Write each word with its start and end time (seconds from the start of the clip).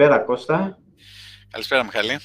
Καλησπέρα 0.00 0.26
Κώστα. 0.26 0.78
Καλησπέρα 1.50 1.84
Μιχαλή. 1.84 2.18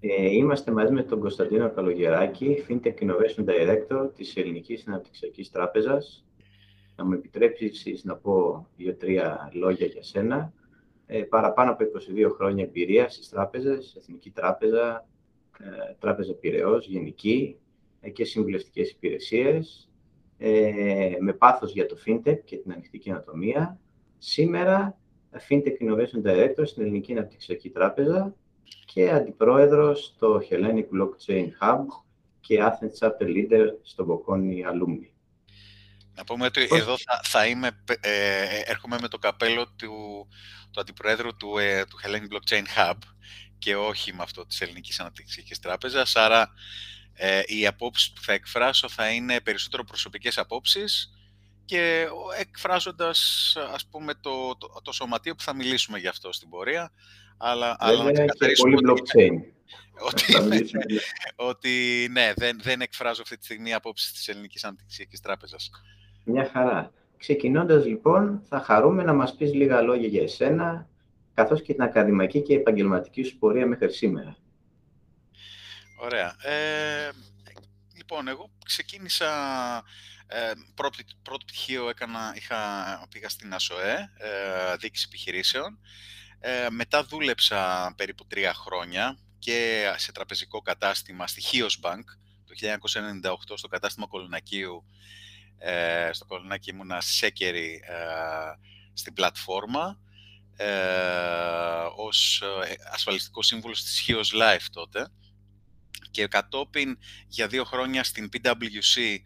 Ε, 0.00 0.28
είμαστε 0.28 0.70
μαζί 0.72 0.92
με 0.92 1.02
τον 1.02 1.20
Κωνσταντίνο 1.20 1.70
Καλογεράκη, 1.70 2.64
FinTech 2.68 2.94
Innovation 3.00 3.44
Director 3.44 4.10
της 4.14 4.36
Ελληνικής 4.36 4.86
Αναπτυξιακής 4.86 5.50
Τράπεζας. 5.50 6.24
Να 6.96 7.04
μου 7.04 7.12
επιτρέψεις 7.12 8.04
να 8.04 8.16
πω 8.16 8.66
δύο-τρία 8.76 9.50
λόγια 9.52 9.86
για 9.86 10.02
σένα. 10.02 10.52
Ε, 11.06 11.22
παραπάνω 11.22 11.70
από 11.70 11.84
22 11.84 12.30
χρόνια 12.34 12.64
εμπειρία 12.64 13.08
στις 13.08 13.28
τράπεζες, 13.28 13.94
Εθνική 13.98 14.30
Τράπεζα, 14.30 15.06
ε, 15.58 15.94
Τράπεζα 15.98 16.32
Πυραιός, 16.32 16.86
Γενική 16.86 17.56
ε, 18.00 18.10
και 18.10 18.24
συμβουλευτικές 18.24 18.90
υπηρεσίες, 18.90 19.88
ε, 20.38 21.16
με 21.20 21.32
πάθος 21.32 21.72
για 21.72 21.86
το 21.86 21.96
FinTech 22.06 22.38
και 22.44 22.56
την 22.56 22.72
ανοιχτή 22.72 22.98
καινοτομία. 22.98 23.78
Σήμερα 24.18 24.98
FinTech 25.32 25.76
Innovation 25.80 26.22
Director 26.24 26.66
στην 26.66 26.82
Ελληνική 26.82 27.12
Αναπτυξιακή 27.12 27.70
Τράπεζα 27.70 28.34
και 28.84 29.10
αντιπρόεδρος 29.10 30.04
στο 30.04 30.42
Hellenic 30.50 30.86
Blockchain 30.94 31.46
Hub 31.60 31.84
και 32.40 32.58
Athens 32.60 33.06
Chapter 33.06 33.26
Leader 33.26 33.66
στο 33.82 34.24
Bocconi 34.26 34.72
Alumni. 34.72 35.08
Να 36.14 36.24
πούμε 36.24 36.44
ότι 36.46 36.68
εδώ 36.70 36.96
θα, 36.96 37.20
θα 37.22 37.46
είμαι, 37.46 37.70
ε, 38.00 38.60
έρχομαι 38.64 38.98
με 39.00 39.08
το 39.08 39.18
καπέλο 39.18 39.66
του, 39.66 40.28
του 40.70 40.80
αντιπρόεδρου 40.80 41.36
του, 41.36 41.58
ε, 41.58 41.84
του 41.84 41.98
Hellenic 42.04 42.34
Blockchain 42.34 42.64
Hub 42.76 42.98
και 43.58 43.76
όχι 43.76 44.14
με 44.14 44.22
αυτό 44.22 44.46
της 44.46 44.60
Ελληνικής 44.60 45.00
Αναπτυξιακής 45.00 45.58
Τράπεζας, 45.58 46.16
άρα 46.16 46.52
ε, 47.12 47.42
οι 47.46 47.66
απόψεις 47.66 48.12
που 48.12 48.20
θα 48.22 48.32
εκφράσω 48.32 48.88
θα 48.88 49.10
είναι 49.10 49.40
περισσότερο 49.40 49.84
προσωπικές 49.84 50.38
απόψεις 50.38 51.17
και 51.68 52.08
εκφράζοντας 52.38 53.56
ας 53.72 53.86
πούμε 53.86 54.14
το, 54.14 54.56
το, 54.56 54.80
το 54.82 54.92
σωματείο 54.92 55.34
που 55.34 55.42
θα 55.42 55.54
μιλήσουμε 55.54 55.98
γι' 55.98 56.06
αυτό 56.06 56.32
στην 56.32 56.48
πορεία 56.48 56.92
αλλά, 57.36 57.76
αλλά 57.78 58.04
να 58.04 58.12
ξεκαθαρίσουμε 58.12 58.74
πολύ 58.74 58.92
blockchain. 58.92 59.32
Ότι, 60.08 60.32
ότι, 61.36 62.08
ναι, 62.10 62.32
δεν, 62.36 62.60
δεν 62.62 62.80
εκφράζω 62.80 63.22
αυτή 63.22 63.38
τη 63.38 63.44
στιγμή 63.44 63.74
απόψεις 63.74 64.12
της 64.12 64.28
Ελληνικής 64.28 64.64
Αναπτυξιακής 64.64 65.20
Τράπεζας. 65.20 65.70
Μια 66.24 66.50
χαρά. 66.52 66.92
Ξεκινώντας 67.16 67.84
λοιπόν, 67.84 68.42
θα 68.48 68.60
χαρούμε 68.60 69.02
να 69.02 69.12
μας 69.12 69.34
πεις 69.34 69.54
λίγα 69.54 69.80
λόγια 69.80 70.08
για 70.08 70.22
εσένα, 70.22 70.88
καθώς 71.34 71.62
και 71.62 71.72
την 71.72 71.82
ακαδημαϊκή 71.82 72.42
και 72.42 72.54
επαγγελματική 72.54 73.22
σου 73.22 73.38
πορεία 73.38 73.66
μέχρι 73.66 73.92
σήμερα. 73.92 74.36
Ωραία. 76.00 76.36
Ε, 76.42 77.10
λοιπόν, 77.96 78.28
εγώ 78.28 78.50
ξεκίνησα 78.64 79.28
ε, 80.30 80.52
πρώτο, 80.74 80.98
πρώτο 81.22 81.44
πτυχίο 81.44 81.88
έκανα, 81.88 82.32
είχα, 82.36 82.58
πήγα 83.10 83.28
στην 83.28 83.54
ΑΣΟΕ, 83.54 84.12
ε, 84.16 84.76
διοίκηση 84.76 85.04
επιχειρήσεων. 85.08 85.78
Ε, 86.40 86.66
μετά 86.70 87.04
δούλεψα 87.04 87.92
περίπου 87.96 88.26
τρία 88.26 88.54
χρόνια 88.54 89.18
και 89.38 89.90
σε 89.96 90.12
τραπεζικό 90.12 90.60
κατάστημα 90.60 91.26
στη 91.26 91.40
Χίος 91.40 91.80
Bank 91.82 92.04
το 92.46 92.54
1998 92.54 93.34
στο 93.54 93.68
κατάστημα 93.68 94.06
Κολονακίου. 94.06 94.84
Ε, 95.58 96.10
στο 96.12 96.24
Κολονάκι 96.24 96.70
ήμουνα 96.70 97.00
σέκερη 97.00 97.82
ε, 97.84 97.94
στην 98.92 99.12
πλατφόρμα 99.12 99.98
ε, 100.56 100.66
ως 101.96 102.42
ε, 102.42 102.74
ασφαλιστικός 102.92 103.46
σύμβουλος 103.46 103.82
της 103.82 103.98
Χίος 103.98 104.32
Life 104.34 104.66
τότε 104.72 105.08
και 106.10 106.26
κατόπιν 106.26 106.98
για 107.28 107.46
δύο 107.46 107.64
χρόνια 107.64 108.04
στην 108.04 108.28
PwC 108.32 108.96
ε, 109.00 109.16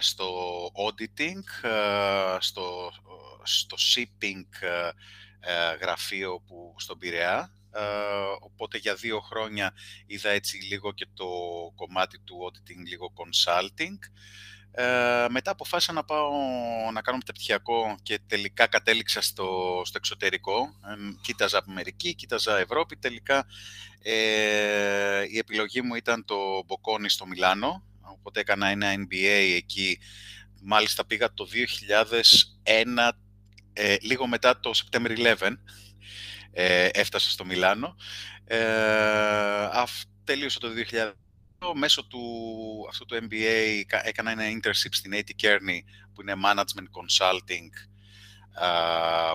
στο 0.00 0.26
auditing, 0.66 1.68
ε, 1.68 2.36
στο, 2.38 2.92
στο 3.42 3.76
shipping 3.94 4.66
ε, 5.40 5.74
γραφείο 5.80 6.42
που, 6.46 6.74
στον 6.76 6.98
Πειραιά. 6.98 7.50
οπότε 8.40 8.78
για 8.78 8.94
δύο 8.94 9.20
χρόνια 9.20 9.72
είδα 10.06 10.30
έτσι 10.30 10.56
λίγο 10.56 10.92
και 10.92 11.06
το 11.14 11.26
κομμάτι 11.74 12.18
του 12.18 12.36
auditing, 12.46 12.86
λίγο 12.88 13.12
consulting. 13.16 13.98
μετά 15.30 15.50
αποφάσισα 15.50 15.92
να 15.92 16.04
πάω 16.04 16.30
να 16.92 17.00
κάνω 17.00 17.16
μεταπτυχιακό 17.16 17.96
και 18.02 18.20
τελικά 18.26 18.66
κατέληξα 18.66 19.20
στο, 19.20 19.82
στο 19.84 19.98
εξωτερικό. 19.98 20.74
κοίταζα 21.20 21.64
Αμερική, 21.68 22.14
κοίταζα 22.14 22.58
Ευρώπη. 22.58 22.96
Τελικά 22.96 23.46
η 25.30 25.38
επιλογή 25.38 25.82
μου 25.82 25.94
ήταν 25.94 26.24
το 26.24 26.64
Μποκόνι 26.66 27.08
στο 27.08 27.26
Μιλάνο, 27.26 27.82
οπότε 28.24 28.40
έκανα 28.40 28.68
ένα 28.68 28.94
MBA 28.94 29.54
εκεί. 29.56 29.98
Μάλιστα 30.62 31.06
πήγα 31.06 31.34
το 31.34 31.46
2001, 32.62 33.12
ε, 33.72 33.96
λίγο 34.00 34.26
μετά 34.26 34.60
το 34.60 34.70
September 34.74 35.18
11, 35.18 35.58
ε, 36.52 36.88
έφτασα 36.92 37.30
στο 37.30 37.44
Μιλάνο. 37.44 37.96
Ε, 38.44 39.68
τελείωσα 40.24 40.58
το 40.60 40.68
2000. 40.68 41.12
Μέσω 41.74 42.06
του, 42.06 42.22
αυτού 42.88 43.04
του 43.04 43.16
MBA 43.16 43.82
έκανα 44.04 44.30
ένα 44.30 44.42
internship 44.42 44.90
στην 44.90 45.12
AT 45.14 45.30
Kearney, 45.42 45.80
που 46.14 46.20
είναι 46.20 46.34
Management 46.44 46.88
Consulting, 46.98 47.70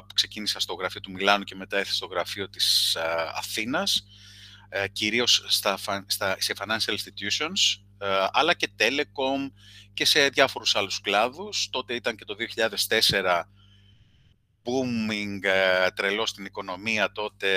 που 0.07 0.13
ξεκίνησα 0.13 0.59
στο 0.59 0.73
γραφείο 0.73 0.99
του 1.01 1.11
Μιλάνου 1.11 1.43
και 1.43 1.55
μετά 1.55 1.77
έφτασα 1.77 1.95
στο 1.95 2.05
γραφείο 2.05 2.49
της 2.49 2.97
Αθήνας, 3.35 4.07
κυρίως 4.91 5.43
στα, 5.47 5.77
στα, 6.07 6.35
σε 6.39 6.53
financial 6.57 6.95
institutions, 6.97 7.81
ε, 7.83 7.88
αλλά 8.31 8.53
και 8.53 8.69
telecom 8.77 9.51
και 9.93 10.05
σε 10.05 10.29
διάφορους 10.29 10.75
άλλους 10.75 11.01
κλάδους. 11.01 11.69
Τότε 11.69 11.93
ήταν 11.93 12.15
και 12.15 12.25
το 12.25 12.35
2004 12.35 13.49
booming, 14.63 15.43
ε, 15.43 15.89
τρελό 15.91 16.25
στην 16.25 16.45
οικονομία 16.45 17.11
τότε, 17.11 17.49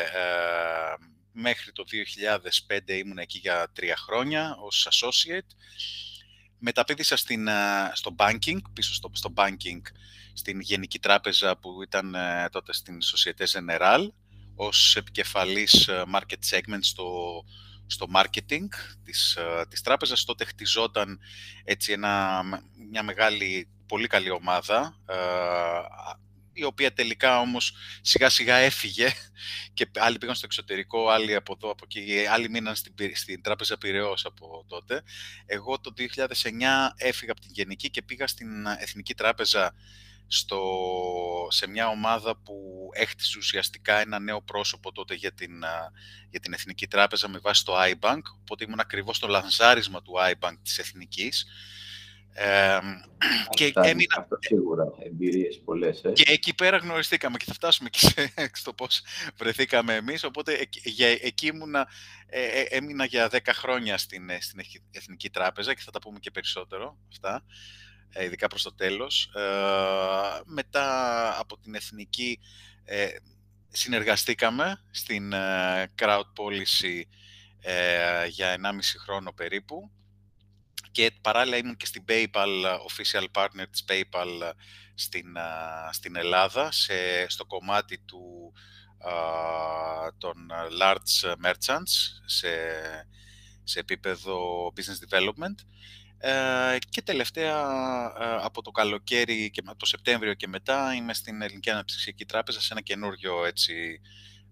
ε, 0.00 1.04
μέχρι 1.32 1.72
το 1.72 1.84
2005 1.84 2.96
ήμουν 2.96 3.18
εκεί 3.18 3.38
για 3.38 3.70
τρία 3.72 3.96
χρόνια 3.96 4.56
ως 4.60 4.88
associate. 4.90 5.56
Μεταπίδησα 6.58 7.16
στην, 7.16 7.48
στο 7.92 8.14
banking, 8.18 8.58
πίσω 8.72 8.94
στο, 8.94 9.10
στο 9.12 9.32
banking, 9.36 9.80
στην 10.32 10.60
Γενική 10.60 10.98
Τράπεζα 10.98 11.56
που 11.56 11.82
ήταν 11.82 12.16
τότε 12.50 12.72
στην 12.72 12.98
Société 13.02 13.44
Générale, 13.44 14.08
ως 14.54 14.96
επικεφαλής 14.96 15.88
market 15.88 16.38
segment 16.50 16.78
στο 16.80 17.44
στο 17.86 18.06
marketing 18.14 18.68
της, 19.04 19.36
ε, 19.36 19.66
της 19.68 19.80
τράπεζας. 19.80 20.24
Τότε 20.24 20.44
χτιζόταν 20.44 21.20
έτσι 21.64 21.92
ένα, 21.92 22.42
μια 22.90 23.02
μεγάλη, 23.02 23.68
πολύ 23.86 24.06
καλή 24.06 24.30
ομάδα, 24.30 24.96
ε, 25.06 25.16
η 26.54 26.64
οποία 26.64 26.92
τελικά 26.92 27.40
όμως 27.40 27.74
σιγά 28.00 28.28
σιγά 28.28 28.56
έφυγε 28.56 29.08
και 29.74 29.88
άλλοι 29.98 30.18
πήγαν 30.18 30.34
στο 30.34 30.46
εξωτερικό, 30.46 31.08
άλλοι 31.08 31.34
από 31.34 31.52
εδώ, 31.56 31.70
από 31.70 31.84
εκεί, 31.84 32.26
άλλοι 32.26 32.50
μείναν 32.50 32.74
στην, 32.74 32.94
στην 33.14 33.42
τράπεζα 33.42 33.78
Πυραιός 33.78 34.24
από 34.24 34.64
τότε. 34.68 35.02
Εγώ 35.46 35.80
το 35.80 35.92
2009 35.96 36.02
έφυγα 36.96 37.32
από 37.32 37.40
την 37.40 37.50
Γενική 37.52 37.90
και 37.90 38.02
πήγα 38.02 38.26
στην 38.26 38.66
Εθνική 38.66 39.14
Τράπεζα 39.14 39.74
στο, 40.26 40.60
σε 41.48 41.68
μια 41.68 41.88
ομάδα 41.88 42.36
που 42.36 42.73
έχτιζε 42.94 43.38
ουσιαστικά 43.38 44.00
ένα 44.00 44.18
νέο 44.18 44.42
πρόσωπο 44.42 44.92
τότε 44.92 45.14
για 45.14 45.32
την, 45.32 45.64
για 46.30 46.40
την 46.40 46.52
Εθνική 46.52 46.86
Τράπεζα 46.86 47.28
με 47.28 47.38
βάση 47.38 47.64
το 47.64 47.72
iBank, 47.82 48.20
οπότε 48.40 48.64
ήμουν 48.64 48.80
ακριβώς 48.80 49.16
στο 49.16 49.26
λανζάρισμα 49.26 50.02
του 50.02 50.12
iBank 50.32 50.54
της 50.62 50.78
Εθνικής. 50.78 51.46
Ε, 52.36 52.78
και 53.56 53.72
έμεινα... 53.74 54.16
Αυτό 54.18 54.36
σίγουρα, 54.40 54.92
εμπειρίες 54.98 55.60
πολλές. 55.64 56.02
Ε. 56.04 56.12
Και 56.12 56.32
εκεί 56.32 56.54
πέρα 56.54 56.76
γνωριστήκαμε 56.76 57.36
και 57.36 57.44
θα 57.44 57.54
φτάσουμε 57.54 57.88
και 57.88 57.98
σε, 57.98 58.32
στο 58.60 58.72
πώς 58.72 59.02
βρεθήκαμε 59.36 59.94
εμείς, 59.94 60.24
οπότε 60.24 60.68
για, 60.84 61.08
εκεί 61.08 61.46
ήμουνα, 61.46 61.88
ε, 62.26 62.42
ε, 62.42 62.66
έμεινα 62.68 63.04
για 63.04 63.28
10 63.32 63.38
χρόνια 63.44 63.98
στην, 63.98 64.30
ε, 64.30 64.40
στην 64.40 64.60
Εθνική 64.90 65.30
Τράπεζα 65.30 65.74
και 65.74 65.82
θα 65.84 65.90
τα 65.90 65.98
πούμε 65.98 66.18
και 66.18 66.30
περισσότερο 66.30 66.98
αυτά. 67.10 67.44
Ε, 68.16 68.24
ειδικά 68.24 68.46
προς 68.46 68.62
το 68.62 68.74
τέλος. 68.74 69.30
Ε, 69.34 70.40
μετά 70.44 71.38
από 71.40 71.58
την 71.58 71.74
Εθνική 71.74 72.40
ε, 72.84 73.08
συνεργαστήκαμε 73.68 74.80
στην 74.90 75.32
Crowd 75.98 76.28
Policy 76.36 77.02
για 78.28 78.56
1,5 78.62 78.80
χρόνο 79.04 79.32
περίπου 79.32 79.90
και 80.94 81.12
παράλληλα 81.20 81.56
ήμουν 81.56 81.76
και 81.76 81.86
στην 81.86 82.04
PayPal, 82.08 82.78
official 82.88 83.26
partner 83.32 83.64
της 83.70 83.84
PayPal 83.88 84.52
στην, 84.94 85.36
στην 85.90 86.16
Ελλάδα, 86.16 86.72
σε, 86.72 87.28
στο 87.28 87.44
κομμάτι 87.44 87.98
του, 87.98 88.52
των 90.18 90.34
large 90.80 91.34
merchants, 91.44 91.92
σε, 92.24 92.48
σε 93.64 93.78
επίπεδο 93.78 94.66
business 94.76 95.14
development. 95.14 95.54
Ε, 96.26 96.78
και 96.88 97.02
τελευταία 97.02 97.58
ε, 98.20 98.44
από 98.44 98.62
το 98.62 98.70
καλοκαίρι 98.70 99.50
και 99.50 99.62
το 99.76 99.86
Σεπτέμβριο 99.86 100.34
και 100.34 100.48
μετά 100.48 100.94
είμαι 100.94 101.14
στην 101.14 101.42
Ελληνική 101.42 101.70
Αναπτυξιακή 101.70 102.24
Τράπεζα 102.24 102.60
σε 102.60 102.68
ένα 102.70 102.80
καινούριο 102.80 103.44
έτσι, 103.44 104.00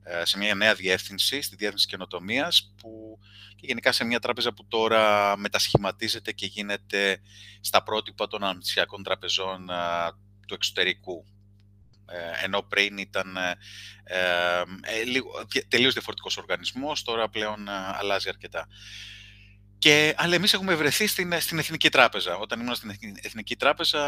ε, 0.02 0.24
σε 0.24 0.38
μια 0.38 0.54
νέα 0.54 0.74
διεύθυνση, 0.74 1.42
στη 1.42 1.56
διεύθυνση 1.56 1.86
καινοτομίας, 1.86 2.72
που 2.76 3.18
και 3.56 3.66
γενικά 3.66 3.92
σε 3.92 4.04
μια 4.04 4.20
τράπεζα 4.20 4.52
που 4.52 4.66
τώρα 4.66 5.36
μετασχηματίζεται 5.36 6.32
και 6.32 6.46
γίνεται 6.46 7.20
στα 7.60 7.82
πρότυπα 7.82 8.26
των 8.26 8.44
αναπτυξιακών 8.44 9.02
τραπεζών 9.02 9.70
του 10.46 10.54
εξωτερικού. 10.54 11.24
Ε, 12.12 12.44
ενώ 12.44 12.62
πριν 12.62 12.98
ήταν 12.98 13.36
ε, 13.36 13.56
ε, 14.04 14.62
ε 14.82 15.02
λίγο, 15.04 15.30
τελείως 15.68 15.92
διαφορετικός 15.92 16.36
οργανισμός, 16.36 17.02
τώρα 17.02 17.28
πλέον 17.28 17.68
αλλάζει 17.68 18.28
αρκετά. 18.28 18.68
Και, 19.82 20.14
αλλά 20.16 20.34
εμείς 20.34 20.52
έχουμε 20.52 20.74
βρεθεί 20.74 21.06
στην, 21.06 21.40
στην 21.40 21.58
Εθνική 21.58 21.88
Τράπεζα. 21.88 22.36
Όταν 22.36 22.60
ήμουν 22.60 22.74
στην 22.74 22.90
Εθνική 23.22 23.56
Τράπεζα, 23.56 24.00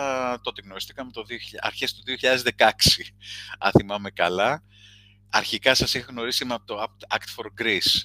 τότε 0.43 0.63
γνωριστήκαμε 0.65 1.11
το 1.11 1.25
2000, 1.29 1.33
αρχές 1.61 1.95
του 1.95 2.03
2016, 2.57 2.67
αν 3.59 3.71
θυμάμαι 3.79 4.11
καλά. 4.11 4.63
Αρχικά 5.31 5.75
σας 5.75 5.95
είχα 5.95 6.07
γνωρίσει 6.11 6.47
από 6.49 6.67
το 6.67 6.85
Act 7.09 7.41
for 7.41 7.63
Greece, 7.63 8.03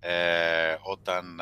ε, 0.00 0.76
όταν 0.82 1.40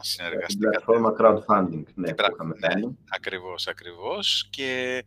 συνεργαστήκαμε. 0.00 0.76
Την 0.76 0.82
πλατφόρμα 0.82 1.14
crowdfunding, 1.18 1.84
ναι, 1.94 2.14
που 2.14 2.24
είχαμε 2.32 2.54
ναι, 2.58 2.80
ακριβώς, 3.08 3.66
ακριβώς. 3.66 4.48
Και 4.50 5.04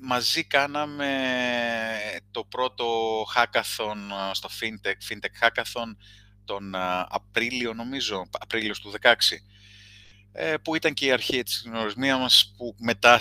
μαζί 0.00 0.44
κάναμε 0.44 1.10
το 2.30 2.44
πρώτο 2.44 2.86
hackathon 3.36 3.96
στο 4.32 4.48
FinTech, 4.60 5.12
FinTech 5.12 5.46
Hackathon, 5.46 5.96
τον 6.48 6.74
Απρίλιο, 7.08 7.74
νομίζω, 7.74 8.28
Απρίλιο 8.38 8.74
του 8.82 8.92
2016, 9.02 9.40
ε, 10.32 10.56
που 10.56 10.74
ήταν 10.74 10.94
και 10.94 11.06
η 11.06 11.10
αρχή 11.12 11.42
της 11.42 11.62
γνωρισμία 11.66 12.16
μας, 12.16 12.54
που 12.56 12.74
μετά 12.78 13.20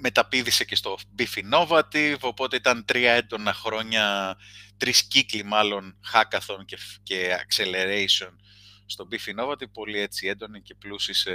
μεταπίδησε 0.00 0.64
και 0.64 0.76
στο 0.76 0.98
Beef 1.18 1.42
Innovative, 1.44 2.16
οπότε 2.20 2.56
ήταν 2.56 2.84
τρία 2.84 3.12
έντονα 3.12 3.52
χρόνια, 3.52 4.36
τρεις 4.76 5.02
κύκλοι 5.02 5.44
μάλλον, 5.44 5.96
hackathon 6.12 6.64
και, 6.64 6.78
και 7.02 7.36
acceleration 7.46 8.30
στο 8.86 9.08
Beef 9.10 9.34
Innovative, 9.34 9.70
πολύ 9.72 9.98
έτσι 9.98 10.26
έντονοι 10.26 10.62
και 10.62 10.74
πλούσιοι 10.74 11.12
σε, 11.12 11.32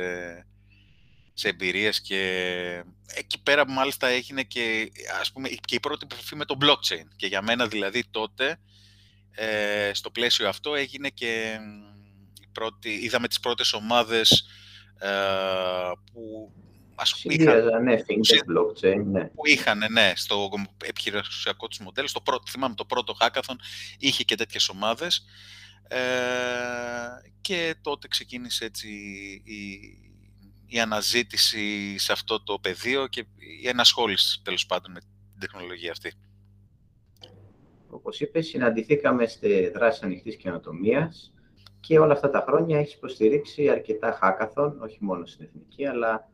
σε 1.33 1.47
εμπειρίες 1.47 2.01
και 2.01 2.21
εκεί 3.15 3.41
πέρα 3.43 3.69
μάλιστα 3.69 4.07
έγινε 4.07 4.43
και, 4.43 4.91
ας 5.19 5.31
πούμε, 5.31 5.49
και 5.49 5.75
η 5.75 5.79
πρώτη 5.79 6.07
επαφή 6.11 6.35
με 6.35 6.45
το 6.45 6.57
blockchain. 6.61 7.05
Και 7.15 7.27
για 7.27 7.41
μένα 7.41 7.67
δηλαδή 7.67 8.03
τότε 8.11 8.59
ε, 9.31 9.91
στο 9.93 10.11
πλαίσιο 10.11 10.47
αυτό 10.47 10.75
έγινε 10.75 11.09
και 11.09 11.59
η 12.41 12.47
πρώτη, 12.51 12.89
είδαμε 12.89 13.27
τις 13.27 13.39
πρώτες 13.39 13.73
ομάδες 13.73 14.45
ε, 14.99 15.09
που 16.13 16.51
ας 16.95 17.21
πούμε, 17.21 17.33
είχαν, 17.33 17.83
ναι, 17.83 17.95
blockchain, 18.47 19.03
ναι. 19.05 19.23
που 19.23 19.47
είχαν 19.47 19.83
ναι, 19.91 20.11
στο 20.15 20.49
επιχειρησιακό 20.85 21.67
τους 21.67 21.79
μοντέλο, 21.79 22.07
στο 22.07 22.21
πρώτο, 22.21 22.43
θυμάμαι 22.49 22.75
το 22.75 22.85
πρώτο 22.85 23.15
hackathon 23.19 23.55
είχε 23.97 24.23
και 24.23 24.35
τέτοιες 24.35 24.69
ομάδες 24.69 25.25
ε, 25.87 25.99
και 27.41 27.75
τότε 27.81 28.07
ξεκίνησε 28.07 28.65
έτσι 28.65 28.87
η, 29.43 29.79
η 30.65 30.79
αναζήτηση 30.79 31.97
σε 31.97 32.11
αυτό 32.11 32.43
το 32.43 32.59
πεδίο 32.59 33.07
και 33.07 33.25
η 33.61 33.67
ενασχόληση 33.67 34.41
τέλος 34.43 34.65
πάντων 34.65 34.91
με 34.91 34.99
την 34.99 35.39
τεχνολογία 35.39 35.91
αυτή. 35.91 36.13
Όπως 37.91 38.19
είπες, 38.19 38.47
συναντηθήκαμε 38.47 39.27
στη 39.27 39.69
δράση 39.69 40.01
ανοιχτής 40.03 40.35
καινοτομίας 40.35 41.33
και 41.79 41.99
όλα 41.99 42.13
αυτά 42.13 42.29
τα 42.29 42.43
χρόνια 42.47 42.79
έχεις 42.79 42.93
υποστηρίξει 42.93 43.69
αρκετά 43.69 44.19
hackathon, 44.21 44.73
όχι 44.79 44.97
μόνο 44.99 45.25
στην 45.25 45.45
Εθνική, 45.45 45.85
αλλά 45.85 46.29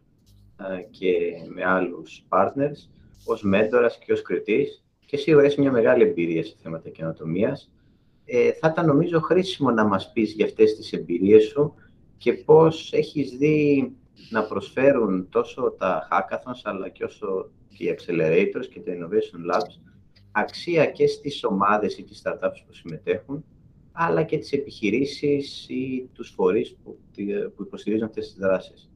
ε, 0.59 0.81
και 0.81 1.12
με 1.54 1.65
άλλους 1.65 2.25
partners, 2.30 2.89
ως 3.25 3.42
μέντορας 3.42 3.98
και 3.98 4.13
ως 4.13 4.21
κριτής 4.21 4.83
και 5.06 5.18
σίγουρα 5.18 5.45
έχεις 5.45 5.57
μια 5.57 5.71
μεγάλη 5.71 6.04
εμπειρία 6.04 6.44
σε 6.44 6.56
θέματα 6.62 6.89
καινοτομίας. 6.89 7.71
Ε, 8.25 8.51
θα 8.51 8.69
ήταν 8.71 8.86
νομίζω 8.86 9.19
χρήσιμο 9.19 9.71
να 9.71 9.86
μας 9.86 10.12
πεις 10.12 10.31
για 10.31 10.45
αυτές 10.45 10.75
τις 10.75 10.94
εμπειρίες 10.94 11.44
σου 11.44 11.74
και 12.18 12.33
πώς 12.33 12.94
έχεις 12.94 13.38
δει 13.38 13.92
να 14.30 14.44
προσφέρουν 14.44 15.30
τόσο 15.30 15.75
τα 15.77 16.07
hackathons 16.12 16.62
αλλά 16.63 16.89
και 16.89 17.04
όσο 17.04 17.50
και 17.77 17.83
οι 17.83 17.98
accelerators 17.98 18.65
και 18.69 18.80
τα 18.80 18.92
innovation 18.92 19.54
labs 19.54 19.96
αξία 20.31 20.85
και 20.85 21.07
στις 21.07 21.44
ομάδες 21.44 21.97
ή 21.97 22.03
τις 22.03 22.21
startups 22.24 22.63
που 22.68 22.74
συμμετέχουν, 22.74 23.45
αλλά 23.91 24.24
και 24.24 24.38
τις 24.38 24.51
επιχειρήσεις 24.51 25.65
ή 25.69 26.09
τους 26.13 26.29
φορείς 26.29 26.75
που, 26.83 27.00
που 27.56 27.63
υποστηρίζουν 27.63 28.06
αυτές 28.07 28.27
τις 28.27 28.38
δρασεις 28.38 28.89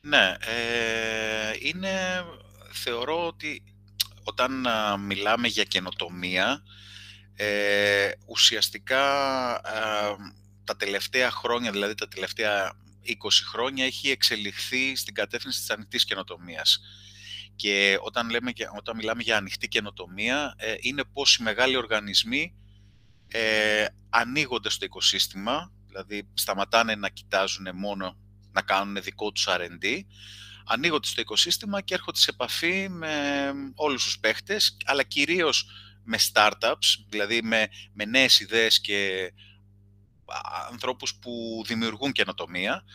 Ναι, 0.00 0.34
ε, 0.40 1.52
είναι, 1.60 2.24
θεωρώ 2.72 3.26
ότι 3.26 3.62
όταν 4.22 4.66
μιλάμε 5.00 5.48
για 5.48 5.64
καινοτομία, 5.64 6.62
ε, 7.34 8.10
ουσιαστικά 8.26 9.04
τα 10.64 10.76
τελευταία 10.76 11.30
χρόνια, 11.30 11.70
δηλαδή 11.70 11.94
τα 11.94 12.08
τελευταία 12.08 12.72
20 13.02 13.44
χρόνια, 13.50 13.84
έχει 13.84 14.10
εξελιχθεί 14.10 14.96
στην 14.96 15.14
κατεύθυνση 15.14 15.58
της 15.58 15.70
ανοιχτής 15.70 16.04
καινοτομίας. 16.04 16.80
Και 17.60 17.98
όταν, 18.00 18.30
λέμε, 18.30 18.52
όταν 18.76 18.96
μιλάμε 18.96 19.22
για 19.22 19.36
ανοιχτή 19.36 19.68
καινοτομία, 19.68 20.54
ε, 20.56 20.74
είναι 20.80 21.04
πώς 21.12 21.36
οι 21.36 21.42
μεγάλοι 21.42 21.76
οργανισμοί 21.76 22.54
ε, 23.28 23.84
ανοίγονται 24.08 24.70
στο 24.70 24.84
οικοσύστημα, 24.84 25.72
δηλαδή 25.86 26.28
σταματάνε 26.34 26.94
να 26.94 27.08
κοιτάζουν 27.08 27.66
μόνο 27.74 28.16
να 28.52 28.62
κάνουν 28.62 29.02
δικό 29.02 29.32
τους 29.32 29.46
R&D, 29.48 30.00
ανοίγονται 30.66 31.06
στο 31.06 31.20
οικοσύστημα 31.20 31.80
και 31.80 31.94
έρχονται 31.94 32.18
σε 32.18 32.30
επαφή 32.30 32.88
με 32.88 33.52
όλους 33.74 34.04
τους 34.04 34.18
παίχτες, 34.18 34.76
αλλά 34.84 35.02
κυρίως 35.02 35.66
με 36.04 36.18
startups, 36.32 37.04
δηλαδή 37.08 37.42
με, 37.42 37.68
με 37.92 38.04
νέες 38.04 38.40
ιδέες 38.40 38.80
και 38.80 39.32
ανθρώπους 40.70 41.14
που 41.14 41.62
δημιουργούν 41.66 42.12
καινοτομία, 42.12 42.74
ε, 42.74 42.86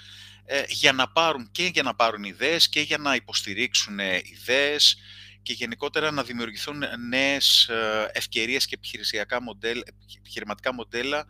για 0.67 0.91
να 0.91 1.07
πάρουν 1.11 1.51
και 1.51 1.65
για 1.65 1.83
να 1.83 1.95
πάρουν 1.95 2.23
ιδέες 2.23 2.69
και 2.69 2.81
για 2.81 2.97
να 2.97 3.15
υποστηρίξουν 3.15 3.99
ε, 3.99 4.21
ιδέες 4.23 4.97
και 5.41 5.53
γενικότερα 5.53 6.11
να 6.11 6.23
δημιουργηθούν 6.23 6.83
νέες 7.07 7.67
ε, 7.67 8.09
ευκαιρίες 8.13 8.65
και 8.65 8.75
επιχειρησιακά 8.75 9.41
μοντέλ, 9.41 9.83
επιχειρηματικά 10.17 10.73
μοντέλα 10.73 11.25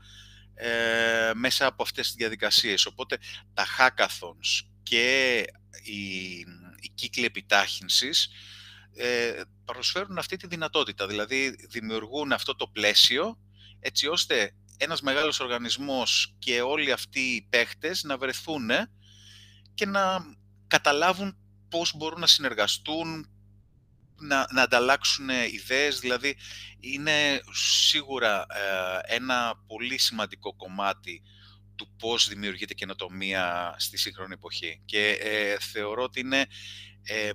μέσα 1.33 1.65
από 1.65 1.83
αυτές 1.83 2.06
τις 2.06 2.15
διαδικασίες. 2.15 2.85
Οπότε 2.85 3.17
τα 3.53 3.65
hackathons 3.77 4.67
και 4.83 5.38
οι, 5.83 6.39
οι 6.79 6.89
κύκλοι 6.95 7.25
επιτάχυνσης 7.25 8.29
προσφέρουν 9.65 10.18
αυτή 10.18 10.38
τη 10.38 10.47
δυνατότητα, 10.47 11.07
δηλαδή 11.07 11.56
δημιουργούν 11.69 12.31
αυτό 12.31 12.56
το 12.56 12.68
πλαίσιο 12.68 13.38
έτσι 13.79 14.07
ώστε 14.07 14.51
ένας 14.77 15.01
μεγάλος 15.01 15.39
οργανισμός 15.39 16.35
και 16.39 16.61
όλοι 16.61 16.91
αυτοί 16.91 17.19
οι 17.19 17.47
παίχτες 17.50 18.04
να 18.04 18.18
βρεθούν 18.18 18.69
και 19.75 19.85
να 19.85 20.17
καταλάβουν 20.67 21.37
πώς 21.69 21.95
μπορούν 21.95 22.19
να 22.19 22.27
συνεργαστούν, 22.27 23.29
να, 24.19 24.47
να 24.51 24.61
ανταλλάξουν 24.61 25.29
ιδέες, 25.29 25.99
δηλαδή 25.99 26.35
είναι 26.79 27.41
σίγουρα 27.51 28.45
ε, 28.49 29.15
ένα 29.15 29.63
πολύ 29.67 29.97
σημαντικό 29.97 30.55
κομμάτι 30.55 31.21
του 31.75 31.87
πώς 31.99 32.27
δημιουργείται 32.27 32.73
καινοτομία 32.73 33.75
στη 33.77 33.97
σύγχρονη 33.97 34.33
εποχή. 34.33 34.81
Και 34.85 35.09
ε, 35.09 35.57
θεωρώ 35.59 36.03
ότι 36.03 36.19
είναι 36.19 36.45
ε, 37.03 37.31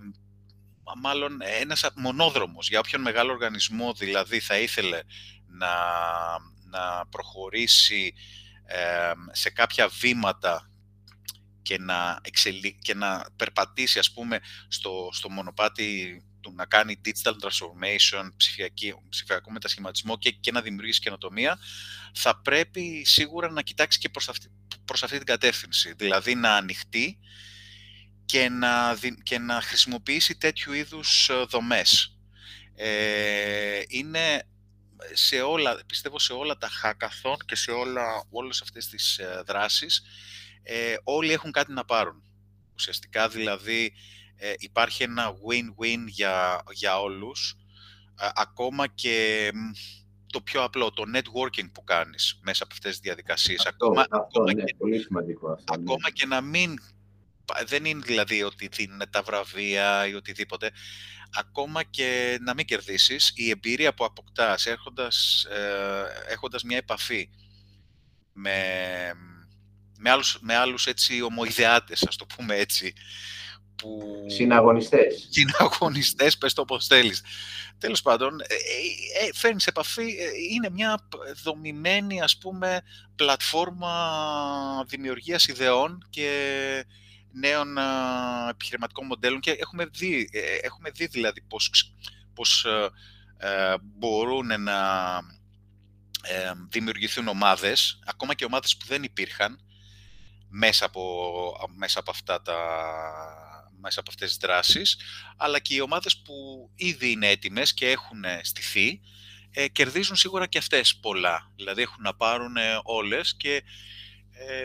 μάλλον 1.01 1.39
ένας 1.61 1.91
μονόδρομος 1.95 2.69
για 2.69 2.79
όποιον 2.79 3.01
μεγάλο 3.01 3.33
οργανισμό 3.33 3.93
δηλαδή 3.93 4.41
θα 4.41 4.59
ήθελε 4.59 5.01
να, 5.47 5.75
να 6.65 7.07
προχωρήσει 7.07 8.15
σε 9.33 9.51
κάποια 9.51 9.89
βήματα 9.89 10.70
και 11.63 11.79
να, 11.79 12.21
και 12.79 12.95
να 12.95 13.27
περπατήσει 13.37 13.99
ας 13.99 14.13
πούμε 14.13 14.41
στο, 14.69 15.09
στο 15.13 15.31
μονοπάτι 15.31 16.23
του 16.41 16.53
να 16.55 16.67
κάνει 16.67 17.01
digital 17.05 17.33
transformation, 17.33 18.29
ψηφιακό 19.09 19.51
μετασχηματισμό 19.51 20.19
και, 20.19 20.31
και 20.31 20.53
να 20.53 20.63
δημιουργήσει 20.63 21.01
καινοτομία, 21.01 21.59
θα 22.15 22.41
πρέπει 22.41 23.03
σίγουρα 23.05 23.51
να 23.51 23.63
κοιτάξει 23.63 23.99
και 23.99 24.09
προς 24.09 24.29
αυτή, 24.29 24.51
προς 24.85 25.03
αυτή 25.03 25.17
την 25.17 25.27
κατεύθυνση. 25.27 25.93
Δηλαδή 25.97 26.35
να 26.35 26.57
ανοιχτεί 26.57 27.19
και 28.25 28.49
να, 28.49 28.99
και 29.23 29.39
να 29.39 29.61
χρησιμοποιήσει 29.61 30.37
τέτοιου 30.37 30.73
είδους 30.73 31.29
ε, 31.29 31.45
δομές. 31.49 32.19
Ε, 32.75 33.83
είναι 33.89 34.43
σε 35.13 35.41
όλα, 35.41 35.81
πιστεύω 35.87 36.19
σε 36.19 36.33
όλα 36.33 36.57
τα 36.57 36.71
hackathon 36.83 37.37
και 37.47 37.57
σε 37.57 37.71
όλα, 37.71 38.25
όλες 38.31 38.63
αυτές 38.63 38.89
τις 38.89 39.19
ε, 39.19 39.43
δράσεις 39.47 40.03
ε, 40.63 40.95
όλοι 41.05 41.33
έχουν 41.33 41.51
κάτι 41.51 41.73
να 41.73 41.85
πάρουν. 41.85 42.23
Ουσιαστικά 42.75 43.29
δηλαδή 43.29 43.93
ε, 44.37 44.53
υπάρχει 44.59 45.03
ένα 45.03 45.33
win-win 45.33 46.05
για, 46.07 46.63
για 46.73 47.01
όλους, 47.01 47.57
ε, 48.21 48.29
ακόμα 48.35 48.87
και 48.87 49.51
το 50.27 50.41
πιο 50.41 50.63
απλό, 50.63 50.91
το 50.91 51.05
networking 51.15 51.71
που 51.73 51.85
κάνεις 51.85 52.39
μέσα 52.43 52.65
από 52.65 52.73
αυτές 52.75 52.91
τις 52.91 53.01
διαδικασίες. 53.01 53.67
Αυτό, 53.67 53.87
ακόμα, 53.87 54.01
αυτό 54.01 54.17
ακόμα 54.17 54.53
ναι, 54.53 54.65
και, 54.65 54.75
πολύ 54.79 54.99
σημαντικό 54.99 55.51
αυτό. 55.51 55.77
Ναι. 55.77 55.83
Ακόμα 55.83 56.11
και 56.11 56.27
να 56.27 56.41
μην, 56.41 56.79
δεν 57.67 57.85
είναι 57.85 58.03
δηλαδή 58.05 58.43
ότι 58.43 58.69
δίνουν 58.69 59.03
τα 59.11 59.23
βραβεία 59.23 60.07
ή 60.07 60.15
οτιδήποτε, 60.15 60.71
ακόμα 61.39 61.83
και 61.83 62.39
να 62.41 62.55
μην 62.55 62.65
κερδίσεις, 62.65 63.33
η 63.35 63.51
εμπειρία 63.51 63.95
που 63.95 64.05
αποκτάς 64.05 64.67
έχοντας, 64.67 65.45
ε, 65.45 66.33
έχοντας 66.33 66.63
μια 66.63 66.77
επαφή 66.77 67.31
με 68.33 68.55
με 70.01 70.11
άλλους, 70.11 70.39
με 70.41 70.57
άλλους 70.57 70.87
έτσι 70.87 71.23
ομοειδεάτες, 71.23 72.07
ας 72.07 72.17
το 72.17 72.27
πούμε 72.27 72.55
έτσι, 72.55 72.93
που... 73.77 74.03
Συναγωνιστές. 74.27 75.29
Συναγωνιστές, 75.31 76.39
πες 76.39 76.53
το 76.53 76.63
όπως 76.63 76.87
θέλεις. 76.87 77.23
Τέλος 77.79 78.03
πάντων, 78.03 78.41
ε, 78.41 78.55
ε, 78.55 79.27
ε 79.27 79.31
φέρνεις 79.35 79.63
σε 79.63 79.71
επαφή, 79.71 80.03
ε, 80.03 80.29
είναι 80.53 80.71
μια 80.71 81.09
δομημένη, 81.43 82.21
ας 82.21 82.39
πούμε, 82.39 82.81
πλατφόρμα 83.17 84.85
δημιουργίας 84.87 85.47
ιδεών 85.47 86.07
και 86.11 86.31
νέων 87.33 87.77
επιχειρηματικών 88.51 89.07
μοντέλων 89.07 89.41
και 89.41 89.51
έχουμε 89.51 89.85
δει, 89.85 90.29
έχουμε 90.63 90.91
δει 90.91 91.07
δηλαδή 91.07 91.41
πώς, 91.41 91.95
πώς 92.35 92.67
μπορούν 93.83 94.63
να 94.63 94.79
δημιουργηθούν 96.69 97.29
ομάδες, 97.29 97.99
ακόμα 98.07 98.35
και 98.35 98.45
ομάδες 98.45 98.77
που 98.77 98.87
δεν 98.87 99.03
υπήρχαν, 99.03 99.61
μέσα 100.51 100.85
από, 100.85 101.55
μέσα 101.77 101.99
από, 101.99 102.11
αυτά 102.11 102.43
τα, 102.43 102.59
μέσα 103.81 104.01
από 104.01 104.11
αυτές 104.11 104.29
τις 104.29 104.37
δράσεις, 104.37 104.97
αλλά 105.37 105.59
και 105.59 105.75
οι 105.75 105.81
ομάδες 105.81 106.19
που 106.19 106.71
ήδη 106.75 107.11
είναι 107.11 107.29
έτοιμες 107.29 107.75
και 107.75 107.91
έχουν 107.91 108.25
στηθεί, 108.43 109.01
ε, 109.51 109.69
κερδίζουν 109.69 110.17
σίγουρα 110.17 110.47
και 110.47 110.59
αυτές 110.59 110.97
πολλά. 110.97 111.53
Δηλαδή 111.57 111.83
έχουν 111.83 112.03
να 112.03 112.15
πάρουν 112.15 112.57
ε, 112.57 112.81
όλες 112.83 113.37
και 113.37 113.63
ε, 114.33 114.65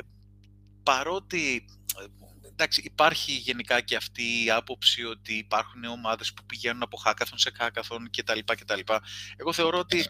παρότι 0.83 1.65
εντάξει, 2.55 2.81
υπάρχει 2.81 3.31
γενικά 3.31 3.81
και 3.81 3.95
αυτή 3.95 4.43
η 4.43 4.51
άποψη 4.51 5.03
ότι 5.03 5.33
υπάρχουν 5.33 5.83
ομάδες 5.83 6.33
που 6.33 6.45
πηγαίνουν 6.45 6.81
από 6.81 6.97
χάκαθον 6.97 7.37
σε 7.37 7.51
χάκαθον 7.57 8.09
κτλ. 8.17 8.39
κτλ. 8.45 8.79
Εγώ 9.37 9.53
θεωρώ 9.53 9.79
ότι 9.79 10.05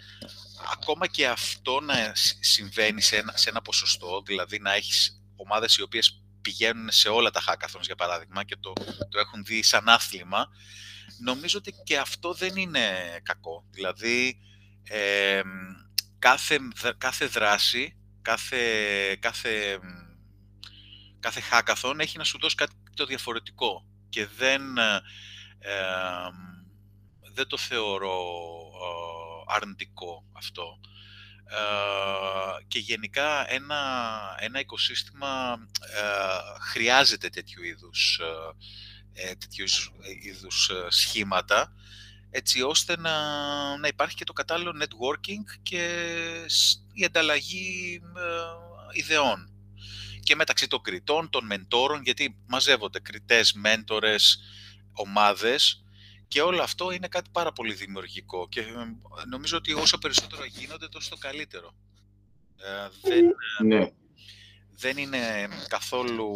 ακόμα 0.72 1.08
και 1.08 1.28
αυτό 1.28 1.80
να 1.80 2.12
συμβαίνει 2.40 3.02
σε 3.02 3.18
ένα, 3.18 3.34
σε 3.36 3.50
ένα 3.50 3.62
ποσοστό, 3.62 4.22
δηλαδή 4.26 4.60
να 4.60 4.74
έχεις 4.74 5.25
ομάδες 5.36 5.78
οι 5.78 5.82
οποίες 5.82 6.24
πηγαίνουν 6.42 6.92
σε 6.92 7.10
όλα 7.10 7.32
τα 7.32 7.44
hackathons, 7.48 7.82
για 7.82 7.96
παράδειγμα, 7.96 8.44
και 8.44 8.56
το, 8.60 8.74
το 9.10 9.20
έχουν 9.20 9.44
δει 9.44 9.64
σαν 9.64 9.90
άθλημα, 9.90 10.48
νομίζω 11.24 11.58
ότι 11.58 11.74
και 11.84 11.98
αυτό 11.98 12.34
δεν 12.34 12.56
είναι 12.56 12.80
κακό. 13.24 13.66
Δηλαδή, 13.72 14.40
κάθε, 16.20 16.58
κάθε 16.98 17.26
δράση, 17.26 17.98
κάθε, 18.22 18.62
κάθε, 19.16 19.80
κάθε 21.20 21.42
hackathon 21.52 21.96
έχει 21.98 22.18
να 22.18 22.24
σου 22.24 22.38
δώσει 22.40 22.56
κάτι 22.56 22.76
το 22.96 23.06
διαφορετικό 23.06 23.86
και 24.10 24.28
δεν, 24.28 24.62
δεν 27.34 27.48
το 27.48 27.58
θεωρώ 27.58 28.20
ε, 28.74 29.54
αρνητικό 29.56 30.26
αυτό. 30.34 30.80
Ε, 31.48 32.64
και 32.68 32.80
γενικά 32.80 33.52
ένα, 33.54 33.80
ένα 34.40 34.60
οικοσύστημα 34.60 35.60
ε, 35.96 36.60
χρειάζεται 36.72 37.30
τέτοιου 37.30 37.64
είδους, 37.64 38.20
ε, 39.14 39.36
τέτοιου 39.36 39.66
είδους 40.24 40.72
σχήματα 40.88 41.74
έτσι 42.30 42.62
ώστε 42.62 42.98
να, 42.98 43.18
να 43.78 43.88
υπάρχει 43.88 44.16
και 44.16 44.24
το 44.24 44.34
κατάλληλο 44.34 44.74
networking 44.82 45.60
και 45.64 46.16
η 46.94 47.06
ανταλλαγή 47.06 48.02
ιδεών. 48.92 49.50
Και 50.20 50.36
μεταξύ 50.36 50.68
των 50.68 50.82
κριτών, 50.82 51.30
των 51.30 51.46
μεντόρων, 51.46 52.02
γιατί 52.02 52.38
μαζεύονται 52.48 53.00
κριτές, 53.00 53.54
μέντορες, 53.54 54.40
ομάδες 54.94 55.85
και 56.36 56.42
όλο 56.42 56.62
αυτό 56.62 56.92
είναι 56.92 57.08
κάτι 57.08 57.30
πάρα 57.32 57.52
πολύ 57.52 57.74
δημιουργικό 57.74 58.48
και 58.50 58.60
ε, 58.60 58.66
νομίζω 59.30 59.58
ότι 59.58 59.74
όσο 59.74 59.98
περισσότερο 59.98 60.46
γίνονται 60.46 60.88
τόσο 60.88 61.10
το 61.10 61.16
καλύτερο. 61.16 61.72
Ε, 62.58 63.10
δεν, 63.10 63.26
ναι. 63.66 63.92
δεν 64.76 64.98
είναι 64.98 65.48
καθόλου 65.68 66.32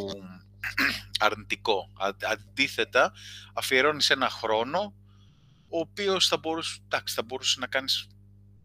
αρνητικό. 1.25 1.91
Αντίθετα, 2.31 3.13
αφιερώνεις 3.53 4.09
ένα 4.09 4.29
χρόνο 4.29 4.93
ο 5.69 5.79
οποίος 5.79 6.27
θα 6.27 6.37
μπορούσε, 6.37 6.79
εντάξει, 6.85 7.15
θα 7.15 7.23
μπορούσες 7.23 7.57
να 7.57 7.67
κάνεις 7.67 8.07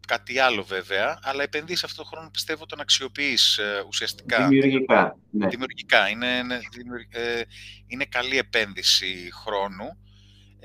κάτι 0.07 0.39
άλλο 0.39 0.63
βέβαια, 0.63 1.19
αλλά 1.21 1.43
επενδύεις 1.43 1.83
αυτό 1.83 2.01
το 2.03 2.07
χρόνο 2.07 2.29
πιστεύω 2.29 2.65
τον 2.65 2.79
αξιοποιείς 2.79 3.57
ε, 3.57 3.83
ουσιαστικά. 3.87 4.47
Δημιουργικά. 4.47 5.17
Ναι. 5.31 5.47
Δημιουργικά. 5.47 6.09
Είναι, 6.09 6.37
είναι, 6.37 6.61
είναι 7.87 8.05
καλή 8.05 8.37
επένδυση 8.37 9.29
χρόνου 9.43 9.97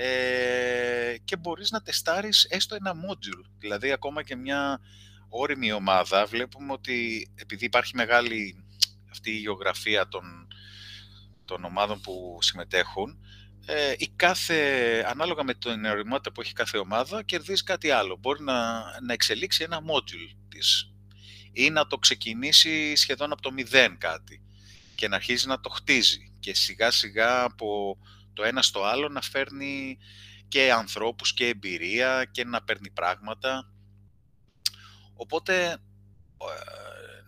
ε, 0.03 1.17
και 1.25 1.37
μπορείς 1.37 1.71
να 1.71 1.83
τεστάρεις 1.83 2.45
έστω 2.45 2.75
ένα 2.75 2.95
module. 2.95 3.45
Δηλαδή 3.59 3.93
ακόμα 3.93 4.23
και 4.23 4.37
μια 4.37 4.81
όρημη 5.29 5.73
ομάδα 5.73 6.27
βλέπουμε 6.27 6.73
ότι 6.73 7.31
επειδή 7.35 7.65
υπάρχει 7.65 7.97
μεγάλη 7.97 8.65
αυτή 9.11 9.31
η 9.31 9.39
γεωγραφία 9.39 10.09
των, 10.09 10.49
των 11.45 11.65
ομάδων 11.65 12.01
που 12.01 12.39
συμμετέχουν 12.41 13.19
ε, 13.67 13.95
η 13.97 14.09
κάθε, 14.17 14.59
ανάλογα 15.09 15.45
με 15.45 15.55
την 15.55 15.85
οριμότητα 15.85 16.33
που 16.33 16.41
έχει 16.41 16.53
κάθε 16.53 16.79
ομάδα 16.79 17.23
κερδίζει 17.23 17.63
κάτι 17.63 17.91
άλλο. 17.91 18.17
Μπορεί 18.21 18.43
να, 18.43 18.83
να 19.01 19.13
εξελίξει 19.13 19.63
ένα 19.63 19.81
module 19.81 20.37
της 20.49 20.93
ή 21.53 21.71
να 21.71 21.87
το 21.87 21.99
ξεκινήσει 21.99 22.97
σχεδόν 22.97 23.33
από 23.33 23.43
το 23.43 23.53
μηδέν 23.53 23.99
κάτι 23.99 24.43
και 24.95 25.09
να 25.09 25.17
αρχίζει 25.17 25.47
να 25.47 25.61
το 25.61 25.69
χτίζει 25.69 26.33
και 26.41 26.55
σιγά 26.55 26.91
σιγά 26.91 27.43
από 27.43 27.99
το 28.33 28.43
ένα 28.43 28.63
στο 28.63 28.85
άλλο 28.85 29.09
να 29.09 29.21
φέρνει 29.21 29.99
και 30.49 30.73
ανθρώπους 30.73 31.35
και 31.35 31.47
εμπειρία 31.47 32.25
και 32.25 32.45
να 32.45 32.63
παίρνει 32.63 32.91
πράγματα. 32.91 33.73
Οπότε 35.15 35.71
ε, 35.71 35.77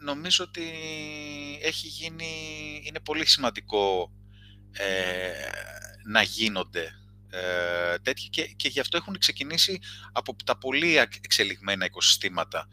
νομίζω 0.04 0.44
ότι 0.44 0.62
έχει 1.62 1.86
γίνει, 1.86 2.32
είναι 2.84 3.00
πολύ 3.00 3.26
σημαντικό 3.26 4.12
ε, 4.72 5.32
να 6.04 6.22
γίνονται 6.22 6.92
ε, 7.30 7.98
τέτοιοι 7.98 8.28
και, 8.28 8.46
και 8.46 8.68
γι' 8.68 8.80
αυτό 8.80 8.96
έχουν 8.96 9.18
ξεκινήσει 9.18 9.80
από 10.12 10.36
τα 10.44 10.58
πολύ 10.58 10.96
εξελιγμένα 10.96 11.84
οικοσυστήματα 11.84 12.68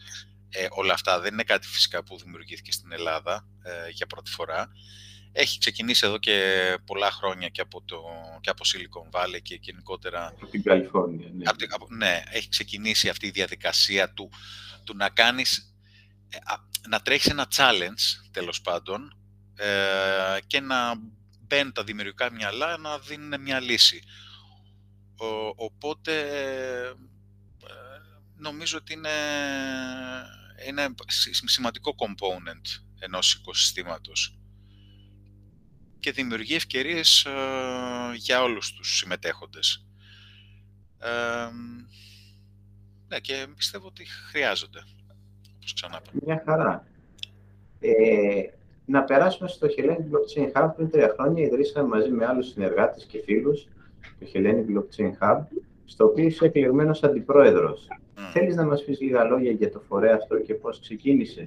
ε, 0.50 0.68
όλα 0.70 0.94
αυτά. 0.94 1.20
Δεν 1.20 1.34
είναι 1.34 1.44
κάτι 1.44 1.68
φυσικά 1.68 2.04
που 2.04 2.18
δημιουργήθηκε 2.18 2.72
στην 2.72 2.92
Ελλάδα 2.92 3.48
ε, 3.62 3.90
για 3.90 4.08
πρώτη 4.08 4.32
φορά 4.32 4.72
έχει 5.32 5.60
ξεκινήσει 5.60 6.06
εδώ 6.06 6.18
και 6.18 6.78
πολλά 6.86 7.12
χρόνια 7.12 7.48
και 7.48 7.62
από, 7.62 7.82
το, 7.82 8.02
και 8.42 8.50
από 8.50 8.64
Silicon 8.66 9.20
Valley 9.20 9.42
και 9.42 9.60
γενικότερα... 9.62 10.26
Από 10.28 10.48
την 10.48 10.64
Καλιφόρνια, 10.64 11.30
ναι. 11.34 11.96
ναι, 11.98 12.24
έχει 12.30 12.50
ξεκινήσει 12.50 13.10
αυτή 13.10 13.28
η 13.28 13.32
διαδικασία 13.32 14.14
του, 14.14 14.30
του 14.84 14.96
να 14.96 15.10
κάνεις, 15.10 15.76
ε, 16.30 16.38
να 16.90 17.00
τρέχεις 17.00 17.32
ένα 17.32 17.48
challenge, 17.56 18.30
τέλος 18.32 18.62
πάντων, 18.62 19.18
ε, 19.56 20.40
και 20.48 20.60
να 20.60 20.94
μπαίνουν 21.40 21.74
τα 21.74 21.84
δημιουργικά 21.84 22.32
μυαλά 22.32 22.78
να 22.78 23.00
δίνουν 23.00 23.42
μια 23.42 23.60
λύση. 23.60 24.04
οπότε, 25.56 26.20
ε, 26.80 26.94
νομίζω 28.38 28.78
ότι 28.78 28.94
είναι, 28.94 29.10
είναι 30.68 30.94
σημαντικό 31.46 31.96
component 31.98 32.82
ενός 33.00 33.34
οικοσυστήματος 33.34 34.39
και 36.00 36.12
δημιουργεί 36.12 36.56
ευκαιρίες 36.56 37.26
ε, 37.26 38.16
για 38.16 38.42
όλους 38.42 38.74
τους 38.74 38.98
συμμετέχοντες. 38.98 39.86
Ε, 41.00 41.50
ναι, 43.08 43.20
και 43.20 43.48
πιστεύω 43.56 43.88
ότι 43.88 44.06
χρειάζονται, 44.30 44.80
όπως 45.56 45.74
ξανά 45.74 46.02
Μια 46.12 46.44
χαρά. 46.46 46.88
Ε, 47.80 48.44
να 48.86 49.04
περάσουμε 49.04 49.50
στο 49.50 49.68
Hellenic 49.78 49.98
Blockchain 49.98 50.52
Hub. 50.54 50.70
Πριν 50.76 50.90
τρία 50.90 51.14
χρόνια 51.18 51.44
ιδρύσαμε 51.44 51.88
μαζί 51.88 52.10
με 52.10 52.26
άλλους 52.26 52.48
συνεργάτες 52.48 53.06
και 53.06 53.22
φίλους 53.26 53.68
το 54.20 54.28
Hellenic 54.34 54.78
Blockchain 54.78 55.12
Hub, 55.22 55.42
στο 55.86 56.06
οποίο 56.06 56.26
είσαι 56.26 56.46
εκλεγμένος 56.46 57.04
αντιπρόεδρος. 57.04 57.88
Mm. 57.90 58.20
Θέλεις 58.34 58.56
να 58.56 58.66
μας 58.66 58.84
πεις 58.84 59.00
λίγα 59.00 59.24
λόγια 59.24 59.52
για 59.52 59.72
το 59.72 59.80
φορέα 59.88 60.16
αυτό 60.16 60.40
και 60.40 60.54
πώς 60.54 60.80
ξεκίνησε; 60.80 61.44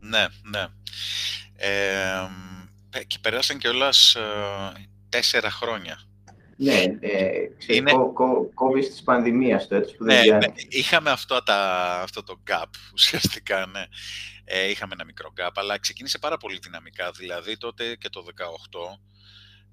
Ναι, 0.00 0.26
ναι. 0.50 0.66
Ε, 1.56 1.68
ε, 2.06 2.28
και 3.06 3.18
περάσαν 3.20 3.58
κιόλας 3.58 4.14
ε, 4.14 4.72
τέσσερα 5.08 5.50
χρόνια. 5.50 5.98
Ναι, 6.56 6.82
ε, 7.00 7.48
είναι... 7.66 7.92
COVID 8.54 8.84
της 8.84 9.02
πανδημίας 9.02 9.68
το 9.68 9.74
έτσι 9.74 9.96
που 9.96 10.04
δεν 10.04 10.28
ναι, 10.28 10.36
ναι, 10.36 10.52
είχαμε 10.68 11.10
αυτό, 11.10 11.42
τα, 11.42 11.90
αυτό 12.02 12.22
το 12.22 12.42
gap 12.50 12.64
ουσιαστικά, 12.94 13.66
ναι. 13.66 13.84
Ε, 14.44 14.68
είχαμε 14.68 14.92
ένα 14.94 15.04
μικρό 15.04 15.32
gap, 15.36 15.50
αλλά 15.54 15.78
ξεκίνησε 15.78 16.18
πάρα 16.18 16.36
πολύ 16.36 16.58
δυναμικά. 16.62 17.10
Δηλαδή 17.10 17.56
τότε 17.56 17.96
και 17.96 18.08
το 18.08 18.24
18, 18.36 18.44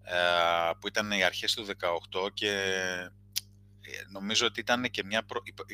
ε, 0.04 0.72
που 0.80 0.88
ήταν 0.88 1.12
οι 1.12 1.24
αρχές 1.24 1.54
του 1.54 1.66
18 1.66 2.30
και 2.34 2.51
ε, 3.82 4.04
νομίζω 4.12 4.46
ότι 4.46 4.60
ήταν 4.60 4.84
και 4.92 5.04
μια... 5.04 5.25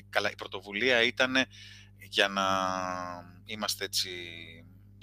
καλά, 0.09 0.31
η 0.31 0.35
πρωτοβουλία 0.35 1.03
ήταν 1.03 1.35
για 1.97 2.27
να 2.27 2.43
είμαστε 3.45 3.85
έτσι 3.85 4.09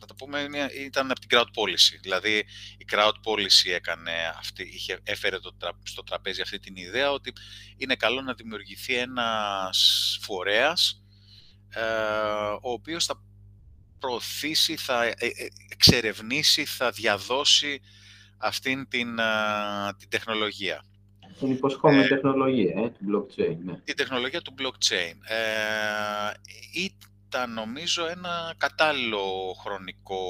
να 0.09 0.15
το 0.15 0.25
πούμε, 0.25 0.49
ήταν 0.85 1.11
από 1.11 1.21
την 1.21 1.29
crowd 1.33 1.43
policy. 1.43 1.99
Δηλαδή, 2.03 2.37
η 2.79 2.85
crowd 2.93 3.13
policy 3.25 3.71
έκανε 3.75 4.13
αυτή, 4.39 4.63
είχε, 4.63 5.01
έφερε 5.03 5.39
το, 5.39 5.57
στο 5.83 6.03
τραπέζι 6.03 6.41
αυτή 6.41 6.59
την 6.59 6.77
ιδέα 6.77 7.11
ότι 7.13 7.33
είναι 7.77 7.95
καλό 7.95 8.21
να 8.21 8.35
δημιουργηθεί 8.35 8.95
ένας 8.95 10.19
φορέας 10.23 11.03
ε, 11.69 11.81
ο 12.63 12.73
οποίος 12.73 13.05
θα 13.05 13.23
προωθήσει, 13.99 14.77
θα 14.77 15.05
ε, 15.05 15.15
ε, 15.19 15.31
εξερευνήσει, 15.73 16.65
θα 16.65 16.91
διαδώσει 16.91 17.81
αυτήν 18.39 18.89
την, 18.89 19.19
την 19.99 20.09
τεχνολογία. 20.09 20.85
Την 21.39 21.51
υποσχόμενη 21.51 22.05
ε, 22.05 22.09
τεχνολογία, 22.09 22.81
ε, 22.81 22.89
του 22.89 23.05
blockchain. 23.11 23.57
Ναι. 23.65 23.81
Την 23.85 23.97
τεχνολογία 23.97 24.41
του 24.41 24.55
blockchain. 24.59 25.15
Ε, 25.23 25.37
ήταν, 27.35 27.53
νομίζω, 27.53 28.07
ένα 28.07 28.55
κατάλληλο 28.57 29.57
χρονικό 29.61 30.23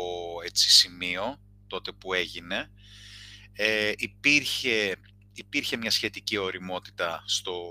έτσι, 0.44 0.70
σημείο, 0.70 1.40
τότε 1.66 1.92
που 1.92 2.14
έγινε. 2.14 2.70
Ε, 3.52 3.92
υπήρχε, 3.96 4.96
υπήρχε 5.32 5.76
μια 5.76 5.90
σχετική 5.90 6.36
οριμότητα 6.36 7.22
στο, 7.26 7.62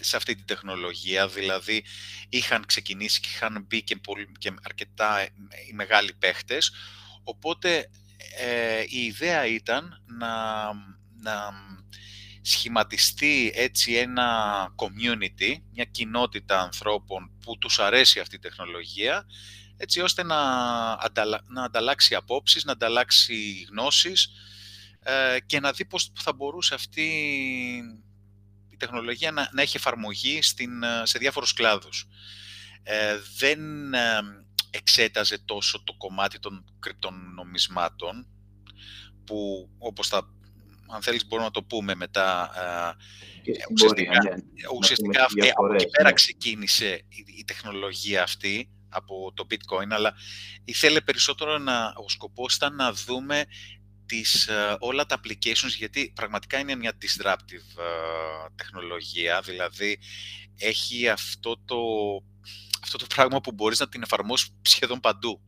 σε 0.00 0.16
αυτή 0.16 0.34
την 0.34 0.44
τεχνολογία, 0.44 1.28
δηλαδή 1.28 1.84
είχαν 2.28 2.66
ξεκινήσει 2.66 3.20
και 3.20 3.28
είχαν 3.32 3.64
μπει 3.66 3.82
και, 3.82 4.00
και 4.38 4.54
αρκετά 4.62 5.18
ε, 5.18 5.28
οι 5.70 5.72
μεγάλοι 5.72 6.12
παίχτες, 6.14 6.72
οπότε 7.22 7.90
ε, 8.38 8.84
η 8.88 9.04
ιδέα 9.04 9.46
ήταν 9.46 10.02
να, 10.06 10.64
να 11.22 11.52
σχηματιστεί 12.46 13.52
έτσι 13.54 13.94
ένα 13.94 14.28
community, 14.76 15.56
μια 15.72 15.84
κοινότητα 15.84 16.60
ανθρώπων 16.60 17.30
που 17.40 17.58
τους 17.58 17.78
αρέσει 17.78 18.20
αυτή 18.20 18.36
η 18.36 18.38
τεχνολογία, 18.38 19.26
έτσι 19.76 20.00
ώστε 20.00 20.22
να, 20.22 20.38
να 21.46 21.62
ανταλλάξει 21.64 22.14
απόψεις, 22.14 22.64
να 22.64 22.72
ανταλλάξει 22.72 23.66
γνώσεις 23.70 24.30
ε, 25.00 25.40
και 25.46 25.60
να 25.60 25.72
δει 25.72 25.84
πώς 25.84 26.12
θα 26.20 26.32
μπορούσε 26.32 26.74
αυτή 26.74 27.06
η 28.68 28.76
τεχνολογία 28.76 29.30
να, 29.30 29.48
να 29.52 29.62
έχει 29.62 29.76
εφαρμογή 29.76 30.42
στην, 30.42 30.82
ε, 30.82 31.02
σε 31.04 31.18
διάφορους 31.18 31.52
κλάδους. 31.52 32.08
Ε, 32.82 33.18
δεν 33.36 33.94
ε, 33.94 34.20
εξέταζε 34.70 35.38
τόσο 35.38 35.82
το 35.84 35.94
κομμάτι 35.94 36.38
των 36.38 36.64
κρυπτονομισμάτων, 36.78 38.26
που 39.24 39.68
όπως 39.78 40.08
θα, 40.08 40.33
αν 40.94 41.02
θέλεις 41.02 41.26
μπορούμε 41.26 41.48
να 41.48 41.52
το 41.52 41.62
πούμε 41.62 41.94
μετά, 41.94 42.50
ουσιαστικά, 43.72 44.22
ναι. 44.22 44.34
ουσιαστικά 44.78 45.24
από 45.24 45.74
εκεί 45.74 45.88
πέρα 45.88 46.08
ναι. 46.08 46.14
ξεκίνησε 46.14 47.04
η, 47.38 47.44
τεχνολογία 47.44 48.22
αυτή, 48.22 48.68
από 48.88 49.32
το 49.34 49.46
bitcoin, 49.50 49.90
αλλά 49.90 50.14
ήθελε 50.64 51.00
περισσότερο 51.00 51.58
να, 51.58 51.92
ο 51.96 52.08
σκοπός 52.08 52.54
ήταν 52.54 52.74
να 52.74 52.92
δούμε 52.92 53.44
τις, 54.06 54.46
ε, 54.46 54.76
όλα 54.78 55.06
τα 55.06 55.20
applications, 55.20 55.74
γιατί 55.76 56.12
πραγματικά 56.14 56.58
είναι 56.58 56.74
μια 56.74 56.92
disruptive 57.00 57.78
ε, 57.78 58.48
τεχνολογία, 58.56 59.40
δηλαδή 59.40 59.98
έχει 60.58 61.08
αυτό 61.08 61.56
το, 61.64 61.76
αυτό 62.82 62.98
το 62.98 63.06
πράγμα 63.14 63.40
που 63.40 63.52
μπορείς 63.52 63.80
να 63.80 63.88
την 63.88 64.02
εφαρμόσεις 64.02 64.48
σχεδόν 64.62 65.00
παντού. 65.00 65.40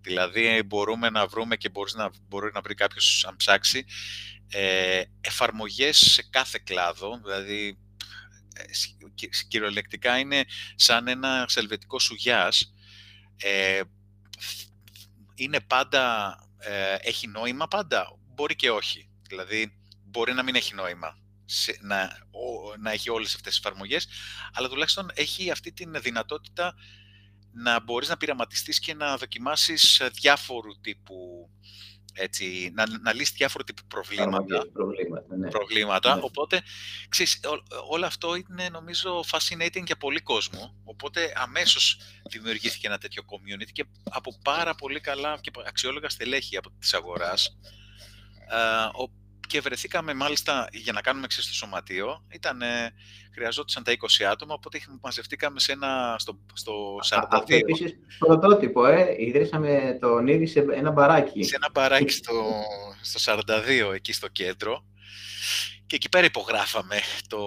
Δηλαδή 0.00 0.62
μπορούμε 0.66 1.10
να 1.10 1.26
βρούμε 1.26 1.56
και 1.56 1.68
μπορείς 1.68 1.94
να, 1.94 2.10
μπορεί 2.28 2.50
να 2.54 2.60
βρει 2.60 2.74
κάποιος 2.74 3.24
αν 3.28 3.36
ψάξει 3.36 3.84
ε, 4.54 5.02
εφαρμογές 5.20 5.98
σε 5.98 6.22
κάθε 6.30 6.60
κλάδο, 6.64 7.20
δηλαδή 7.24 7.78
ε, 8.54 8.64
κυριολεκτικά 9.48 10.18
είναι 10.18 10.44
σαν 10.74 11.08
ένα 11.08 11.44
σελβετικό 11.48 11.98
σουγιάς. 11.98 12.74
Ε, 13.36 13.80
είναι 15.34 15.60
πάντα 15.60 16.36
ε, 16.58 16.94
έχει 17.00 17.26
νόημα 17.26 17.68
πάντα; 17.68 18.18
Μπορεί 18.34 18.56
και 18.56 18.70
όχι. 18.70 19.08
Δηλαδή, 19.28 19.72
μπορεί 20.04 20.32
να 20.32 20.42
μην 20.42 20.54
έχει 20.54 20.74
νόημα 20.74 21.18
να, 21.80 22.18
να 22.80 22.90
έχει 22.90 23.10
όλες 23.10 23.34
αυτές 23.34 23.54
τις 23.54 23.64
εφαρμογές, 23.64 24.08
αλλά 24.52 24.68
τουλάχιστον 24.68 25.10
έχει 25.14 25.50
αυτή 25.50 25.72
τη 25.72 25.84
δυνατότητα 25.98 26.74
να 27.52 27.80
μπορείς 27.80 28.08
να 28.08 28.16
πειραματιστείς 28.16 28.78
και 28.78 28.94
να 28.94 29.16
δοκιμάσεις 29.16 30.02
διάφορου 30.12 30.80
τύπου 30.80 31.50
έτσι, 32.12 32.72
να, 32.74 32.84
να 33.02 33.14
λύσει 33.14 33.32
διάφορου 33.36 33.64
τύπου 33.64 33.82
προβλήματα. 33.88 34.66
προβλήματα, 34.72 35.36
ναι. 35.36 35.48
προβλήματα. 35.48 36.14
Ναι. 36.14 36.20
Οπότε, 36.24 36.62
ξέρεις, 37.08 37.40
όλο 37.88 38.06
αυτό 38.06 38.34
είναι 38.34 38.68
νομίζω 38.68 39.24
fascinating 39.30 39.82
για 39.84 39.96
πολύ 39.96 40.20
κόσμο. 40.20 40.74
Οπότε 40.84 41.32
αμέσως 41.36 41.98
δημιουργήθηκε 42.30 42.86
ένα 42.86 42.98
τέτοιο 42.98 43.22
community 43.26 43.70
και 43.72 43.84
από 44.10 44.38
πάρα 44.44 44.74
πολύ 44.74 45.00
καλά 45.00 45.38
και 45.40 45.50
αξιόλογα 45.66 46.08
στελέχη 46.08 46.56
από 46.56 46.70
της 46.78 46.94
αγοράς. 46.94 47.58
Ε, 48.50 48.88
και 49.52 49.60
βρεθήκαμε 49.60 50.14
μάλιστα 50.14 50.68
για 50.72 50.92
να 50.92 51.00
κάνουμε 51.00 51.24
εξής 51.24 51.44
στο 51.44 51.54
σωματείο. 51.54 52.24
Ήταν, 52.28 52.62
χρειαζόντουσαν 53.34 53.82
τα 53.82 53.92
20 53.92 54.24
άτομα, 54.24 54.54
οπότε 54.54 54.78
μαζευτήκαμε 55.00 55.60
σε 55.60 55.72
ένα, 55.72 56.16
στο, 56.18 56.38
στο 56.52 56.96
42. 57.10 57.26
Αυτό 57.30 57.54
επίσης 57.54 57.94
πρωτότυπο, 58.18 58.86
ε. 58.86 59.14
Ιδρύσαμε 59.18 59.98
τον 60.00 60.26
ήδη 60.26 60.46
σε 60.46 60.66
ένα 60.72 60.90
μπαράκι. 60.90 61.42
Σε 61.42 61.56
ένα 61.56 61.68
μπαράκι 61.72 62.12
στο, 62.12 62.32
στο 63.00 63.34
42, 63.90 63.94
εκεί 63.94 64.12
στο 64.12 64.28
κέντρο. 64.28 64.84
Και 65.86 65.96
εκεί 65.96 66.08
πέρα 66.08 66.26
υπογράφαμε 66.26 67.00
το... 67.28 67.38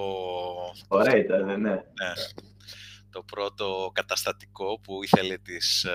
Ωραία 0.87 1.17
ήταν, 1.17 1.45
ναι. 1.45 1.55
ναι. 1.55 1.81
Το 3.09 3.23
πρώτο 3.23 3.91
καταστατικό 3.93 4.79
που 4.79 5.03
ήθελε 5.03 5.37
τις, 5.37 5.85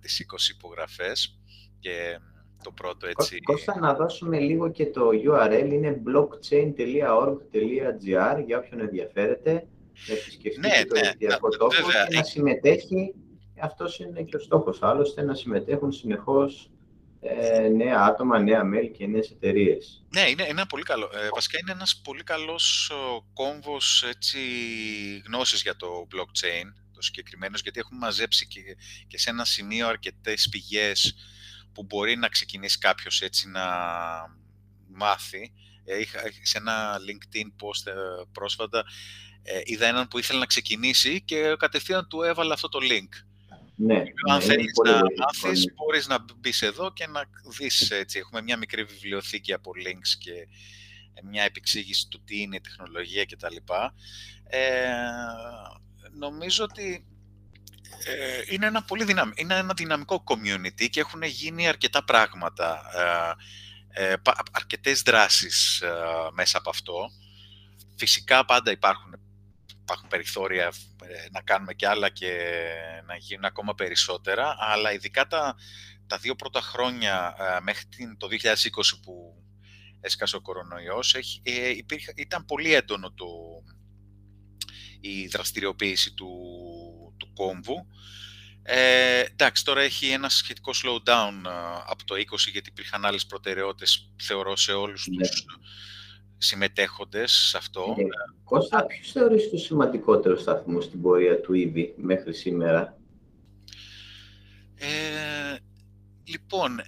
τις 0.00 0.26
20 0.50 0.54
υπογραφές. 0.56 1.38
Και 1.80 2.18
το 2.64 2.70
πρώτο 2.70 3.06
έτσι. 3.06 3.40
Κώστα, 3.40 3.78
να 3.80 3.94
δώσουμε 3.94 4.38
λίγο 4.38 4.70
και 4.70 4.86
το 4.86 5.08
URL, 5.08 5.68
είναι 5.72 6.02
blockchain.org.gr 6.06 8.42
για 8.46 8.58
όποιον 8.58 8.80
ενδιαφέρεται 8.80 9.66
να 10.06 10.14
επισκεφτεί 10.14 10.60
ναι, 10.60 10.84
το 10.88 10.94
ναι, 10.94 11.12
τόπο 11.36 11.48
και 11.48 11.56
να 12.16 12.22
συμμετέχει. 12.22 13.14
Αυτός 13.60 13.98
είναι 13.98 14.22
και 14.22 14.36
ο 14.36 14.38
στόχος, 14.38 14.82
άλλωστε, 14.82 15.22
να 15.22 15.34
συμμετέχουν 15.34 15.92
συνεχώς 15.92 16.70
ε, 17.20 17.68
νέα 17.68 18.00
άτομα, 18.00 18.38
νέα 18.38 18.64
μέλη 18.64 18.90
και 18.90 19.06
νέες 19.06 19.30
εταιρείες. 19.30 20.04
Ναι, 20.08 20.24
είναι 20.28 20.42
ένα 20.42 20.66
πολύ 20.66 20.82
καλό. 20.82 21.10
Ε, 21.14 21.28
βασικά 21.34 21.58
είναι 21.58 21.72
ένας 21.72 22.00
πολύ 22.04 22.22
καλός 22.22 22.92
κόμβος 23.34 24.04
έτσι, 24.08 24.38
γνώσης 25.26 25.62
για 25.62 25.76
το 25.76 26.06
blockchain, 26.14 26.64
το 26.94 27.02
συγκεκριμένος, 27.02 27.60
γιατί 27.60 27.80
έχουμε 27.80 27.98
μαζέψει 27.98 28.46
και, 28.46 28.60
και 29.06 29.18
σε 29.18 29.30
ένα 29.30 29.44
σημείο 29.44 29.88
αρκετές 29.88 30.48
πηγές 30.50 31.14
που 31.74 31.82
μπορεί 31.82 32.16
να 32.16 32.28
ξεκινήσει 32.28 32.78
κάποιος 32.78 33.22
έτσι 33.22 33.48
να 33.48 33.66
μάθει. 34.86 35.52
Ε, 35.84 36.00
είχα, 36.00 36.20
σε 36.42 36.58
ένα 36.58 36.96
LinkedIn 36.98 37.46
post 37.46 37.86
ε, 37.86 37.92
πρόσφατα 38.32 38.84
ε, 39.42 39.60
είδα 39.64 39.86
έναν 39.86 40.08
που 40.08 40.18
ήθελε 40.18 40.38
να 40.38 40.46
ξεκινήσει 40.46 41.22
και 41.22 41.54
κατευθείαν 41.58 42.08
του 42.08 42.22
έβαλα 42.22 42.52
αυτό 42.52 42.68
το 42.68 42.78
link. 42.82 43.08
Ναι, 43.76 44.02
Αν 44.28 44.38
ναι, 44.38 44.44
θέλεις 44.44 44.72
να 44.84 44.92
μάθεις, 44.92 45.72
μπορείς 45.74 46.06
να 46.06 46.24
μπεις 46.36 46.62
εδώ 46.62 46.92
και 46.92 47.06
να 47.06 47.22
δεις 47.58 47.90
έτσι. 47.90 48.18
Έχουμε 48.18 48.42
μια 48.42 48.56
μικρή 48.56 48.84
βιβλιοθήκη 48.84 49.52
από 49.52 49.70
links 49.86 50.08
και 50.18 50.48
μια 51.22 51.42
επεξήγηση 51.42 52.08
του 52.08 52.22
τι 52.24 52.40
είναι 52.40 52.56
η 52.56 52.60
τεχνολογία 52.60 53.24
κτλ. 53.24 53.56
Ε, 54.44 54.88
νομίζω 56.18 56.64
ότι 56.64 56.92
ε, 56.92 57.13
είναι, 58.48 58.66
ένα 58.66 58.82
πολύ 58.82 59.06
είναι 59.34 59.54
ένα 59.54 59.74
δυναμικό 59.76 60.24
community 60.26 60.88
και 60.90 61.00
έχουν 61.00 61.22
γίνει 61.22 61.68
αρκετά 61.68 62.04
πράγματα, 62.04 62.82
ε, 63.94 64.12
ε, 64.12 64.14
αρκετές 64.50 65.02
δράσεις 65.02 65.80
ε, 65.80 65.92
μέσα 66.32 66.58
από 66.58 66.70
αυτό. 66.70 67.10
Φυσικά 67.96 68.44
πάντα 68.44 68.70
υπάρχουν, 68.70 69.14
υπάρχουν 69.82 70.08
περιθώρια 70.08 70.72
να 71.30 71.40
κάνουμε 71.40 71.74
κι 71.74 71.86
άλλα 71.86 72.08
και 72.08 72.54
να 73.06 73.16
γίνουν 73.16 73.44
ακόμα 73.44 73.74
περισσότερα, 73.74 74.56
αλλά 74.58 74.92
ειδικά 74.92 75.26
τα, 75.26 75.56
τα 76.06 76.18
δύο 76.18 76.34
πρώτα 76.34 76.60
χρόνια 76.60 77.36
μέχρι 77.62 77.84
το 78.18 78.28
2020 78.30 78.36
που 79.02 79.44
έσκασε 80.00 80.36
ο 80.36 80.40
κορονοϊός, 80.40 81.14
έχει, 81.14 81.42
ήταν 82.14 82.44
πολύ 82.44 82.74
έντονο 82.74 83.12
το, 83.12 83.26
η 85.00 85.26
δραστηριοποίηση 85.26 86.14
του, 86.14 86.30
του 87.16 87.32
κόμβου. 87.34 87.86
Ε, 88.66 89.20
εντάξει, 89.20 89.64
τώρα 89.64 89.80
έχει 89.80 90.08
ένα 90.08 90.28
σχετικό 90.28 90.72
slowdown 90.72 91.32
ε, 91.46 91.50
από 91.86 92.04
το 92.04 92.14
20 92.14 92.18
γιατί 92.52 92.68
υπήρχαν 92.68 93.04
άλλες 93.04 93.26
προτεραιότητες, 93.26 94.10
θεωρώ, 94.22 94.56
σε 94.56 94.72
όλους 94.72 95.06
ναι. 95.06 95.16
τους 95.16 95.44
συμμετέχοντες 96.38 97.32
σε 97.32 97.56
αυτό. 97.56 97.94
Ε, 97.98 98.04
Κώστα, 98.44 98.86
ποιος 98.86 99.12
θεωρείς 99.12 99.50
το 99.50 99.56
σημαντικότερο 99.56 100.36
σταθμό 100.36 100.80
στην 100.80 101.02
πορεία 101.02 101.40
του 101.40 101.54
ήδη 101.54 101.94
μέχρι 101.96 102.34
σήμερα; 102.34 102.96
Ε, 104.74 105.56
λοιπόν, 106.24 106.80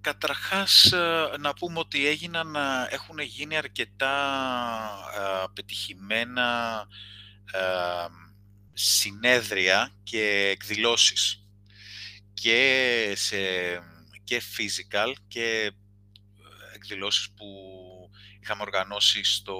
καταρχάς 0.00 0.92
ε, 0.92 1.28
να 1.38 1.54
πούμε 1.54 1.78
ότι 1.78 2.06
έγιναν, 2.06 2.56
έχουν 2.90 3.18
γίνει 3.18 3.56
αρκετά 3.56 4.12
πετυχημένα 5.54 6.86
συνέδρια 8.78 9.92
και 10.02 10.48
εκδηλώσεις 10.52 11.44
και, 12.34 13.12
σε, 13.16 13.36
και 14.24 14.42
physical 14.56 15.12
και 15.28 15.72
εκδηλώσεις 16.74 17.30
που 17.36 17.46
είχαμε 18.42 18.62
οργανώσει 18.62 19.24
στο, 19.24 19.58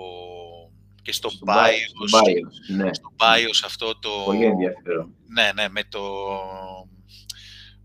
και 1.02 1.12
στο, 1.12 1.28
στο 1.28 1.44
BIOS, 1.48 2.08
στο 2.08 2.18
BIOS, 2.18 2.76
ναι. 2.76 2.94
στο 2.94 3.12
BIOS 3.16 3.60
αυτό 3.64 3.98
το... 3.98 4.22
Πολύ 4.24 4.44
ενδιαφέρον. 4.44 5.14
Ναι, 5.26 5.52
ναι, 5.54 5.68
με 5.68 5.84
το... 5.84 6.02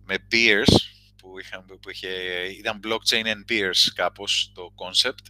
με 0.06 0.16
beers 0.32 0.76
που 1.18 1.34
που 1.82 1.90
είχε, 1.90 2.10
ήταν 2.58 2.80
blockchain 2.84 3.26
and 3.26 3.52
beers 3.52 3.92
κάπως 3.96 4.52
το 4.56 4.74
concept 4.76 5.26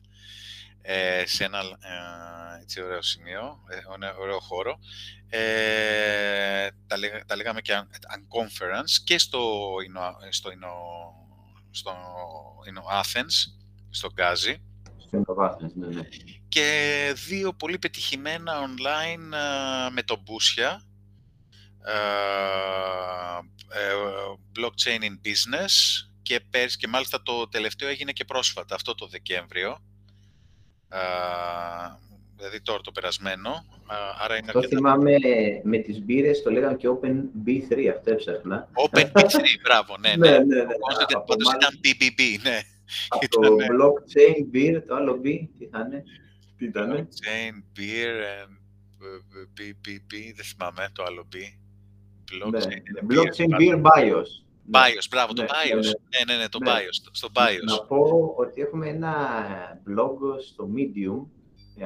ε, 0.81 1.23
σε 1.25 1.43
ένα 1.43 1.59
ε, 1.59 2.61
έτσι 2.61 2.81
ωραίο 2.81 3.01
σημείο, 3.01 3.59
ε, 3.69 4.11
ωραίο 4.19 4.39
χώρο. 4.39 4.79
Ε, 5.29 6.67
τα, 6.87 6.97
λέγα, 6.97 7.25
τα 7.25 7.35
λέγαμε 7.35 7.61
και 7.61 7.73
unconference 7.91 9.01
και 9.03 9.17
στο, 9.17 9.73
στο, 10.29 10.51
στο, 11.69 11.91
στο 12.61 12.83
Athens, 12.91 13.63
στο 13.89 14.09
Γκάζι. 14.13 14.61
Στο 15.07 15.35
Athens, 15.39 15.73
ναι, 15.73 15.87
ναι. 15.87 16.01
Και 16.49 17.13
δύο 17.27 17.53
πολύ 17.53 17.79
πετυχημένα 17.79 18.53
online 18.63 19.33
με 19.91 20.03
το 20.03 20.21
Μπούσια, 20.23 20.83
blockchain 24.55 25.01
in 25.01 25.27
business 25.27 25.71
και 26.21 26.39
πέρσι 26.49 26.77
και 26.77 26.87
μάλιστα 26.87 27.21
το 27.21 27.47
τελευταίο 27.47 27.89
έγινε 27.89 28.11
και 28.11 28.25
πρόσφατα, 28.25 28.75
αυτό 28.75 28.95
το 28.95 29.07
Δεκέμβριο 29.07 29.79
δηλαδή 32.35 32.61
τώρα 32.61 32.81
το 32.81 32.91
περασμένο. 32.91 33.65
Άρα 34.23 34.37
είναι 34.37 34.51
το 34.51 34.59
αρκετά... 34.59 34.77
θυμάμαι 34.77 35.15
με 35.63 35.77
τις 35.77 36.03
μπύρες, 36.03 36.41
το 36.41 36.51
λέγανε 36.51 36.75
και 36.75 36.87
Open 36.87 37.15
B3, 37.45 37.85
αυτό 37.95 38.11
έψαχνα. 38.11 38.69
Open 38.73 39.05
B3, 39.11 39.39
μπράβο, 39.63 39.97
ναι, 39.97 40.15
ναι. 40.15 40.29
ναι, 40.29 40.37
ναι, 40.37 40.63
ναι. 40.63 40.75
Πάντως 41.27 41.53
ήταν 41.53 41.79
BBB, 41.83 42.41
ναι. 42.43 42.59
Από 43.09 43.27
το 43.41 43.55
blockchain 43.55 44.55
beer, 44.55 44.81
το 44.87 44.95
άλλο 44.95 45.21
B, 45.23 45.47
τι 45.57 45.65
θα 45.65 45.79
είναι. 45.79 46.03
Τι 46.57 46.65
ήταν. 46.65 46.91
Blockchain 46.91 47.79
beer 47.79 48.15
and 48.37 48.53
BBB, 49.57 50.13
δεν 50.35 50.45
θυμάμαι 50.45 50.89
το 50.93 51.03
άλλο 51.03 51.27
B. 51.33 51.37
Blockchain, 52.31 52.81
blockchain 53.11 53.49
beer 53.59 53.81
BIOS. 53.81 54.50
BIOS, 54.73 55.05
μπράβο, 55.09 55.33
το 55.33 55.43
BIOS. 55.43 55.83
Ναι, 55.83 56.33
ναι, 56.33 56.41
ναι, 56.41 56.49
το 56.49 56.59
BIOS, 56.65 57.09
στο 57.11 57.29
BIOS. 57.33 57.63
Να 57.65 57.85
πω 57.85 58.33
ότι 58.37 58.61
έχουμε 58.61 58.87
ένα 58.89 59.15
blog 59.87 60.17
στο 60.47 60.69
Medium, 60.75 61.25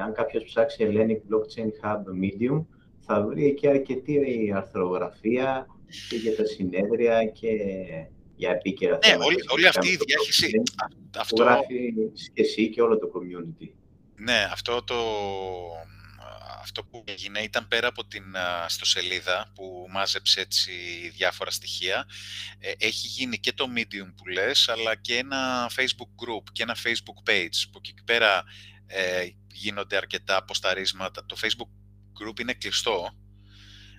αν 0.02 0.12
κάποιος 0.12 0.44
ψάξει 0.44 0.86
Hellenic 0.88 1.20
Blockchain 1.34 1.70
Hub 1.84 2.00
Medium, 2.22 2.64
θα 3.00 3.22
βρει 3.22 3.46
εκεί 3.46 3.68
αρκετή 3.68 4.52
αρθρογραφία 4.56 5.66
και 6.08 6.16
για 6.16 6.36
τα 6.36 6.44
συνέδρια 6.44 7.24
και 7.24 7.48
για 8.36 8.50
επίκαιρα 8.50 8.98
ναι, 9.02 9.08
θέματα. 9.08 9.30
Ναι, 9.30 9.34
όλη, 9.52 9.66
αυτή 9.66 9.88
η 9.88 9.98
διάχυση. 10.06 10.62
Αυτό 11.18 11.42
γράφει 11.42 11.92
και 12.32 12.42
εσύ 12.42 12.70
και 12.70 12.82
όλο 12.82 12.98
το 12.98 13.10
community. 13.14 13.68
Ναι, 14.16 14.48
αυτό 14.52 14.84
το, 14.84 14.94
αυτό 16.66 16.84
που 16.84 17.04
έγινε 17.06 17.40
ήταν 17.40 17.68
πέρα 17.68 17.88
από 17.88 18.06
την 18.06 18.24
στοσελίδα 18.66 19.52
που 19.54 19.86
μάζεψε 19.90 20.40
έτσι 20.40 20.72
διάφορα 21.14 21.50
στοιχεία. 21.50 22.06
Ε, 22.58 22.72
έχει 22.78 23.06
γίνει 23.06 23.38
και 23.38 23.52
το 23.52 23.66
Medium 23.76 24.12
που 24.16 24.26
λες, 24.26 24.68
αλλά 24.68 24.94
και 24.94 25.16
ένα 25.16 25.70
Facebook 25.76 26.10
group 26.22 26.42
και 26.52 26.62
ένα 26.62 26.76
Facebook 26.84 27.30
page 27.30 27.58
που 27.72 27.78
εκεί 27.78 27.94
πέρα 28.04 28.44
ε, 28.86 29.26
γίνονται 29.52 29.96
αρκετά 29.96 30.36
αποσταρίσματα. 30.36 31.26
Το 31.26 31.36
Facebook 31.40 31.70
group 32.20 32.40
είναι 32.40 32.52
κλειστό, 32.52 33.10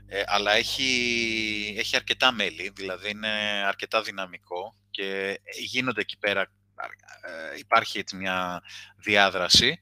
ε, 0.08 0.23
αλλά 0.25 0.51
έχει, 0.51 1.75
έχει 1.77 1.95
αρκετά 1.95 2.32
μέλη, 2.32 2.71
δηλαδή 2.75 3.10
είναι 3.10 3.30
αρκετά 3.65 4.01
δυναμικό 4.01 4.75
και 4.89 5.39
γίνονται 5.60 6.01
εκεί 6.01 6.17
πέρα, 6.17 6.41
ε, 6.41 7.58
υπάρχει 7.58 7.99
έτσι 7.99 8.15
μια 8.15 8.62
διάδραση. 8.97 9.80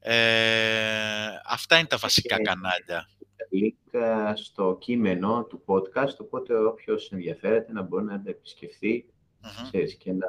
Ε, 0.00 1.28
αυτά 1.44 1.78
είναι 1.78 1.86
τα 1.86 1.96
βασικά 1.96 2.36
και 2.36 2.42
κανάλια. 2.42 3.08
Link 3.52 4.32
στο 4.34 4.76
κείμενο 4.80 5.44
του 5.44 5.62
podcast, 5.66 6.16
οπότε 6.18 6.58
όποιος 6.58 7.10
ενδιαφέρεται 7.12 7.72
να 7.72 7.82
μπορεί 7.82 8.04
να 8.04 8.22
τα 8.22 8.30
επισκεφθεί 8.30 9.04
και, 9.98 10.12
να, 10.12 10.26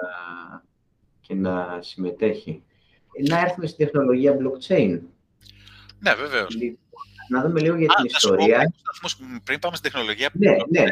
και 1.22 1.34
να 1.34 1.82
συμμετέχει. 1.82 2.64
Να 3.30 3.40
έρθουμε 3.40 3.68
στη 3.68 3.86
τεχνολογία 3.86 4.38
blockchain. 4.38 5.00
Ναι, 6.00 6.14
βεβαίως. 6.14 6.56
Λοιπόν, 6.56 6.80
να 7.30 7.42
δούμε 7.42 7.60
λίγο 7.60 7.76
για 7.78 7.88
την 7.88 8.06
ιστορία. 8.06 8.74
πριν 9.44 9.60
πάμε 9.60 9.76
στην 9.76 9.92
τεχνολογία 9.92 10.30
ναι, 10.34 10.50
ναι. 10.50 10.82
Ναι, 10.82 10.90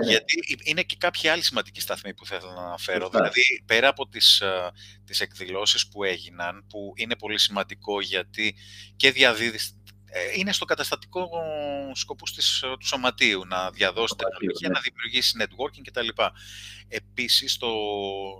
ναι. 0.00 0.06
Γιατί 0.06 0.34
είναι 0.64 0.82
και 0.82 0.96
κάποιοι 0.98 1.28
άλλοι 1.28 1.42
σημαντικοί 1.42 1.80
σταθμοί 1.80 2.14
που 2.14 2.26
θέλω 2.26 2.52
να 2.56 2.62
αναφέρω. 2.62 3.08
Δηλαδή, 3.08 3.62
πέρα 3.66 3.88
από 3.88 4.08
τις, 4.08 4.40
ε, 4.40 4.70
τις 5.04 5.20
εκδηλώσεις 5.20 5.88
που 5.88 6.04
έγιναν, 6.04 6.64
που 6.68 6.92
είναι 6.96 7.16
πολύ 7.16 7.38
σημαντικό 7.38 8.00
γιατί 8.00 8.54
και 8.96 9.10
διαδίδεις 9.10 9.74
ε, 10.12 10.20
είναι 10.38 10.52
στο 10.52 10.64
καταστατικό 10.64 11.28
σκοπό 11.92 12.24
της, 12.24 12.64
του 12.78 12.86
σωματείου 12.86 13.46
να 13.46 13.70
διαδώσει 13.70 14.14
τεχνολογία, 14.16 14.68
ναι. 14.68 14.74
να 14.74 14.80
δημιουργήσει 14.80 15.36
networking 15.40 15.82
κτλ. 15.84 16.08
Επίσης, 16.88 17.56
το, 17.56 17.68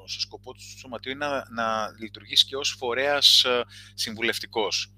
στο 0.07 0.21
σκοπό 0.21 0.53
του 0.53 0.61
σωματείου 0.79 1.13
είναι 1.13 1.27
να, 1.27 1.45
να 1.51 1.95
λειτουργήσει 1.99 2.45
και 2.45 2.57
ως 2.57 2.75
φορέας 2.79 3.45
ε, 3.45 3.65
συμβουλευτικός. 3.95 4.93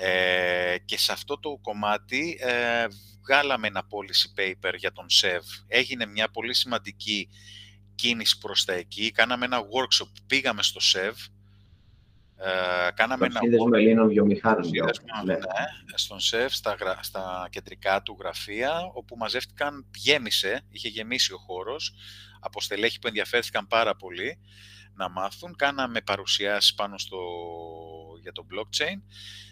Ε, 0.00 0.76
και 0.84 0.98
σε 0.98 1.12
αυτό 1.12 1.38
το 1.38 1.58
κομμάτι 1.62 2.38
ε, 2.40 2.86
βγάλαμε 3.22 3.66
ένα 3.66 3.82
policy 3.82 4.40
paper 4.40 4.74
για 4.76 4.92
τον 4.92 5.10
ΣΕΒ. 5.10 5.44
Έγινε 5.66 6.06
μια 6.06 6.28
πολύ 6.30 6.54
σημαντική 6.54 7.28
κίνηση 7.94 8.38
προς 8.38 8.64
τα 8.64 8.72
εκεί. 8.72 9.10
Κάναμε 9.10 9.44
ένα 9.44 9.60
workshop, 9.60 10.08
πήγαμε 10.26 10.62
στο 10.62 10.80
ΣΕΒ. 10.80 11.16
Ε, 12.36 12.90
κάναμε 12.94 13.26
ένα 13.26 13.40
workshop. 13.40 13.72
Ελλήνων 13.72 14.08
βιομηχάνων. 14.08 14.70
Ναι. 15.24 15.34
ναι, 15.34 15.40
στον 15.94 16.20
ΣΕΒ, 16.20 16.52
στα, 16.52 16.76
στα 17.00 17.48
κεντρικά 17.50 18.02
του 18.02 18.16
γραφεία, 18.20 18.90
όπου 18.92 19.16
μαζεύτηκαν, 19.16 19.86
γέμισε, 19.96 20.62
είχε 20.70 20.88
γεμίσει 20.88 21.32
ο 21.32 21.38
χώρος, 21.38 21.94
από 22.40 22.60
στελέχη 22.60 22.98
που 22.98 23.06
ενδιαφέρθηκαν 23.06 23.66
πάρα 23.66 23.96
πολύ 23.96 24.38
να 24.94 25.08
μάθουν. 25.08 25.56
Κάναμε 25.56 26.00
παρουσιάσεις 26.00 26.74
πάνω 26.74 26.98
στο, 26.98 27.18
για 28.22 28.32
το 28.32 28.46
blockchain 28.50 29.00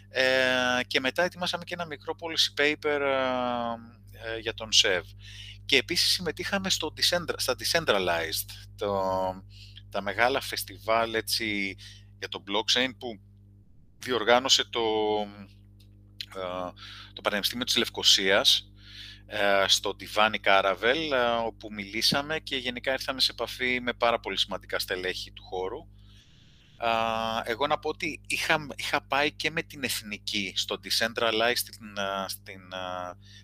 ε, 0.09 0.83
και 0.87 0.99
μετά 0.99 1.23
ετοιμάσαμε 1.23 1.63
και 1.63 1.73
ένα 1.73 1.85
μικρό 1.85 2.15
policy 2.19 2.61
paper 2.61 2.99
ε, 3.01 4.33
ε, 4.33 4.37
για 4.39 4.53
τον 4.53 4.69
SEV. 4.83 5.01
Και 5.65 5.77
επίσης 5.77 6.11
συμμετείχαμε 6.11 6.69
στο 6.69 6.93
στα 7.35 7.55
Decentralized, 7.59 8.49
το, 8.75 9.01
τα 9.89 10.01
μεγάλα 10.01 10.41
φεστιβάλ 10.41 11.13
έτσι, 11.13 11.75
για 12.19 12.27
το 12.27 12.43
blockchain 12.47 12.89
που 12.97 13.19
διοργάνωσε 13.99 14.63
το, 14.69 14.81
το 17.13 17.21
Πανεπιστήμιο 17.21 17.65
της 17.65 17.77
Λευκοσίας 17.77 18.71
στο 19.67 19.95
Divani 19.99 20.35
Caravel, 20.43 21.11
όπου 21.45 21.73
μιλήσαμε 21.73 22.39
και 22.39 22.55
γενικά 22.55 22.91
ήρθαμε 22.91 23.21
σε 23.21 23.31
επαφή 23.31 23.79
με 23.81 23.93
πάρα 23.93 24.19
πολύ 24.19 24.37
σημαντικά 24.37 24.79
στελέχη 24.79 25.31
του 25.31 25.43
χώρου 25.43 25.87
εγώ 27.43 27.67
να 27.67 27.79
πω 27.79 27.89
ότι 27.89 28.21
είχα, 28.27 28.67
είχα 28.75 29.01
πάει 29.01 29.31
και 29.31 29.51
με 29.51 29.61
την 29.61 29.83
Εθνική 29.83 30.53
στο 30.55 30.79
Decentralized 30.83 31.53
στην, 31.55 31.87
στην 32.27 32.61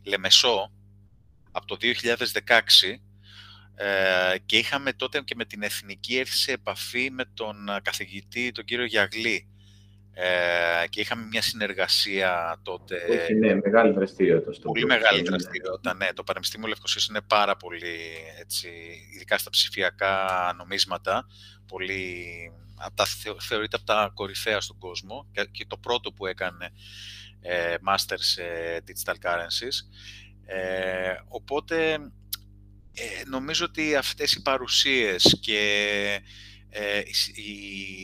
Λεμεσό 0.04 0.72
από 1.52 1.66
το 1.66 1.78
2016 1.82 1.90
ε, 3.76 4.38
και 4.46 4.58
είχαμε 4.58 4.94
τότε 4.94 5.22
και 5.22 5.36
με 5.38 5.46
την 5.46 5.64
Εθνική 5.64 6.18
έρθει 6.18 6.38
σε 6.38 6.52
επαφή 6.52 7.10
με 7.12 7.26
τον 7.34 7.56
καθηγητή, 7.82 8.52
τον 8.52 8.66
κύριο 8.66 8.86
Γιαγλή 8.86 9.48
ε, 10.14 10.88
και 10.90 11.00
είχαμε 11.00 11.26
μια 11.26 11.42
συνεργασία 11.42 12.60
τότε. 12.64 12.96
Όχι, 13.10 13.34
ναι, 13.34 13.56
μεγάλη 13.56 13.94
δραστηριότητα. 13.94 14.54
Στο 14.54 14.72
πολύ 14.72 14.86
μεγάλη 14.86 15.22
ναι. 15.22 15.30
δραστηριότητα, 15.30 15.96
ναι. 15.96 16.08
Το 16.14 16.24
Πανεπιστήμιο 16.24 16.68
Λευκοσίας 16.68 17.06
είναι 17.06 17.22
πάρα 17.28 17.56
πολύ, 17.56 17.98
έτσι, 18.40 18.70
ειδικά 19.16 19.38
στα 19.38 19.50
ψηφιακά 19.50 20.54
νομίσματα, 20.58 21.28
πολύ 21.68 22.52
από 22.76 22.96
τα, 22.96 23.06
θεωρείται 23.40 23.76
από 23.76 23.86
τα 23.86 24.12
κορυφαία 24.14 24.62
στον 24.62 24.78
κόσμο 24.78 25.28
και 25.52 25.66
το 25.68 25.78
πρώτο 25.78 26.12
που 26.12 26.26
έκανε 26.26 26.72
ε, 27.42 27.76
Master 27.88 28.18
σε 28.18 28.44
Digital 28.88 29.16
Currencies. 29.24 29.88
Ε, 30.46 31.16
οπότε 31.28 31.94
ε, 32.94 33.24
νομίζω 33.26 33.66
ότι 33.66 33.96
αυτές 33.96 34.34
οι 34.34 34.42
παρουσίες 34.42 35.38
και 35.42 36.22
ε, 36.70 37.02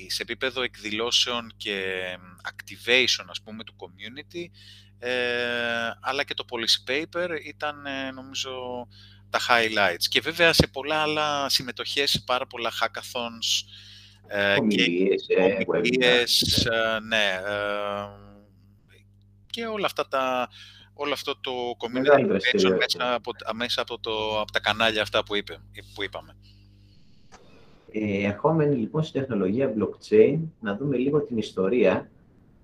σε 0.08 0.22
επίπεδο 0.22 0.62
εκδηλώσεων 0.62 1.54
και 1.58 2.04
activation 2.44 3.26
ας 3.30 3.42
πούμε 3.42 3.64
του 3.64 3.76
community 3.78 4.46
ε, 5.00 5.12
αλλά 6.02 6.24
και 6.24 6.34
το 6.34 6.46
policy 6.50 6.92
paper 6.92 7.30
ήταν 7.46 7.86
νομίζω 8.14 8.88
τα 9.30 9.40
highlights 9.48 10.04
και 10.10 10.22
βέβαια 10.22 10.54
σε 10.54 10.68
πολλά 10.68 11.02
άλλα 11.02 11.50
συμμετοχές 11.50 12.10
σε 12.10 12.22
πάρα 12.26 12.48
πολλά 12.48 12.72
hackathons 12.82 13.64
ε, 13.64 13.99
ομιλίες, 14.60 15.26
και 15.28 15.66
ομιλίες, 15.68 16.66
ε, 16.66 17.00
ναι, 17.08 17.42
ε, 17.48 18.30
και 19.46 19.66
όλα 19.66 19.86
αυτά 19.86 20.08
τα, 20.08 20.50
όλο 20.94 21.14
αυτό 21.14 21.40
το 21.40 21.52
community 21.78 22.28
μέσα, 22.28 23.14
από, 23.16 23.32
μέσα 23.54 23.82
από, 23.82 24.00
το, 24.00 24.40
από 24.42 24.52
τα 24.52 24.60
κανάλια 24.60 25.02
αυτά 25.02 25.24
που, 25.24 25.36
είπε, 25.36 25.58
που 25.96 26.04
είπαμε. 26.04 26.36
Ε, 27.92 28.28
ερχόμενοι 28.28 28.76
λοιπόν 28.76 29.04
στη 29.04 29.20
τεχνολογία 29.20 29.74
blockchain, 29.78 30.40
να 30.60 30.76
δούμε 30.76 30.98
λίγο 30.98 31.22
την 31.22 31.38
ιστορία. 31.38 32.10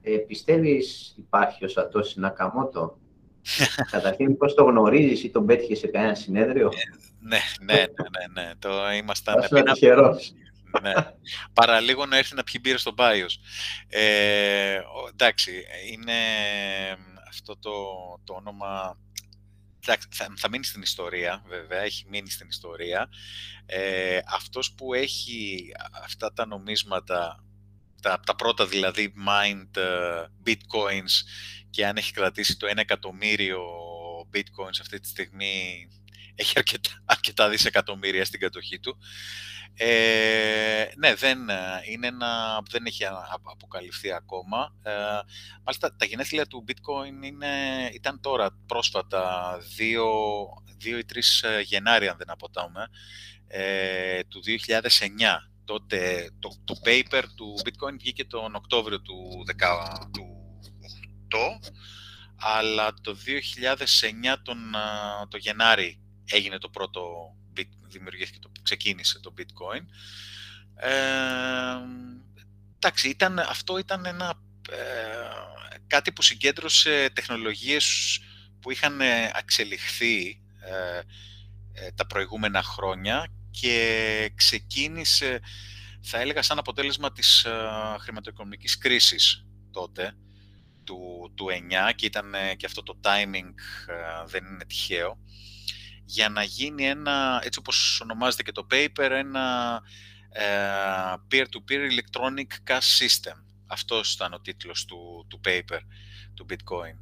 Ε, 0.01 0.17
πιστεύεις 0.17 1.15
υπάρχει 1.17 1.65
ο 1.65 1.67
Σατώση 1.67 2.19
Νακαμότο; 2.19 2.97
Καταρχήν, 3.91 4.37
πώς 4.37 4.53
το 4.53 4.63
γνωρίζεις 4.63 5.23
ή 5.23 5.29
τον 5.29 5.45
πέτυχες 5.45 5.79
σε 5.79 5.87
κανένα 5.87 6.15
συνέδριο; 6.15 6.69
Ναι, 7.19 7.39
ναι, 7.61 7.73
ναι, 7.73 7.83
ναι, 8.33 8.41
ναι. 8.41 8.51
Το 8.59 8.69
ήμασταν... 8.91 9.37
Ας 9.39 9.49
τυχερός. 9.49 10.33
Ναι. 10.81 10.93
Παραλίγο 11.53 12.05
να 12.05 12.17
έρθει 12.17 12.35
να 12.35 12.43
πιει 12.43 12.59
μπύρα 12.63 12.77
στο 12.77 12.93
Πάιος. 12.93 13.39
Ε, 13.87 14.79
εντάξει, 15.09 15.63
είναι 15.91 16.13
αυτό 17.27 17.57
το, 17.57 17.71
το 18.23 18.33
όνομα... 18.33 18.99
Θα, 19.87 19.97
θα 20.35 20.49
μείνει 20.49 20.63
στην 20.63 20.81
ιστορία, 20.81 21.43
βέβαια, 21.47 21.81
έχει 21.81 22.05
μείνει 22.09 22.29
στην 22.29 22.47
ιστορία. 22.47 23.09
Ε, 23.65 24.19
αυτός 24.27 24.73
που 24.73 24.93
έχει 24.93 25.71
αυτά 26.03 26.33
τα 26.33 26.45
νομίσματα, 26.45 27.43
τα, 28.01 28.19
τα 28.25 28.35
πρώτα 28.35 28.65
δηλαδή 28.67 29.13
mined 29.27 29.77
uh, 29.77 30.25
bitcoins 30.45 31.23
και 31.69 31.85
αν 31.85 31.97
έχει 31.97 32.13
κρατήσει 32.13 32.57
το 32.57 32.67
1 32.67 32.77
εκατομμύριο 32.77 33.61
bitcoins 34.33 34.77
αυτή 34.81 34.99
τη 34.99 35.07
στιγμή 35.07 35.87
έχει 36.35 36.53
αρκετά, 36.57 36.89
αρκετά 37.05 37.49
δισεκατομμύρια 37.49 38.25
στην 38.25 38.39
κατοχή 38.39 38.79
του. 38.79 38.97
Ε, 39.77 40.85
ναι, 40.97 41.15
δεν, 41.15 41.49
ε, 41.49 41.81
είναι 41.91 42.07
ένα, 42.07 42.61
δεν 42.69 42.85
έχει 42.85 43.03
αποκαλυφθεί 43.51 44.11
ακόμα. 44.11 44.75
Ε, 44.83 44.91
μάλιστα, 45.63 45.95
τα 45.95 46.05
γενέθλια 46.05 46.45
του 46.45 46.65
bitcoin 46.67 47.25
είναι, 47.25 47.47
ήταν 47.93 48.19
τώρα, 48.21 48.57
πρόσφατα, 48.65 49.57
2, 50.81 50.99
ή 50.99 51.05
3 51.13 51.17
ε, 51.41 51.61
Γενάρη, 51.61 52.07
αν 52.07 52.17
δεν 52.17 52.29
αποτάμε, 52.29 52.87
ε, 53.47 54.23
του 54.23 54.41
2009. 54.43 55.49
Τότε 55.65 56.29
το, 56.39 56.49
το 56.63 56.75
paper 56.85 57.23
του 57.35 57.55
bitcoin 57.65 57.95
βγήκε 57.99 58.25
τον 58.25 58.55
Οκτώβριο 58.55 59.01
του 59.01 59.45
2008, 59.61 59.63
αλλά 62.35 62.93
το 63.01 63.15
2009 63.25 64.35
τον, 64.43 64.57
το 65.29 65.37
Γενάρη 65.37 66.04
έγινε 66.31 66.57
το 66.57 66.69
πρώτο, 66.69 67.35
δημιουργήθηκε 67.87 68.39
το, 68.39 68.51
ξεκίνησε 68.61 69.19
το 69.19 69.33
bitcoin. 69.37 69.85
Ε, 70.75 70.91
εντάξει, 72.75 73.09
ήταν, 73.09 73.39
αυτό 73.39 73.77
ήταν 73.77 74.05
ένα, 74.05 74.33
ε, 74.71 75.77
κάτι 75.87 76.11
που 76.11 76.21
συγκέντρωσε 76.21 77.09
τεχνολογίες 77.13 78.19
που 78.65 78.71
είχαν 78.71 79.01
εξελιχθεί 79.37 80.41
ε, 80.65 81.01
ε, 81.73 81.91
τα 81.91 82.05
προηγούμενα 82.05 82.63
χρόνια 82.63 83.27
και 83.51 84.31
ξεκίνησε, 84.35 85.39
θα 86.01 86.19
έλεγα, 86.19 86.41
σαν 86.41 86.57
αποτέλεσμα 86.57 87.11
της 87.11 87.43
ε, 87.43 87.51
χρηματοοικονομικής 87.99 88.77
κρίσης 88.77 89.45
τότε, 89.71 90.15
του, 90.83 91.31
του 91.35 91.47
9 91.89 91.93
και 91.95 92.05
ήταν 92.05 92.33
και 92.57 92.65
αυτό 92.65 92.83
το 92.83 92.99
timing 93.03 93.53
δεν 94.25 94.45
είναι 94.45 94.65
τυχαίο 94.65 95.19
για 96.05 96.29
να 96.29 96.43
γίνει 96.43 96.87
ένα, 96.87 97.41
έτσι 97.43 97.59
όπως 97.59 97.99
ονομάζεται 98.01 98.43
και 98.43 98.51
το 98.51 98.67
paper, 98.71 99.09
ένα 99.11 99.81
peer-to-peer 101.31 101.89
electronic 101.91 102.71
cash 102.71 102.99
system. 102.99 103.43
Αυτός 103.67 104.13
ήταν 104.13 104.33
ο 104.33 104.39
τίτλος 104.39 104.85
του, 104.85 105.25
του 105.29 105.41
paper, 105.45 105.79
του 106.33 106.45
Bitcoin. 106.49 106.97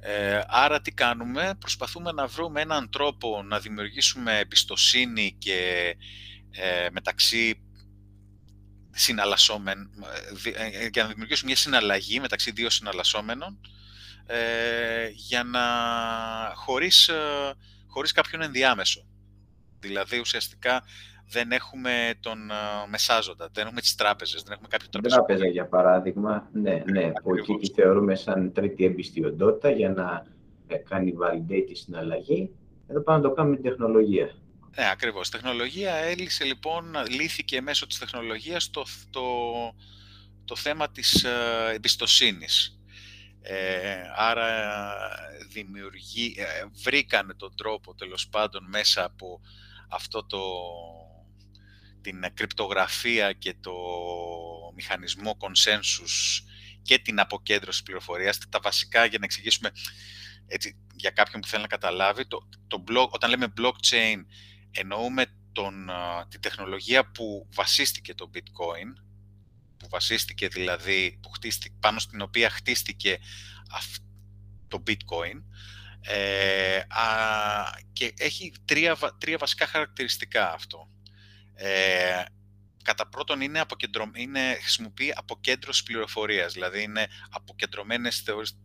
Ε, 0.00 0.40
άρα 0.46 0.80
τι 0.80 0.92
κάνουμε, 0.92 1.54
προσπαθούμε 1.58 2.12
να 2.12 2.26
βρούμε 2.26 2.60
έναν 2.60 2.90
τρόπο 2.90 3.42
να 3.42 3.58
δημιουργήσουμε 3.58 4.38
εμπιστοσύνη 4.38 5.36
και 5.38 5.96
ε, 6.50 6.88
μεταξύ 6.92 7.62
συναλλασσόμενων, 8.90 9.90
ε, 10.56 10.86
για 10.86 11.02
να 11.02 11.08
δημιουργήσουμε 11.08 11.50
μια 11.50 11.60
συναλλαγή 11.60 12.20
μεταξύ 12.20 12.50
δύο 12.50 12.70
συναλλασσόμενων, 12.70 13.60
ε, 14.26 15.08
για 15.08 15.44
να, 15.44 15.62
χωρίς 16.54 17.10
χωρίς 17.94 18.12
κάποιον 18.12 18.42
ενδιάμεσο. 18.42 19.06
Δηλαδή, 19.80 20.18
ουσιαστικά 20.18 20.82
δεν 21.28 21.52
έχουμε 21.52 22.14
τον 22.20 22.38
uh, 22.50 22.88
μεσάζοντα, 22.88 23.48
δεν 23.52 23.64
έχουμε 23.66 23.80
τις 23.80 23.94
τράπεζες, 23.94 24.42
δεν 24.42 24.52
έχουμε 24.52 24.68
κάποιο 24.70 24.88
τραπεζικό. 24.90 25.24
Τράπεζα, 25.24 25.48
για 25.50 25.66
παράδειγμα, 25.66 26.48
ναι, 26.52 26.82
ναι, 26.90 27.12
που 27.22 27.34
εκεί 27.34 27.54
τη 27.54 27.72
θεωρούμε 27.72 28.14
σαν 28.14 28.52
τρίτη 28.52 28.84
εμπιστιοντότητα 28.84 29.70
για 29.70 29.90
να 29.90 30.26
ε, 30.66 30.76
κάνει 30.76 31.14
validate 31.22 31.64
τη 31.68 31.74
συναλλαγή. 31.74 32.50
Εδώ 32.86 33.00
πάμε 33.00 33.18
να 33.18 33.28
το 33.28 33.34
κάνουμε 33.34 33.56
με 33.56 33.60
την 33.60 33.70
τεχνολογία. 33.70 34.34
Ναι, 34.76 34.90
ακριβώς. 34.90 35.28
Τεχνολογία 35.30 35.94
έλυσε 35.94 36.44
λοιπόν, 36.44 36.84
λύθηκε 37.10 37.60
μέσω 37.60 37.86
της 37.86 37.98
τεχνολογίας 37.98 38.70
το, 38.70 38.84
το, 39.10 39.22
το 40.44 40.56
θέμα 40.56 40.90
της 40.90 41.26
uh, 41.26 41.74
εμπιστοσύνης. 41.74 42.78
Ε, 43.46 44.02
άρα 44.16 44.74
δημιουργεί, 45.52 46.34
ε, 46.36 46.64
βρήκαν 46.82 47.34
τον 47.36 47.56
τρόπο 47.56 47.94
τέλος 47.94 48.28
πάντων 48.28 48.64
μέσα 48.68 49.04
από 49.04 49.40
αυτό 49.90 50.24
το, 50.24 50.40
την 52.00 52.24
κρυπτογραφία 52.34 53.32
και 53.32 53.54
το 53.60 53.72
μηχανισμό 54.74 55.36
consensus 55.40 56.44
και 56.82 56.98
την 56.98 57.20
αποκέντρωση 57.20 57.82
πληροφορίας, 57.82 58.38
τα 58.48 58.60
βασικά 58.62 59.04
για 59.04 59.18
να 59.18 59.24
εξηγήσουμε 59.24 59.70
έτσι, 60.46 60.76
για 60.94 61.10
κάποιον 61.10 61.40
που 61.40 61.48
θέλει 61.48 61.62
να 61.62 61.68
καταλάβει, 61.68 62.26
το, 62.26 62.48
το 62.66 62.84
blog, 62.88 63.08
όταν 63.08 63.30
λέμε 63.30 63.52
blockchain 63.60 64.24
εννοούμε 64.70 65.26
τον, 65.52 65.90
την 66.28 66.40
τεχνολογία 66.40 67.10
που 67.10 67.48
βασίστηκε 67.54 68.14
το 68.14 68.30
bitcoin, 68.34 69.02
που 69.84 69.90
βασίστηκε 69.90 70.48
δηλαδή, 70.48 71.18
που 71.22 71.30
χτίστηκε, 71.30 71.74
πάνω 71.80 71.98
στην 71.98 72.20
οποία 72.20 72.50
χτίστηκε 72.50 73.18
το 74.68 74.82
bitcoin 74.86 75.42
ε, 76.00 76.80
και 77.92 78.14
έχει 78.18 78.52
τρία, 78.64 78.96
τρία 79.18 79.38
βασικά 79.38 79.66
χαρακτηριστικά 79.66 80.52
αυτό. 80.52 80.88
Ε, 81.54 82.22
κατά 82.82 83.08
πρώτον 83.08 83.40
είναι, 83.40 83.60
αποκεντρω... 83.60 84.10
είναι 84.14 84.58
χρησιμοποιεί 84.60 85.12
αποκέντρωση 85.16 85.82
πληροφορίας, 85.82 86.52
δηλαδή 86.52 86.82
είναι 86.82 87.06
αποκεντρωμένες 87.30 88.24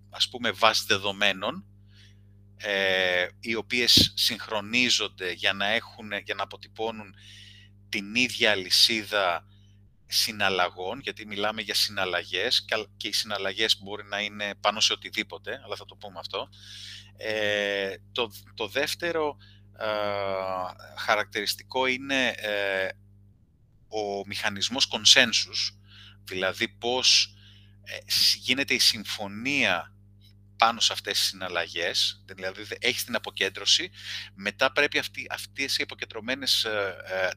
ας 0.10 0.30
πούμε 0.30 0.52
βάσεις 0.52 0.86
δεδομένων 0.86 1.66
ε, 2.58 3.28
οι 3.40 3.56
οποίες 3.56 4.14
συγχρονίζονται 4.16 5.32
για 5.32 5.54
να, 5.54 5.68
έχουν, 5.68 6.12
για 6.24 6.36
να 6.36 6.44
αποτυπώνουν 6.44 7.16
την 7.90 8.16
ίδια 8.16 8.52
αλυσίδα 8.52 9.46
συναλλαγών, 10.12 11.00
γιατί 11.00 11.26
μιλάμε 11.26 11.62
για 11.62 11.74
συναλλαγές 11.74 12.66
και 12.98 13.08
οι 13.08 13.12
συναλλαγές 13.12 13.80
μπορεί 13.82 14.04
να 14.04 14.20
είναι 14.20 14.56
πάνω 14.60 14.80
σε 14.80 14.94
οτιδήποτε, 14.94 15.62
αλλά 15.64 15.76
θα 15.76 15.86
το 15.86 15.96
πούμε 15.96 16.20
αυτό. 16.20 16.50
Ε, 17.18 17.96
το, 18.12 18.32
το 18.54 18.68
δεύτερο 18.68 19.38
ε, 19.80 19.86
χαρακτηριστικό 20.98 21.86
είναι 21.86 22.28
ε, 22.28 22.88
ο 23.88 24.26
μηχανισμός 24.26 24.88
consensus, 24.92 25.76
δηλαδή 26.24 26.68
πώς 26.68 27.34
ε, 27.84 27.98
γίνεται 28.36 28.74
η 28.74 28.80
συμφωνία 28.80 29.94
πάνω 30.58 30.80
σε 30.80 30.94
αυτές 30.94 31.20
τις 31.20 31.28
συναλλαγές, 31.28 32.24
δηλαδή 32.26 32.68
έχεις 32.80 33.04
την 33.04 33.16
αποκέντρωση, 33.16 33.92
μετά 34.34 34.72
πρέπει 34.72 34.98
αυτοί, 34.98 35.28
αυτές 35.30 35.78
οι 35.78 35.84
αποκεντρωμένες, 35.84 36.66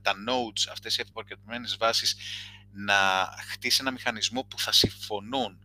τα 0.03 0.13
nodes, 0.29 0.71
αυτές 0.71 0.97
οι 0.97 1.05
αποκεντρωμένες 1.09 1.77
βάσεις 1.77 2.17
να 2.73 3.29
χτίσει 3.49 3.79
ένα 3.81 3.91
μηχανισμό 3.91 4.45
που 4.45 4.59
θα 4.59 4.73
συμφωνούν 4.73 5.59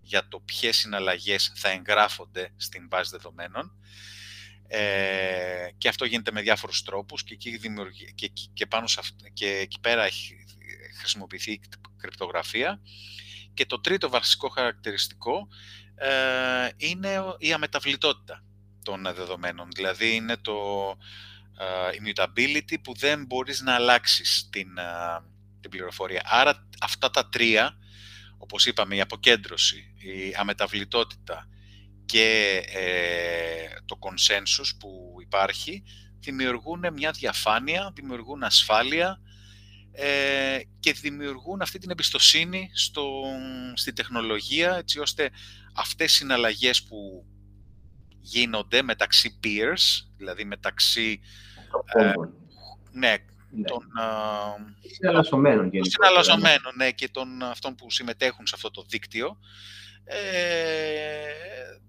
για 0.00 0.28
το 0.28 0.40
ποιες 0.40 0.76
συναλλαγές 0.76 1.52
θα 1.54 1.70
εγγράφονται 1.70 2.52
στην 2.56 2.88
βάση 2.88 3.10
δεδομένων 3.10 3.72
ε, 4.66 5.68
και 5.78 5.88
αυτό 5.88 6.04
γίνεται 6.04 6.32
με 6.32 6.40
διάφορους 6.40 6.82
τρόπους 6.82 7.24
και 7.24 7.34
εκεί, 7.34 7.60
και, 8.14 8.30
και, 8.52 8.66
πάνω 8.66 8.86
σε 8.86 9.00
και 9.32 9.48
εκεί 9.48 9.80
πέρα 9.80 10.04
έχει 10.04 10.44
χρησιμοποιηθεί 10.98 11.52
η 11.52 11.60
κρυπτογραφία 11.96 12.80
και 13.54 13.66
το 13.66 13.80
τρίτο 13.80 14.08
βασικό 14.08 14.48
χαρακτηριστικό 14.48 15.48
ε, 15.94 16.68
είναι 16.76 17.22
η 17.38 17.52
αμεταβλητότητα 17.52 18.44
των 18.82 19.02
δεδομένων. 19.02 19.68
Δηλαδή 19.74 20.14
είναι 20.14 20.36
το 20.36 20.58
ε, 21.58 21.98
immutability 21.98 22.74
που 22.82 22.94
δεν 22.94 23.24
μπορείς 23.24 23.60
να 23.60 23.74
αλλάξεις 23.74 24.48
την, 24.50 24.78
ε, 24.78 25.22
την 25.60 25.70
πληροφορία. 25.70 26.22
Άρα 26.24 26.68
αυτά 26.80 27.10
τα 27.10 27.28
τρία, 27.28 27.76
όπως 28.38 28.66
είπαμε, 28.66 28.96
η 28.96 29.00
αποκέντρωση, 29.00 29.94
η 29.96 30.34
αμεταβλητότητα 30.36 31.48
και 32.04 32.60
ε, 32.66 33.80
το 33.84 33.98
consensus 34.00 34.76
που 34.78 35.16
υπάρχει, 35.20 35.82
δημιουργούν 36.20 36.86
μια 36.92 37.10
διαφάνεια, 37.10 37.92
δημιουργούν 37.94 38.42
ασφάλεια 38.42 39.20
ε, 39.92 40.58
και 40.80 40.92
δημιουργούν 40.92 41.62
αυτή 41.62 41.78
την 41.78 41.90
εμπιστοσύνη 41.90 42.70
στο, 42.74 43.22
στην 43.74 43.94
τεχνολογία, 43.94 44.76
έτσι 44.76 44.98
ώστε 44.98 45.30
αυτές 45.74 46.12
οι 46.12 46.16
συναλλαγές 46.16 46.82
που 46.82 47.24
γίνονται 48.20 48.82
μεταξύ 48.82 49.40
peers, 49.44 50.06
δηλαδή 50.16 50.44
μεταξύ... 50.44 51.20
Ε, 51.94 52.12
ναι, 52.92 53.14
ναι. 53.50 53.62
των 53.62 53.82
συναλλασσομένων, 54.94 55.70
των 55.70 55.84
συναλλασσομένων 55.84 56.72
ναι, 56.76 56.90
και 56.90 57.08
των 57.08 57.42
αυτών 57.42 57.74
που 57.74 57.90
συμμετέχουν 57.90 58.46
σε 58.46 58.54
αυτό 58.56 58.70
το 58.70 58.84
δίκτυο 58.88 59.38
ε, 60.04 61.30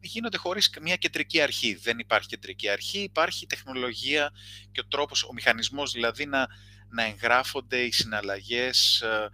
γίνονται 0.01 0.37
χωρίς 0.37 0.77
μια 0.81 0.95
κεντρική 0.95 1.41
αρχή. 1.41 1.75
Δεν 1.75 1.99
υπάρχει 1.99 2.27
κεντρική 2.27 2.69
αρχή, 2.69 2.99
υπάρχει 2.99 3.45
τεχνολογία 3.45 4.31
και 4.71 4.79
ο 4.79 4.87
τρόπος, 4.87 5.23
ο 5.23 5.33
μηχανισμός 5.33 5.91
δηλαδή 5.91 6.25
να, 6.25 6.47
να 6.89 7.03
εγγράφονται 7.03 7.77
οι 7.77 7.91
συναλλαγές 7.91 9.01
ε, 9.01 9.29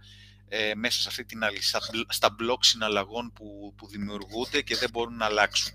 ε 0.48 0.74
μέσα 0.74 1.00
σε 1.00 1.08
αυτή 1.08 1.24
την 1.24 1.44
αλυσά, 1.44 1.80
στα 2.08 2.30
μπλοκ 2.30 2.64
συναλλαγών 2.64 3.32
που, 3.32 3.74
που 3.76 3.88
δημιουργούνται 3.88 4.62
και 4.62 4.76
δεν 4.76 4.90
μπορούν 4.90 5.16
να 5.16 5.24
αλλάξουν. 5.24 5.72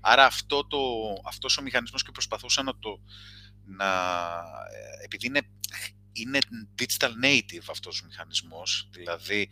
Άρα 0.00 0.24
αυτό 0.24 0.66
το, 0.66 0.78
αυτός 1.24 1.58
ο 1.58 1.62
μηχανισμός 1.62 2.02
και 2.02 2.10
προσπαθούσα 2.12 2.62
να 2.62 2.78
το... 2.78 3.00
Να, 3.68 3.84
ε, 3.84 5.04
επειδή 5.04 5.26
είναι, 5.26 5.40
είναι 6.16 6.38
digital 6.78 7.10
native 7.24 7.66
αυτός 7.70 8.00
ο 8.02 8.04
μηχανισμός, 8.06 8.88
δηλαδή 8.92 9.48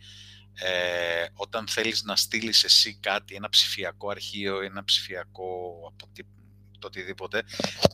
ε, 0.53 1.25
όταν 1.33 1.67
θέλεις 1.67 2.03
να 2.03 2.15
στείλεις 2.15 2.63
εσύ 2.63 2.97
κάτι, 2.99 3.35
ένα 3.35 3.49
ψηφιακό 3.49 4.09
αρχείο, 4.09 4.61
ένα 4.61 4.83
ψηφιακό 4.83 5.93
το 6.79 6.87
οτιδήποτε, 6.87 7.43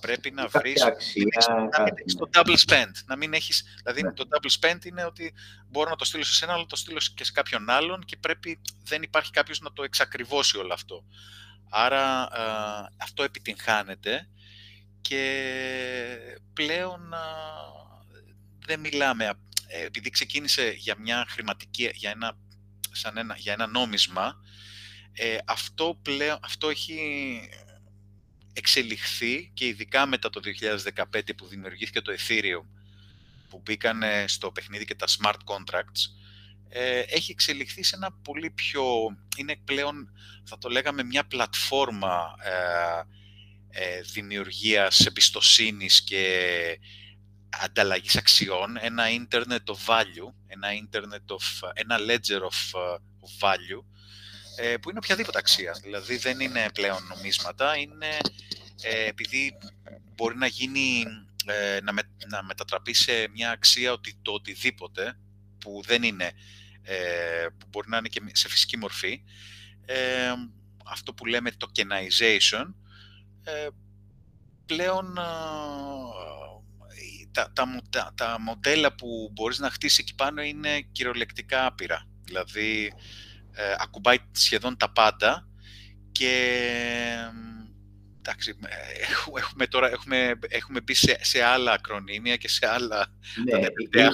πρέπει 0.01 0.31
να 0.31 0.47
βρεις 0.47 0.81
αξία, 0.81 1.25
να 1.71 1.83
μην 1.83 1.93
έχεις 1.97 2.15
το 2.15 2.29
double 2.33 2.57
spend. 2.67 2.91
Να 3.05 3.15
μην 3.15 3.33
έχεις, 3.33 3.63
δηλαδή 3.83 4.01
ναι. 4.01 4.13
το 4.13 4.27
double 4.29 4.59
spend 4.59 4.85
είναι 4.85 5.05
ότι 5.05 5.33
μπορώ 5.67 5.89
να 5.89 5.95
το 5.95 6.05
στείλω 6.05 6.23
σε 6.23 6.45
ένα, 6.45 6.53
αλλά 6.53 6.65
το 6.65 6.75
στείλω 6.75 6.99
και 7.15 7.23
σε 7.23 7.31
κάποιον 7.31 7.69
άλλον 7.69 8.03
και 8.05 8.17
πρέπει, 8.17 8.61
δεν 8.83 9.01
υπάρχει 9.01 9.31
κάποιος 9.31 9.59
να 9.59 9.73
το 9.73 9.83
εξακριβώσει 9.83 10.57
όλο 10.57 10.73
αυτό. 10.73 11.05
Άρα 11.69 12.21
ε, 12.23 12.95
αυτό 12.97 13.23
επιτυγχάνεται 13.23 14.27
και 15.01 16.17
πλέον 16.53 17.13
δεν 18.65 18.79
μιλάμε, 18.79 19.33
ε, 19.67 19.85
επειδή 19.85 20.09
ξεκίνησε 20.09 20.69
για 20.77 20.95
μια 20.99 21.25
χρηματική, 21.29 21.89
για 21.93 22.09
ένα 22.09 22.37
σαν 22.91 23.17
ένα, 23.17 23.35
για 23.37 23.53
ένα 23.53 23.67
νόμισμα, 23.67 24.35
ε, 25.13 25.37
αυτό, 25.45 25.99
πλέον, 26.01 26.39
αυτό 26.41 26.69
έχει 26.69 26.99
εξελιχθεί 28.53 29.51
και 29.53 29.67
ειδικά 29.67 30.05
μετά 30.05 30.29
το 30.29 30.39
2015 30.39 31.35
που 31.37 31.47
δημιουργήθηκε 31.47 32.01
το 32.01 32.13
Ethereum, 32.17 32.65
που 33.49 33.61
μπήκαν 33.65 34.01
στο 34.25 34.51
παιχνίδι 34.51 34.85
και 34.85 34.95
τα 34.95 35.07
smart 35.07 35.39
contracts, 35.45 36.21
ε, 36.73 36.99
έχει 36.99 37.31
εξελιχθεί 37.31 37.83
σε 37.83 37.95
ένα 37.95 38.11
πολύ 38.11 38.49
πιο... 38.49 38.83
Είναι 39.37 39.55
πλέον, 39.65 40.09
θα 40.43 40.57
το 40.57 40.69
λέγαμε, 40.69 41.03
μια 41.03 41.23
πλατφόρμα 41.23 42.35
ε, 42.43 43.01
ε, 43.69 44.01
δημιουργίας 44.01 45.05
εμπιστοσύνης 45.05 46.03
και 46.03 46.79
ανταλλαγής 47.59 48.15
αξιών, 48.15 48.77
ένα 48.79 49.03
internet 49.09 49.63
of 49.65 49.85
value, 49.85 50.33
ένα 50.47 50.67
internet 50.71 51.35
of, 51.35 51.69
ένα 51.73 51.97
ledger 51.97 52.39
of, 52.39 52.79
uh, 52.79 52.95
of 52.95 53.49
value, 53.49 53.83
ε, 54.55 54.77
που 54.77 54.89
είναι 54.89 54.99
οποιαδήποτε 55.03 55.37
αξία. 55.37 55.79
Δηλαδή 55.81 56.17
δεν 56.17 56.39
είναι 56.39 56.69
πλέον 56.73 57.07
νομίσματα, 57.15 57.77
είναι 57.77 58.17
ε, 58.81 59.07
επειδή 59.07 59.57
μπορεί 60.15 60.37
να 60.37 60.47
γίνει, 60.47 61.03
ε, 61.45 61.79
να, 61.81 61.93
να 62.29 62.43
μετατραπεί 62.43 62.93
σε 62.93 63.27
μια 63.27 63.51
αξία 63.51 63.91
ότι 63.91 64.15
το 64.21 64.31
οτιδήποτε, 64.31 65.17
που 65.59 65.81
δεν 65.85 66.03
είναι, 66.03 66.31
που 67.57 67.65
μπορεί 67.69 67.89
να 67.89 67.97
είναι 67.97 68.07
και 68.07 68.21
σε 68.31 68.49
φυσική 68.49 68.77
μορφή, 68.77 69.23
αυτό 70.85 71.13
που 71.13 71.25
λέμε 71.25 71.51
tokenization, 71.59 72.73
πλέον 74.65 75.17
τα, 77.31 77.51
τα, 77.89 78.13
τα, 78.15 78.37
μοντέλα 78.39 78.95
που 78.95 79.31
μπορείς 79.33 79.59
να 79.59 79.69
χτίσεις 79.69 79.97
εκεί 79.97 80.15
πάνω 80.15 80.41
είναι 80.41 80.69
κυριολεκτικά 80.91 81.65
άπειρα. 81.65 82.07
Δηλαδή, 82.23 82.93
ε, 83.51 83.75
ακουμπάει 83.79 84.17
σχεδόν 84.31 84.77
τα 84.77 84.91
πάντα 84.91 85.47
και 86.11 86.33
εντάξει, 88.17 88.55
ε, 88.61 89.37
έχουμε, 89.37 89.67
τώρα, 89.67 89.89
έχουμε, 89.91 90.39
έχουμε 90.49 90.81
μπει 90.81 90.93
σε, 90.93 91.17
σε 91.21 91.43
άλλα 91.43 91.71
ακρονίμια 91.71 92.35
και 92.35 92.49
σε 92.49 92.67
άλλα... 92.67 93.07
Ναι, 93.45 93.59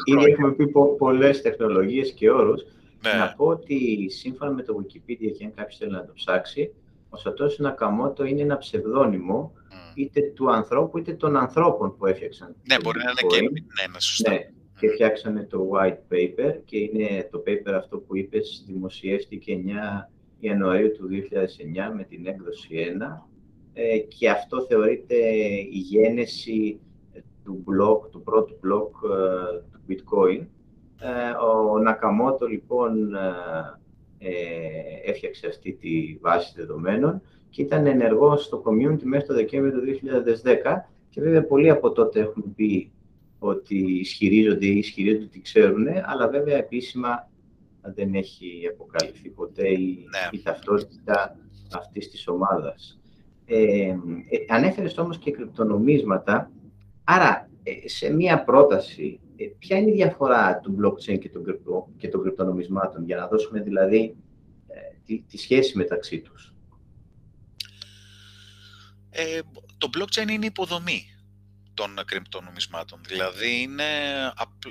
ήδη 0.05 0.31
έχουμε 0.31 0.53
πει 0.53 0.67
πο, 0.67 0.95
πολλές 0.95 1.41
τεχνολογίες 1.41 2.11
και 2.11 2.29
όρους. 2.29 2.61
Ναι. 3.01 3.13
Να 3.19 3.33
πω 3.33 3.45
ότι 3.45 4.07
σύμφωνα 4.09 4.51
με 4.51 4.63
το 4.63 4.75
Wikipedia, 4.81 5.31
και 5.37 5.43
αν 5.45 5.53
κάποιος 5.55 5.77
θέλει 5.77 5.91
να 5.91 6.05
το 6.05 6.11
ψάξει, 6.13 6.73
ο 7.09 7.17
Σατώσι 7.17 7.61
Νακαμότο 7.61 8.25
είναι 8.25 8.41
ένα 8.41 8.57
ψευδόνυμο 8.57 9.53
είτε 9.95 10.21
του 10.21 10.51
ανθρώπου 10.51 10.97
είτε 10.97 11.13
των 11.13 11.37
ανθρώπων 11.37 11.97
που 11.97 12.05
έφτιαξαν. 12.05 12.55
Ναι, 12.67 12.75
μπορεί 12.83 12.97
να 12.97 13.11
είναι 13.11 13.35
και 13.35 13.41
ναι, 13.41 13.91
ναι, 13.91 13.99
σωστά. 13.99 14.31
Ναι, 14.31 14.39
και 14.79 14.89
φτιάξανε 14.89 15.43
το 15.43 15.69
white 15.73 16.13
paper 16.13 16.55
και 16.65 16.77
είναι 16.77 17.27
το 17.31 17.43
paper 17.47 17.73
αυτό 17.77 17.97
που 17.97 18.17
είπες 18.17 18.63
δημοσιεύτηκε 18.67 19.63
9 19.65 19.69
Ιανουαρίου 20.39 20.91
του 20.91 21.09
2009 21.11 21.95
με 21.95 22.03
την 22.03 22.27
έκδοση 22.27 22.67
1 22.99 23.27
ε, 23.73 23.97
και 23.97 24.29
αυτό 24.29 24.65
θεωρείται 24.65 25.15
η 25.71 25.77
γένεση 25.77 26.79
του 27.43 27.63
block, 27.67 28.09
του 28.11 28.21
πρώτου 28.21 28.59
block 28.63 29.09
ε, 29.09 29.61
του 29.71 29.81
bitcoin. 29.89 30.45
Ε, 30.99 31.29
ο 31.45 31.79
Νακαμότο 31.79 32.45
λοιπόν 32.45 33.15
έφτιαξε 35.05 35.47
αυτή 35.47 35.73
τη 35.73 36.17
βάση 36.21 36.53
δεδομένων 36.55 37.21
και 37.49 37.61
ήταν 37.61 37.85
ενεργός 37.85 38.43
στο 38.43 38.63
community 38.65 39.03
μέχρι 39.03 39.27
το 39.27 39.33
Δεκέμβριο 39.33 39.79
του 39.79 39.85
2010 40.43 40.83
και 41.09 41.21
βέβαια 41.21 41.43
πολλοί 41.43 41.69
από 41.69 41.91
τότε 41.91 42.19
έχουν 42.19 42.55
πει 42.55 42.91
ότι 43.39 43.75
ισχυρίζονται 43.99 44.65
ή 44.65 44.77
ισχυρίζονται 44.77 45.23
ότι 45.23 45.41
ξέρουν, 45.41 45.87
αλλά 46.05 46.27
βέβαια 46.27 46.57
επίσημα 46.57 47.29
δεν 47.81 48.13
έχει 48.13 48.69
αποκαλυφθεί 48.73 49.29
ποτέ 49.29 49.67
η, 49.69 50.05
ναι. 50.09 50.37
η 50.39 50.41
ταυτότητα 50.43 51.37
αυτής 51.73 52.09
της 52.09 52.27
ομάδας. 52.27 52.99
Ε, 53.45 53.87
ε, 53.87 53.95
ανέφερες 54.47 54.97
όμως 54.97 55.17
και 55.17 55.31
κρυπτονομίσματα, 55.31 56.51
άρα 57.03 57.49
ε, 57.63 57.87
σε 57.87 58.13
μία 58.13 58.43
πρόταση, 58.43 59.19
ε, 59.35 59.45
ποια 59.59 59.77
είναι 59.77 59.89
η 59.89 59.93
διαφορά 59.93 60.59
του 60.59 60.75
blockchain 60.81 61.19
και 61.19 61.29
των, 61.29 61.43
κρυπτο, 61.43 61.89
και 61.97 62.07
των 62.07 62.21
κρυπτονομισμάτων, 62.21 63.03
για 63.05 63.15
να 63.17 63.27
δώσουμε 63.27 63.61
δηλαδή 63.61 64.15
ε, 64.67 64.79
τη, 65.05 65.21
τη 65.21 65.37
σχέση 65.37 65.77
μεταξύ 65.77 66.19
τους; 66.19 66.53
Ε, 69.19 69.39
το 69.77 69.89
blockchain 69.97 70.29
είναι 70.29 70.45
υποδομή 70.45 71.05
των 71.73 71.99
κρυπτονομισμάτων. 72.05 73.01
Δηλαδή 73.07 73.61
είναι 73.61 73.85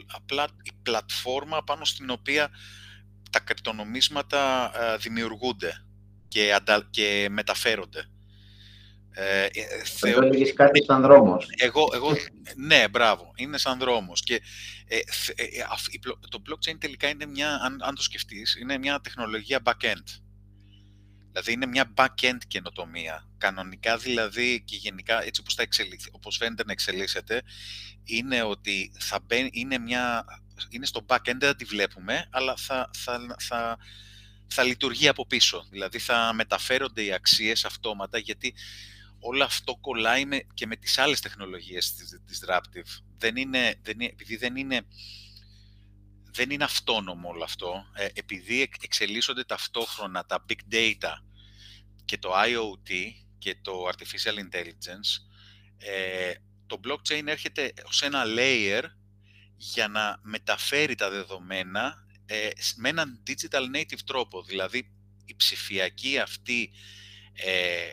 απλά 0.07 0.47
η 0.63 0.71
πλατφόρμα 0.83 1.65
πάνω 1.65 1.85
στην 1.85 2.11
οποία 2.11 2.51
τα 3.31 3.41
κρυπτονομίσματα 3.41 4.73
ε, 4.75 4.97
δημιουργούνται 4.97 5.85
και, 6.29 6.55
αντα, 6.55 6.87
και 6.91 7.27
μεταφέρονται. 7.31 8.11
Ε, 9.11 9.45
ε 9.45 9.49
θεω... 9.85 10.25
Εδώ 10.25 10.53
κάτι 10.55 10.85
σαν 10.85 11.03
δρόμος. 11.03 11.47
Εγώ, 11.57 11.89
εγώ, 11.95 12.17
ναι, 12.57 12.89
μπράβο, 12.89 13.33
είναι 13.37 13.59
σαν 13.59 13.79
δρόμος. 13.79 14.23
Και, 14.23 14.43
ε, 14.87 14.99
το 16.29 16.43
blockchain 16.49 16.77
τελικά 16.79 17.09
είναι 17.09 17.27
μια, 17.27 17.55
αν, 17.55 17.83
αν 17.83 17.95
το 17.95 18.03
σκεφτείς, 18.03 18.57
είναι 18.61 18.79
μια 18.79 19.01
τεχνολογία 19.01 19.61
back-end. 19.65 20.21
Δηλαδή 21.31 21.53
είναι 21.53 21.67
μια 21.67 21.93
back-end 21.97 22.39
καινοτομία. 22.47 23.26
Κανονικά 23.38 23.96
δηλαδή 23.96 24.62
και 24.64 24.77
γενικά 24.77 25.22
έτσι 25.22 25.40
όπως, 25.40 25.55
θα 25.55 25.64
όπως 26.11 26.37
φαίνεται 26.37 26.64
να 26.64 26.72
εξελίσσεται 26.72 27.42
είναι 28.05 28.42
ότι 28.42 28.92
θα 28.99 29.25
είναι, 29.51 29.79
μια, 29.79 30.25
είναι 30.68 30.87
στο 30.87 31.05
back-end, 31.09 31.37
δεν 31.38 31.57
τη 31.57 31.64
βλέπουμε, 31.64 32.29
αλλά 32.31 32.57
θα, 32.57 32.90
θα, 32.96 33.37
θα, 33.38 33.79
θα 34.46 34.62
λειτουργεί 34.62 35.09
από 35.09 35.27
πίσω. 35.27 35.66
Δηλαδή 35.70 35.99
θα 35.99 36.33
μεταφέρονται 36.35 37.05
οι 37.05 37.12
αξίες 37.12 37.64
αυτόματα 37.64 38.18
γιατί 38.18 38.55
όλο 39.18 39.44
αυτό 39.44 39.77
κολλάει 39.77 40.25
με, 40.25 40.46
και 40.55 40.66
με 40.66 40.77
τις 40.77 40.99
άλλες 40.99 41.20
τεχνολογίες 41.20 41.94
της 41.94 42.20
disruptive. 42.29 43.03
Δεν 43.18 43.37
είναι, 43.37 43.75
δεν 43.83 44.01
είναι, 44.01 44.11
επειδή 44.12 44.37
δεν 44.37 44.57
είναι, 44.57 44.81
δεν 46.33 46.51
είναι 46.51 46.64
αυτόνομο 46.64 47.29
όλο 47.29 47.44
αυτό, 47.44 47.85
ε, 47.94 48.07
επειδή 48.12 48.70
εξελίσσονται 48.83 49.44
ταυτόχρονα 49.44 50.25
τα 50.25 50.44
big 50.49 50.75
data 50.75 51.12
και 52.05 52.18
το 52.18 52.33
IoT 52.35 52.90
και 53.47 53.57
το 53.63 53.89
Artificial 53.89 54.38
Intelligence, 54.38 55.11
ε, 55.79 56.33
το 56.67 56.81
blockchain 56.85 57.27
έρχεται 57.27 57.73
ως 57.85 58.03
ένα 58.03 58.25
layer 58.27 58.83
για 59.57 59.88
να 59.88 60.19
μεταφέρει 60.23 60.94
τα 60.94 61.11
δεδομένα 61.11 62.07
ε, 62.27 62.49
με 62.77 62.88
έναν 62.88 63.23
digital 63.27 63.77
native 63.77 64.01
τρόπο. 64.07 64.42
Δηλαδή, 64.42 64.90
η 65.25 65.35
ψηφιακή 65.37 66.19
αυτή 66.19 66.71
ε, 67.33 67.92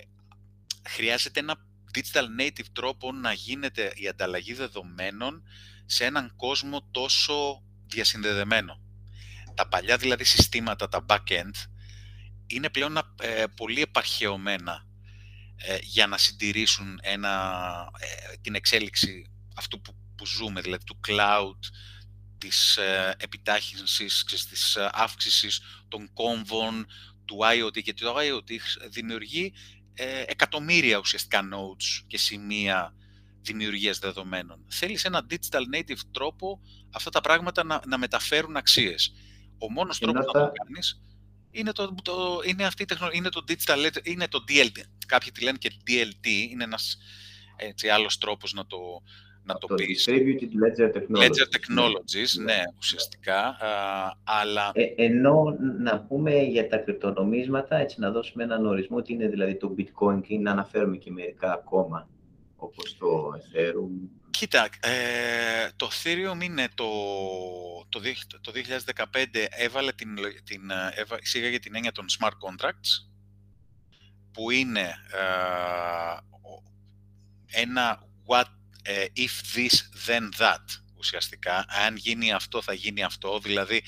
χρειάζεται 0.90 1.40
ένα 1.40 1.56
digital 1.94 2.26
native 2.42 2.68
τρόπο 2.74 3.12
να 3.12 3.34
γίνεται 3.34 3.92
η 3.96 4.08
ανταλλαγή 4.08 4.54
δεδομένων 4.54 5.44
σε 5.86 6.06
έναν 6.06 6.34
κόσμο 6.36 6.88
τόσο 6.92 7.64
διασυνδεδεμένο. 7.86 8.82
Τα 9.56 9.68
παλιά 9.68 9.98
δηλαδή 9.98 10.24
συστήματα, 10.24 10.90
τα 10.90 11.06
back-end, 11.08 11.54
είναι 12.48 12.70
πλέον 12.70 12.98
ε, 13.22 13.44
πολύ 13.56 13.82
επαρχαιωμένα 13.82 14.88
ε, 15.56 15.78
για 15.82 16.08
να 16.08 16.18
συντηρήσουν 16.18 17.00
ένα, 17.02 17.90
ε, 18.00 18.36
την 18.42 18.56
εξέλιξη 18.56 19.32
αυτού 19.56 19.82
που, 19.82 19.96
που 20.16 20.26
ζούμε, 20.26 20.62
δηλαδή 20.62 20.84
του 20.84 21.00
cloud, 21.08 21.60
της 22.38 22.78
ε, 22.78 23.16
επιτάχυνσης, 23.20 24.24
της 24.24 24.78
αύξησης 24.92 25.62
των 25.88 26.14
κόμβων, 26.14 26.86
του 27.26 27.34
του 27.34 27.40
IoT, 27.42 27.84
γιατί 27.84 28.04
το 28.04 28.16
IoT 28.18 28.60
δημιουργεί 28.90 29.54
ε, 29.94 30.24
εκατομμύρια 30.28 30.98
ουσιαστικά 30.98 31.42
nodes 31.54 32.04
και 32.08 32.18
σημεία 32.18 32.94
δημιουργίας 33.42 34.00
δεδομένων. 34.00 34.66
Θέλεις 34.68 35.06
ένα 35.06 35.26
digital 35.30 35.76
native 35.76 36.00
τρόπο 36.12 36.60
αυτά 36.94 37.10
τα 37.10 37.22
πράγματα 37.22 37.64
να, 37.64 37.82
να 37.88 37.98
μεταφέρουν 37.98 38.58
αξίες. 38.58 39.14
Ο 39.58 39.72
μόνος 39.72 40.00
τρόπος 40.00 40.26
να 40.26 40.32
το 40.32 40.52
κάνεις 40.64 41.02
είναι, 41.54 41.72
το, 41.72 41.96
το, 42.04 42.42
είναι 42.46 42.66
αυτή 42.66 42.82
η 42.82 42.86
τεχνολογία, 42.86 43.20
είναι 43.20 43.30
το 43.30 43.44
digital, 43.48 44.06
είναι 44.08 44.28
το 44.28 44.44
DLT. 44.48 44.82
Κάποιοι 45.08 45.32
τη 45.32 45.44
λένε 45.44 45.58
και 45.58 45.72
DLT, 45.88 46.28
είναι 46.52 46.64
ένας 46.64 46.98
έτσι, 47.56 47.88
άλλος 47.88 48.18
τρόπος 48.18 48.54
να 48.54 48.66
το, 48.66 48.78
να 49.44 49.54
το, 49.54 49.68
το 49.68 49.76
πεις. 49.76 50.08
Distributed 50.10 50.52
Ledger 50.64 50.92
Technologies. 50.96 51.22
Ledger 51.22 51.48
Technologies, 51.56 52.38
ναι, 52.38 52.44
ναι 52.44 52.62
ουσιαστικά. 52.78 53.40
Α, 53.48 54.18
αλλά... 54.24 54.72
Ε, 54.74 54.84
ενώ 54.96 55.58
να 55.80 56.00
πούμε 56.00 56.42
για 56.42 56.70
τα 56.70 56.78
κρυπτονομίσματα, 56.78 57.78
έτσι 57.78 58.00
να 58.00 58.12
δώσουμε 58.12 58.44
έναν 58.44 58.66
ορισμό, 58.66 58.98
ότι 58.98 59.14
είναι 59.14 59.28
δηλαδή 59.28 59.56
το 59.56 59.76
bitcoin 59.78 60.22
και 60.22 60.38
να 60.38 60.52
αναφέρουμε 60.52 60.98
και 60.98 61.12
μερικά 61.12 61.54
ακόμα, 61.54 62.10
όπως 62.56 62.98
το 62.98 63.34
Ethereum. 63.36 64.10
Κοίτα, 64.38 64.70
ε, 64.80 65.70
το 65.76 65.90
Ethereum 65.94 66.44
είναι 66.44 66.68
το, 66.76 66.88
το, 67.90 68.02
το 68.42 68.52
2015 69.14 69.26
έβαλε 69.50 69.92
την, 69.92 70.16
την, 70.44 70.62
εισήγαγε 71.22 71.60
την 71.60 71.76
έννοια 71.76 71.92
των 71.92 72.06
smart 72.20 72.32
contracts, 72.32 73.08
που 74.32 74.52
είναι 74.52 74.96
ε, 75.12 76.18
ένα 77.62 78.04
what 78.28 78.46
ε, 78.82 79.06
if 79.16 79.58
this, 79.58 80.08
then 80.08 80.42
that, 80.42 80.64
ουσιαστικά. 80.98 81.66
Αν 81.68 81.96
γίνει 81.96 82.32
αυτό, 82.32 82.62
θα 82.62 82.74
γίνει 82.74 83.04
αυτό. 83.04 83.40
Δηλαδή, 83.40 83.84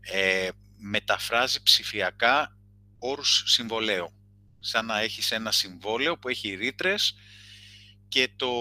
ε, 0.00 0.48
μεταφράζει 0.76 1.62
ψηφιακά 1.62 2.56
όρους 2.98 3.42
συμβολέου. 3.46 4.12
Σαν 4.60 4.86
να 4.86 5.00
έχεις 5.00 5.30
ένα 5.30 5.52
συμβόλαιο 5.52 6.18
που 6.18 6.28
έχει 6.28 6.54
ρήτρες 6.54 7.14
και 8.14 8.30
το 8.36 8.52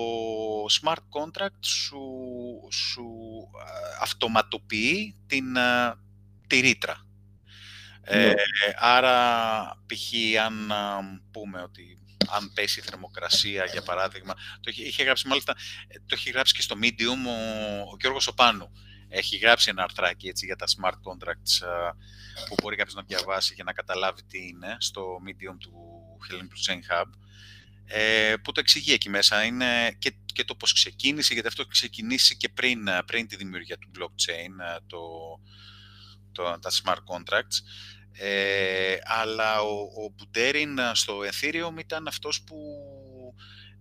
smart 0.82 1.04
contract 1.10 1.62
σου, 1.62 2.02
σου 2.72 3.06
αυτοματοποιεί 4.02 5.16
την, 5.28 5.46
τη 6.48 6.60
ρήτρα. 6.60 7.06
Ε, 8.02 8.26
ναι. 8.28 8.34
άρα, 8.76 9.84
π.χ. 9.86 10.14
αν 10.46 10.72
πούμε 11.32 11.62
ότι 11.62 12.00
αν 12.30 12.52
πέσει 12.54 12.80
η 12.80 12.84
θερμοκρασία, 12.84 13.66
για 13.66 13.82
παράδειγμα. 13.82 14.34
Το 14.34 14.72
είχε, 14.76 15.04
γράψει 15.04 15.28
μάλιστα, 15.28 15.56
ε, 15.88 15.98
το 15.98 16.16
έχει 16.16 16.30
γράψει 16.30 16.54
και 16.54 16.62
στο 16.62 16.76
Medium 16.82 17.28
ο, 17.28 17.80
ο 17.92 17.98
Γιώργος 18.00 18.28
Οπάνου. 18.28 18.72
Έχει 19.10 19.38
γράψει 19.38 19.70
ένα 19.70 19.84
αρθράκι 19.84 20.28
έτσι, 20.28 20.46
για 20.46 20.56
τα 20.56 20.66
smart 20.66 20.98
contracts 21.12 21.68
που 22.48 22.56
μπορεί 22.62 22.76
κάποιος 22.76 22.96
να 22.96 23.04
διαβάσει 23.04 23.54
για 23.54 23.64
να 23.64 23.74
καταλάβει 23.74 24.24
τι 24.24 24.48
είναι 24.48 24.76
στο 24.80 25.18
Medium 25.28 25.58
του 25.60 25.74
Helen 26.30 26.44
Blockchain 26.44 26.80
Hub. 26.92 27.06
Ε, 27.86 28.34
που 28.44 28.52
το 28.52 28.60
εξηγεί 28.60 28.94
εκεί 28.94 29.10
μέσα 29.10 29.44
είναι 29.44 29.96
και, 30.00 30.14
και 30.26 30.44
το 30.44 30.56
πώς 30.56 30.74
ξεκίνησε, 30.74 31.34
γιατί 31.34 31.48
αυτό 31.48 31.66
ξεκινήσει 31.66 32.38
και 32.38 32.50
πριν, 32.50 32.90
πριν 33.06 33.28
τη 33.28 33.36
δημιουργία 33.36 33.78
του 33.78 33.92
blockchain, 33.96 34.82
το, 34.88 35.00
το, 36.32 36.60
τα 36.60 36.72
smart 36.72 37.04
contracts. 37.16 37.58
Ε, 38.12 38.96
αλλά 39.04 39.62
ο, 39.62 39.80
ο 39.80 40.14
Μπουτέριν 40.16 40.80
στο 40.94 41.20
Ethereum 41.20 41.80
ήταν 41.80 42.08
αυτός 42.08 42.42
που 42.42 42.58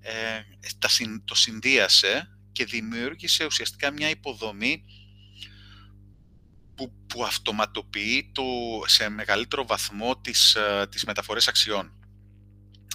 ε, 0.01 0.41
το 1.25 1.35
συνδύασε 1.35 2.39
και 2.53 2.65
δημιούργησε 2.65 3.45
ουσιαστικά 3.45 3.91
μια 3.91 4.09
υποδομή 4.09 4.85
που, 6.75 6.93
που 7.07 7.25
αυτοματοποιεί 7.25 8.31
το, 8.33 8.43
σε 8.87 9.09
μεγαλύτερο 9.09 9.67
βαθμό 9.67 10.21
τις, 10.21 10.55
ε, 10.55 10.87
τις 10.91 11.05
μεταφορές 11.05 11.49
αξιών 11.49 12.02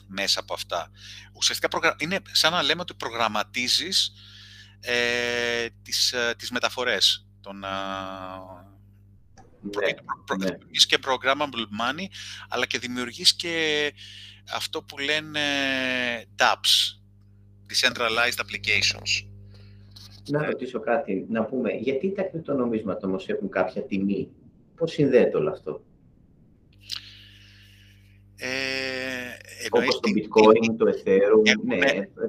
μέσα 0.08 0.40
από 0.40 0.54
αυτά. 0.54 0.92
Ουσιαστικά 1.34 1.96
είναι 1.98 2.22
σαν 2.32 2.52
να 2.52 2.64
λέμε 2.64 2.82
ότι 2.82 2.94
προγραμματίζεις 2.94 4.12
ε, 4.80 5.66
τις, 5.82 6.14
ε, 6.14 6.34
τις 6.38 6.52
μεταφορές 6.52 7.28
των, 7.42 7.60
ναι, 9.62 10.38
ναι. 10.38 10.58
και 10.88 10.98
programmable 11.06 11.68
money, 11.82 12.06
αλλά 12.50 12.66
και 12.66 12.80
δημιουργείς 12.80 13.36
και 13.36 13.94
αυτό 14.54 14.84
που 14.84 14.98
λένε 14.98 15.42
DApps, 16.38 17.00
Decentralized 17.70 18.40
Applications. 18.42 19.28
Να 20.30 20.46
ρωτήσω 20.46 20.80
κάτι, 20.80 21.26
να 21.30 21.46
πούμε, 21.46 21.72
γιατί 21.72 22.12
τα 22.12 22.22
κρυπτονομίσματα 22.22 23.08
όμως 23.08 23.28
έχουν 23.28 23.50
κάποια 23.50 23.84
τιμή, 23.84 24.30
πώς 24.76 24.92
συνδέεται 24.92 25.38
όλο 25.38 25.50
αυτό; 25.50 25.82
Ε, 28.40 28.48
Όπως 29.72 30.00
το 30.00 30.10
bitcoin, 30.16 30.76
το 30.78 30.86
ethereum, 30.86 31.66
ναι, 31.66 31.78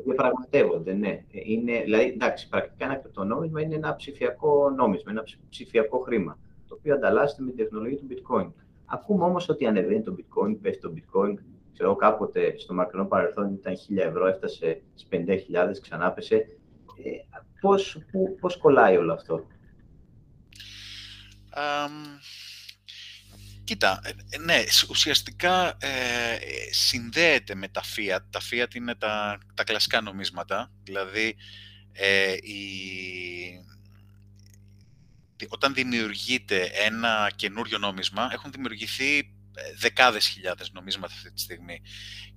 διαπραγματεύονται, 0.05 0.93
ναι. 0.93 1.25
Είναι, 1.31 1.83
δηλαδή, 1.83 2.05
εντάξει, 2.05 2.49
πρακτικά 2.49 2.85
ένα 2.85 2.95
κρυπτονόμισμα 2.95 3.61
είναι 3.61 3.75
ένα 3.75 3.97
ψηφιακό 3.97 4.71
νόμισμα, 4.71 5.11
ένα 5.11 5.25
ψηφιακό 5.49 5.99
χρήμα 5.99 6.39
το 6.69 6.75
οποίο 6.79 6.95
ανταλλάσσεται 6.95 7.43
με 7.43 7.49
την 7.51 7.59
τεχνολογία 7.65 7.99
του 7.99 8.07
bitcoin. 8.11 8.53
Ακούμε 8.87 9.25
όμως 9.25 9.49
ότι 9.49 9.67
ανεβαίνει 9.67 10.03
το 10.03 10.17
bitcoin, 10.19 10.57
πέφτει 10.63 10.81
το 10.81 10.93
bitcoin, 10.97 11.35
ξέρω 11.73 11.97
κάποτε 11.97 12.55
στο 12.59 12.75
μακρινό 12.75 13.05
παρελθόν 13.05 13.53
ήταν 13.55 13.75
1000 13.75 13.97
ευρώ, 13.97 14.27
έφτασε 14.27 14.83
στις 14.95 15.09
50.000, 15.53 15.81
ξανά 15.81 16.13
πέσε. 16.13 16.35
Ε, 16.35 17.11
πώς, 17.61 17.99
πώς 18.41 18.57
κολλάει 18.57 18.97
όλο 18.97 19.13
αυτό; 19.13 19.47
Um, 21.59 22.21
κοίτα, 23.69 24.01
ε, 24.03 24.39
ναι, 24.39 24.63
ουσιαστικά 24.89 25.77
ε, 25.81 26.39
συνδέεται 26.71 27.55
με 27.55 27.69
τα 27.69 27.83
fiat. 27.83 28.23
Τα 28.31 28.41
fiat 28.51 28.75
είναι 28.75 28.95
τα, 28.95 29.39
τα 29.55 29.65
κλασικά 29.65 30.01
νομίσματα, 30.01 30.71
δηλαδή 30.83 31.37
ε, 31.93 32.33
η, 32.33 32.59
όταν 35.49 35.75
δημιουργείται 35.75 36.71
ένα 36.75 37.31
καινούριο 37.37 37.79
νόμισμα, 37.79 38.29
έχουν 38.33 38.53
δημιουργηθεί 38.53 39.19
ε, 39.55 39.63
δεκάδες 39.77 40.27
χιλιάδες 40.27 40.73
νομίσματα 40.73 41.15
αυτή 41.15 41.33
τη 41.33 41.41
στιγμή. 41.41 41.81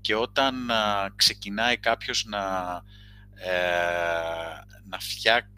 Και 0.01 0.15
όταν 0.15 0.71
ξεκινάει 1.15 1.77
κάποιος 1.77 2.25
να, 2.25 2.39
ε, 3.35 3.51
να, 4.83 4.99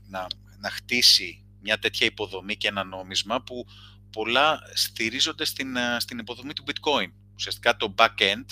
να, 0.07 0.27
να 0.59 0.69
χτίσει 0.69 1.45
μια 1.61 1.79
τέτοια 1.79 2.05
υποδομή 2.07 2.57
και 2.57 2.67
ένα 2.67 2.83
νόμισμα 2.83 3.41
που 3.41 3.65
πολλά 4.13 4.59
στηρίζονται 4.73 5.45
στην, 5.45 5.75
στην 5.97 6.17
υποδομή 6.17 6.53
του 6.53 6.63
bitcoin. 6.67 7.11
Ουσιαστικά 7.35 7.77
το 7.77 7.93
back-end 7.97 8.45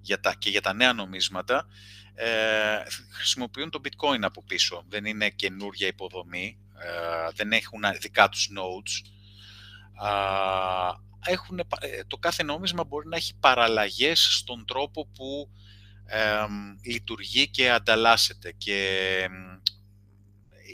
για 0.00 0.20
τα, 0.20 0.34
και 0.34 0.50
για 0.50 0.60
τα 0.60 0.72
νέα 0.72 0.92
νομίσματα 0.92 1.66
ε, 2.14 2.82
χρησιμοποιούν 3.10 3.70
το 3.70 3.80
bitcoin 3.84 4.18
από 4.22 4.42
πίσω. 4.42 4.84
Δεν 4.88 5.04
είναι 5.04 5.30
καινούργια 5.30 5.86
υποδομή, 5.86 6.58
ε, 6.78 7.30
δεν 7.34 7.52
έχουν 7.52 7.80
δικά 8.00 8.28
τους 8.28 8.48
nodes. 8.56 9.10
Έχουν, 11.24 11.58
ε, 11.58 11.64
το 12.06 12.16
κάθε 12.16 12.42
νόμισμα 12.42 12.84
μπορεί 12.84 13.08
να 13.08 13.16
έχει 13.16 13.34
παραλλαγές 13.40 14.28
στον 14.30 14.64
τρόπο 14.66 15.06
που 15.06 15.50
λειτουργεί 16.82 17.48
και 17.48 17.70
ανταλλάσσεται 17.70 18.52
και 18.52 19.28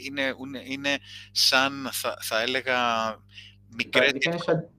είναι, 0.03 0.35
είναι 0.65 0.99
σαν, 1.31 1.89
θα, 1.91 2.17
θα 2.21 2.41
έλεγα, 2.41 3.09
μικρές 3.75 4.11
είναι 4.11 4.37
σαν, 4.37 4.69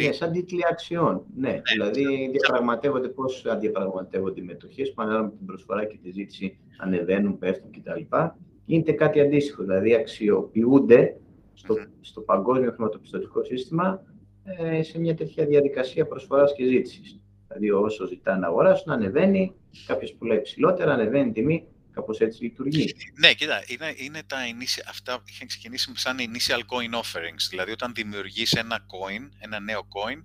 ναι, 0.00 0.12
σαν 0.12 0.32
τίτλοι 0.32 0.60
αξιών. 0.70 1.22
Ναι, 1.36 1.48
ναι, 1.48 1.60
δηλαδή 1.72 2.30
διαπραγματεύονται 2.30 3.08
πώς 3.08 3.46
αντιπραγματεύονται 3.46 4.40
οι 4.40 4.44
μετοχές, 4.44 4.92
που 4.92 5.02
ανάλογα 5.02 5.24
με 5.24 5.30
την 5.36 5.46
προσφορά 5.46 5.84
και 5.84 5.98
τη 6.02 6.10
ζήτηση 6.10 6.58
ανεβαίνουν, 6.78 7.38
πέφτουν 7.38 7.70
κτλ 7.70 8.16
γίνεται 8.64 8.92
κάτι 8.92 9.20
αντίστοιχο. 9.20 9.62
Δηλαδή, 9.62 9.94
αξιοποιούνται 9.94 11.16
στο, 11.54 11.76
στο 12.00 12.20
παγκόσμιο 12.20 12.70
χρηματοπιστωτικό 12.70 13.44
σύστημα 13.44 14.02
ε, 14.44 14.82
σε 14.82 14.98
μια 14.98 15.14
τέτοια 15.14 15.46
διαδικασία 15.46 16.06
προσφοράς 16.06 16.54
και 16.54 16.64
ζήτησης. 16.64 17.20
Δηλαδή, 17.48 17.70
όσο 17.70 18.06
ζητά 18.06 18.38
να 18.38 18.46
αγοράσουν, 18.46 18.92
ανεβαίνει, 18.92 19.54
κάποιος 19.86 20.12
πουλάει 20.12 20.40
ψηλότερα, 20.40 20.92
ανεβαίνει 20.92 21.28
η 21.28 21.32
τιμή, 21.32 21.66
κάπως 21.92 22.18
έτσι 22.20 22.42
λειτουργεί. 22.42 22.94
Ναι, 23.18 23.34
κοίτα, 23.34 23.64
είναι, 23.66 23.94
είναι 23.96 24.22
τα 24.22 24.38
initial, 24.46 24.82
αυτά 24.88 25.22
είχαν 25.26 25.46
ξεκινήσει 25.46 25.92
σαν 25.94 26.16
initial 26.18 26.58
coin 26.58 27.00
offerings. 27.00 27.46
Δηλαδή, 27.50 27.70
όταν 27.70 27.94
δημιουργείς 27.94 28.52
ένα 28.52 28.78
coin, 28.78 29.28
ένα 29.38 29.60
νέο 29.60 29.80
coin, 29.80 30.22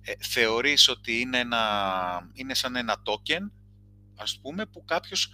ε, 0.00 0.12
θεωρείς 0.20 0.88
ότι 0.88 1.20
είναι, 1.20 1.38
ένα, 1.38 2.30
είναι 2.32 2.54
σαν 2.54 2.76
ένα 2.76 3.02
token, 3.04 3.50
ας 4.16 4.38
πούμε, 4.42 4.66
που 4.66 4.84
κάποιος 4.84 5.28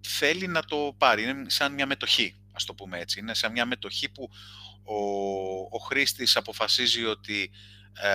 θέλει 0.00 0.46
να 0.46 0.62
το 0.62 0.94
πάρει. 0.98 1.22
Είναι 1.22 1.50
σαν 1.50 1.72
μια 1.72 1.86
μετοχή, 1.86 2.36
ας 2.52 2.64
το 2.64 2.74
πούμε 2.74 2.98
έτσι. 2.98 3.18
Είναι 3.20 3.34
σαν 3.34 3.52
μια 3.52 3.66
μετοχή 3.66 4.10
που 4.10 4.30
ο, 4.82 4.96
ο 5.70 5.78
χρήστης 5.78 6.36
αποφασίζει 6.36 7.04
ότι 7.04 7.50
ε, 7.92 8.08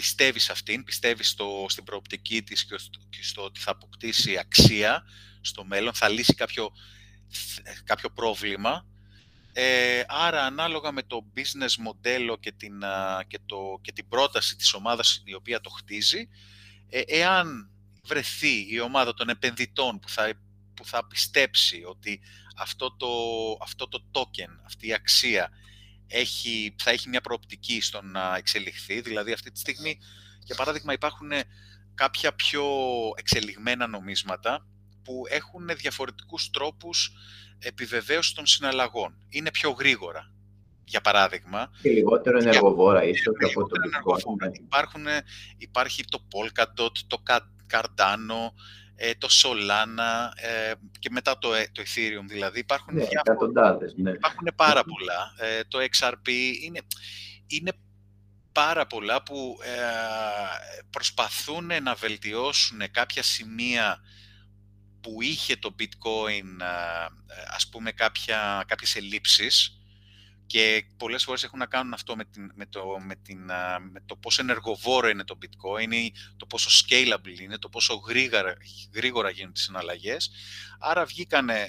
πιστεύεις 0.00 0.44
σε 0.44 0.52
αυτήν, 0.52 0.84
πιστεύεις 0.84 1.28
στο, 1.28 1.66
στην 1.68 1.84
προοπτική 1.84 2.42
της 2.42 2.64
και 2.64 2.78
στο, 2.78 2.98
και 3.08 3.22
στο 3.22 3.42
ότι 3.44 3.60
θα 3.60 3.70
αποκτήσει 3.70 4.38
αξία 4.38 5.02
στο 5.40 5.64
μέλλον, 5.64 5.94
θα 5.94 6.08
λύσει 6.08 6.34
κάποιο, 6.34 6.72
κάποιο 7.84 8.10
πρόβλημα. 8.10 8.86
Ε, 9.52 10.02
άρα, 10.08 10.44
ανάλογα 10.44 10.92
με 10.92 11.02
το 11.02 11.24
business 11.36 11.74
μοντέλο 11.78 12.38
και 12.38 12.52
την, 12.52 12.82
και, 13.26 13.38
το, 13.46 13.78
και 13.80 13.92
την 13.92 14.08
πρόταση 14.08 14.56
της 14.56 14.74
ομάδας 14.74 15.22
η 15.24 15.34
οποία 15.34 15.60
το 15.60 15.70
χτίζει, 15.70 16.28
ε, 16.88 17.00
εάν 17.06 17.70
βρεθεί 18.04 18.72
η 18.74 18.80
ομάδα 18.80 19.14
των 19.14 19.28
επενδυτών 19.28 19.98
που 19.98 20.08
θα, 20.08 20.32
που 20.74 20.84
θα 20.84 21.06
πιστέψει 21.06 21.82
ότι 21.84 22.20
αυτό 22.56 22.96
το, 22.96 23.08
αυτό 23.62 23.88
το 23.88 24.04
token, 24.12 24.50
αυτή 24.66 24.86
η 24.86 24.92
αξία 24.92 25.50
έχει, 26.10 26.74
θα 26.82 26.90
έχει 26.90 27.08
μια 27.08 27.20
προοπτική 27.20 27.80
στο 27.80 28.02
να 28.02 28.36
εξελιχθεί, 28.36 29.00
δηλαδή 29.00 29.32
αυτή 29.32 29.50
τη 29.50 29.58
στιγμή, 29.58 29.98
για 30.44 30.54
παράδειγμα, 30.54 30.92
υπάρχουν 30.92 31.30
κάποια 31.94 32.34
πιο 32.34 32.64
εξελιγμένα 33.16 33.86
νομίσματα 33.86 34.66
που 35.04 35.22
έχουν 35.28 35.70
διαφορετικούς 35.76 36.50
τρόπους 36.50 37.12
επιβεβαίωσης 37.58 38.32
των 38.32 38.46
συναλλαγών. 38.46 39.14
Είναι 39.28 39.50
πιο 39.50 39.70
γρήγορα, 39.70 40.32
για 40.84 41.00
παράδειγμα. 41.00 41.70
Και 41.82 41.90
λιγότερο 41.90 42.38
ενεργοβόρα, 42.38 43.04
ίσως, 43.04 43.34
από 43.40 43.66
το 43.66 43.76
Bitcoin. 43.84 44.54
Υπάρχουν, 44.54 45.06
υπάρχει 45.56 46.04
το 46.04 46.26
Polkadot, 46.32 46.98
το 47.06 47.22
Cardano, 47.70 48.52
ε, 49.02 49.14
το 49.18 49.28
Solana 49.30 50.30
ε, 50.34 50.72
και 50.98 51.08
μετά 51.10 51.38
το, 51.38 51.54
ε, 51.54 51.68
το 51.72 51.82
Ethereum 51.82 52.24
δηλαδή. 52.28 52.58
Υπάρχουν, 52.58 52.94
ναι, 52.94 53.04
ναι. 53.96 54.10
υπάρχουν 54.10 54.52
πάρα 54.56 54.84
πολλά. 54.84 55.32
το 55.68 55.78
XRP 55.78 56.28
είναι, 56.62 56.80
είναι 57.46 57.72
πάρα 58.52 58.86
πολλά 58.86 59.22
που 59.22 59.56
προσπαθούν 60.90 61.70
να 61.82 61.94
βελτιώσουν 61.94 62.90
κάποια 62.90 63.22
σημεία 63.22 64.00
που 65.00 65.22
είχε 65.22 65.56
το 65.56 65.74
bitcoin, 65.78 66.62
ας 67.54 67.68
πούμε, 67.68 67.92
κάποια, 67.92 68.64
κάποιες 68.66 68.96
ελλείψεις 68.96 69.79
και 70.50 70.84
πολλές 70.96 71.24
φορές 71.24 71.44
έχουν 71.44 71.58
να 71.58 71.66
κάνουν 71.66 71.92
αυτό 71.92 72.16
με, 72.16 72.24
την, 72.24 72.50
με, 72.54 72.66
το, 72.66 72.84
με, 73.06 73.14
την, 73.16 73.44
με 73.92 74.02
το 74.06 74.16
πόσο 74.16 74.42
ενεργοβόρο 74.42 75.08
είναι 75.08 75.24
το 75.24 75.38
bitcoin 75.42 75.92
ή 75.92 76.12
το 76.36 76.46
πόσο 76.46 76.84
scalable 76.84 77.40
είναι, 77.40 77.58
το 77.58 77.68
πόσο 77.68 77.94
γρήγορα, 77.94 78.56
γρήγορα 78.94 79.30
γίνουν 79.30 79.52
τις 79.52 79.62
συναλλαγές. 79.62 80.30
Άρα 80.80 81.04
βγήκαν 81.04 81.48
ε, 81.48 81.68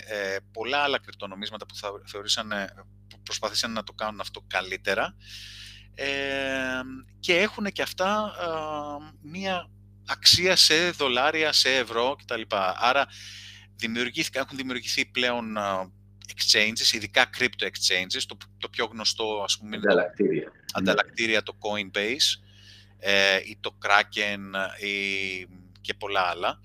πολλά 0.52 0.78
άλλα 0.78 1.00
κρυπτονομίσματα 1.00 1.66
που 1.66 1.76
θα 1.76 1.90
θεωρήσανε, 2.06 2.74
που 3.10 3.22
προσπαθήσαν 3.24 3.72
να 3.72 3.84
το 3.84 3.94
κάνουν 3.94 4.20
αυτό 4.20 4.46
καλύτερα 4.48 5.16
ε, 5.96 6.82
και 7.20 7.38
έχουν 7.38 7.66
και 7.66 7.82
αυτά 7.82 8.34
μία 9.22 9.70
αξία 10.08 10.56
σε 10.56 10.92
δολάρια, 10.92 11.52
σε 11.52 11.76
ευρώ 11.76 12.16
κτλ. 12.16 12.42
Άρα 12.76 13.08
δημιουργήθηκαν, 13.76 14.44
έχουν 14.44 14.58
δημιουργηθεί 14.58 15.06
πλέον 15.06 15.58
exchanges, 16.36 16.94
ειδικά 16.94 17.30
crypto 17.38 17.66
exchanges, 17.66 18.22
το, 18.28 18.38
το 18.58 18.70
πιο 18.70 18.86
γνωστό 18.86 19.42
ας 19.44 19.58
πούμε 19.58 19.76
ανταλλακτήρια, 19.76 20.44
το, 20.44 20.52
ανταλλακτήρια 20.74 21.44
το 21.44 21.58
Coinbase 21.60 22.42
ε, 23.00 23.38
ή 23.46 23.58
το 23.60 23.78
Kraken 23.86 24.40
ή, 24.86 25.48
και 25.82 25.94
πολλά 25.94 26.22
άλλα 26.22 26.60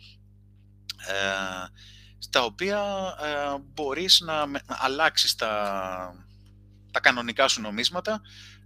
ε, 1.09 1.69
στα 2.19 2.45
οποία 2.45 2.79
ε, 3.23 3.59
μπορείς 3.75 4.21
να, 4.21 4.47
να 4.47 4.61
αλλάξεις 4.67 5.35
τα, 5.35 6.25
τα 6.93 7.01
κανονικά 7.01 7.49
σου 7.49 7.61
νομίσματα 7.61 8.21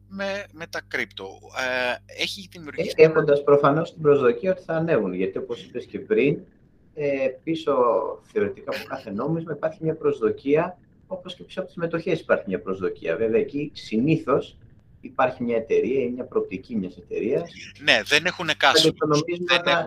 με, 0.09 0.45
με 0.53 0.67
τα 0.67 0.81
κρύπτο. 0.89 1.39
Ε, 1.59 2.23
έχει 2.23 2.49
δημιουργήσει... 2.51 2.95
Ε, 2.97 3.05
έχοντας 3.05 3.43
προφανώς 3.43 3.93
την 3.93 4.03
προσδοκία 4.03 4.51
ότι 4.51 4.63
θα 4.63 4.75
ανέβουν, 4.75 5.13
γιατί 5.15 5.39
όπως 5.39 5.63
είπες 5.63 5.85
και 5.85 5.99
πριν, 5.99 6.39
ε, 6.95 7.29
πίσω 7.43 7.75
θεωρητικά 8.23 8.77
από 8.77 8.85
κάθε 8.89 9.11
νόμισμα 9.11 9.53
υπάρχει 9.53 9.79
μια 9.83 9.95
προσδοκία, 9.95 10.79
όπως 11.13 11.35
και 11.35 11.43
πίσω 11.43 11.61
από 11.61 11.69
τις 11.69 11.77
μετοχές 11.77 12.21
υπάρχει 12.21 12.45
μια 12.47 12.61
προσδοκία. 12.61 13.17
Βέβαια 13.17 13.41
εκεί 13.41 13.71
συνήθως 13.75 14.57
υπάρχει 15.01 15.43
μια 15.43 15.57
εταιρεία 15.57 16.03
ή 16.03 16.09
μια 16.09 16.25
προοπτική 16.25 16.77
μιας 16.77 16.97
εταιρείας. 16.97 17.51
Ναι, 17.79 18.03
δεν 18.05 18.27
έχουν 18.27 18.49
cash 18.49 18.93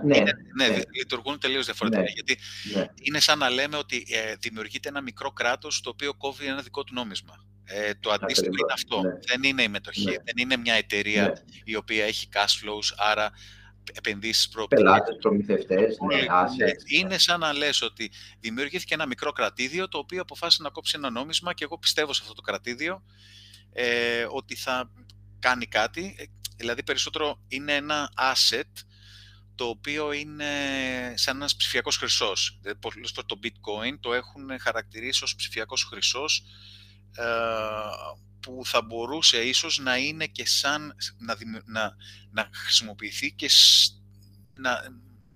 ναι, 0.04 0.18
ναι, 0.18 0.68
ναι, 0.68 0.82
λειτουργούν 0.98 1.40
τελείως 1.40 1.66
διαφορετικά. 1.66 2.02
Ναι, 2.02 2.10
γιατί 2.14 2.38
ναι. 2.74 2.86
είναι 3.02 3.20
σαν 3.20 3.38
να 3.38 3.50
λέμε 3.50 3.78
ότι 3.78 4.06
ε, 4.10 4.36
δημιουργείται 4.40 4.90
ένα 4.90 5.02
μικρό 5.02 5.32
κράτος 5.32 5.82
το 5.82 5.90
οποίο 5.90 6.14
κόβει 6.14 6.46
ένα 6.46 6.62
δικό 6.62 6.84
του 6.84 6.94
νόμισμα. 6.94 7.46
Ε, 7.66 7.92
το 8.00 8.12
αντίστοιχο 8.12 8.56
είναι 8.56 8.74
αυτό. 8.74 9.02
Ναι. 9.02 9.14
Δεν 9.28 9.44
είναι 9.44 9.64
η 9.64 9.68
μετοχή. 9.68 10.06
Ναι. 10.06 10.12
Δεν 10.12 10.34
είναι 10.38 10.58
μια 10.58 10.74
εταιρεία 10.74 11.24
ναι. 11.24 11.34
η 11.64 11.76
οποία 11.76 12.06
έχει 12.06 12.28
cash 12.34 12.38
flows, 12.38 12.94
άρα 12.98 13.32
επενδύσεις 13.94 14.50
προοπτικές. 14.50 14.84
Πελάτες, 14.84 15.16
προμηθευτές, 15.22 15.98
ναι, 16.08 16.16
ναι, 16.16 16.72
Είναι 16.86 17.18
σαν 17.18 17.40
να 17.40 17.54
λες 17.54 17.82
ότι 17.82 18.12
δημιουργήθηκε 18.40 18.94
ένα 18.94 19.06
μικρό 19.06 19.32
κρατήδιο 19.32 19.88
το 19.88 19.98
οποίο 19.98 20.22
αποφάσισε 20.22 20.64
να 20.64 20.70
κόψει 20.70 20.94
ένα 20.98 21.10
νόμισμα 21.10 21.54
και 21.54 21.64
εγώ 21.64 21.78
πιστεύω 21.78 22.14
σε 22.14 22.20
αυτό 22.22 22.34
το 22.34 22.42
κρατήδιο 22.42 23.04
ε, 23.74 24.26
ότι 24.30 24.56
θα 24.56 24.92
κάνει 25.40 25.66
κάτι. 25.66 26.16
Ε, 26.18 26.24
δηλαδή 26.58 26.84
περισσότερο 26.84 27.40
είναι 27.48 27.76
ένα 27.76 28.14
asset 28.18 28.84
το 29.56 29.66
οποίο 29.66 30.12
είναι 30.12 30.46
σαν 31.16 31.36
ένας 31.36 31.56
ψηφιακός 31.56 31.98
χρυσός. 31.98 32.60
Δηλαδή, 32.62 32.80
το 33.26 33.40
bitcoin 33.44 33.98
το 34.00 34.14
έχουν 34.14 34.60
χαρακτηρίσει 34.60 35.24
ως 35.24 35.36
ψηφιακός 35.36 35.84
χρυσός 35.84 36.44
ε, 37.18 37.24
που 38.44 38.62
θα 38.66 38.82
μπορούσε 38.82 39.38
ίσως 39.38 39.80
να 39.80 39.98
είναι 39.98 40.26
και 40.26 40.48
σαν 40.48 40.94
να, 41.18 41.36
να, 41.66 41.96
να 42.32 42.50
χρησιμοποιηθεί 42.54 43.32
και 43.32 43.50
να, 44.56 44.72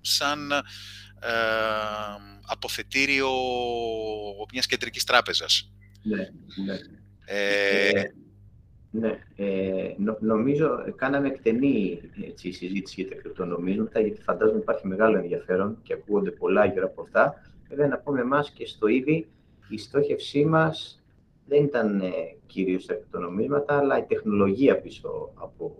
σαν 0.01 0.51
ε, 0.51 1.29
αποθετήριο 2.47 3.29
μιας 4.51 4.65
κεντρικής 4.65 5.03
τράπεζας. 5.03 5.71
Ναι, 6.03 6.29
ναι. 6.65 6.79
Ε, 7.25 7.89
ε 7.89 8.11
ναι, 8.91 9.19
ε, 9.35 9.95
νομίζω 10.19 10.93
κάναμε 10.95 11.27
εκτενή 11.27 12.01
έτσι, 12.27 12.51
συζήτηση 12.51 13.01
για 13.01 13.09
τα 13.09 13.21
κρυπτονομίσματα, 13.21 13.99
γιατί 13.99 14.21
φαντάζομαι 14.21 14.59
υπάρχει 14.59 14.87
μεγάλο 14.87 15.17
ενδιαφέρον 15.17 15.77
και 15.83 15.93
ακούγονται 15.93 16.31
πολλά 16.31 16.65
γύρω 16.65 16.85
από 16.85 17.01
αυτά. 17.01 17.41
Βέβαια, 17.69 17.87
να 17.87 17.97
πούμε 17.97 18.21
εμάς 18.21 18.51
και 18.51 18.65
στο 18.65 18.87
ήδη, 18.87 19.27
η 19.69 19.77
στόχευσή 19.77 20.45
μας 20.45 21.03
δεν 21.47 21.63
ήταν 21.63 22.01
ε, 22.01 22.11
κυρίως 22.45 22.85
τα 22.85 22.93
κρυπτονομίσματα, 22.93 23.77
αλλά 23.77 23.97
η 23.97 24.03
τεχνολογία 24.03 24.81
πίσω 24.81 25.31
από, 25.33 25.75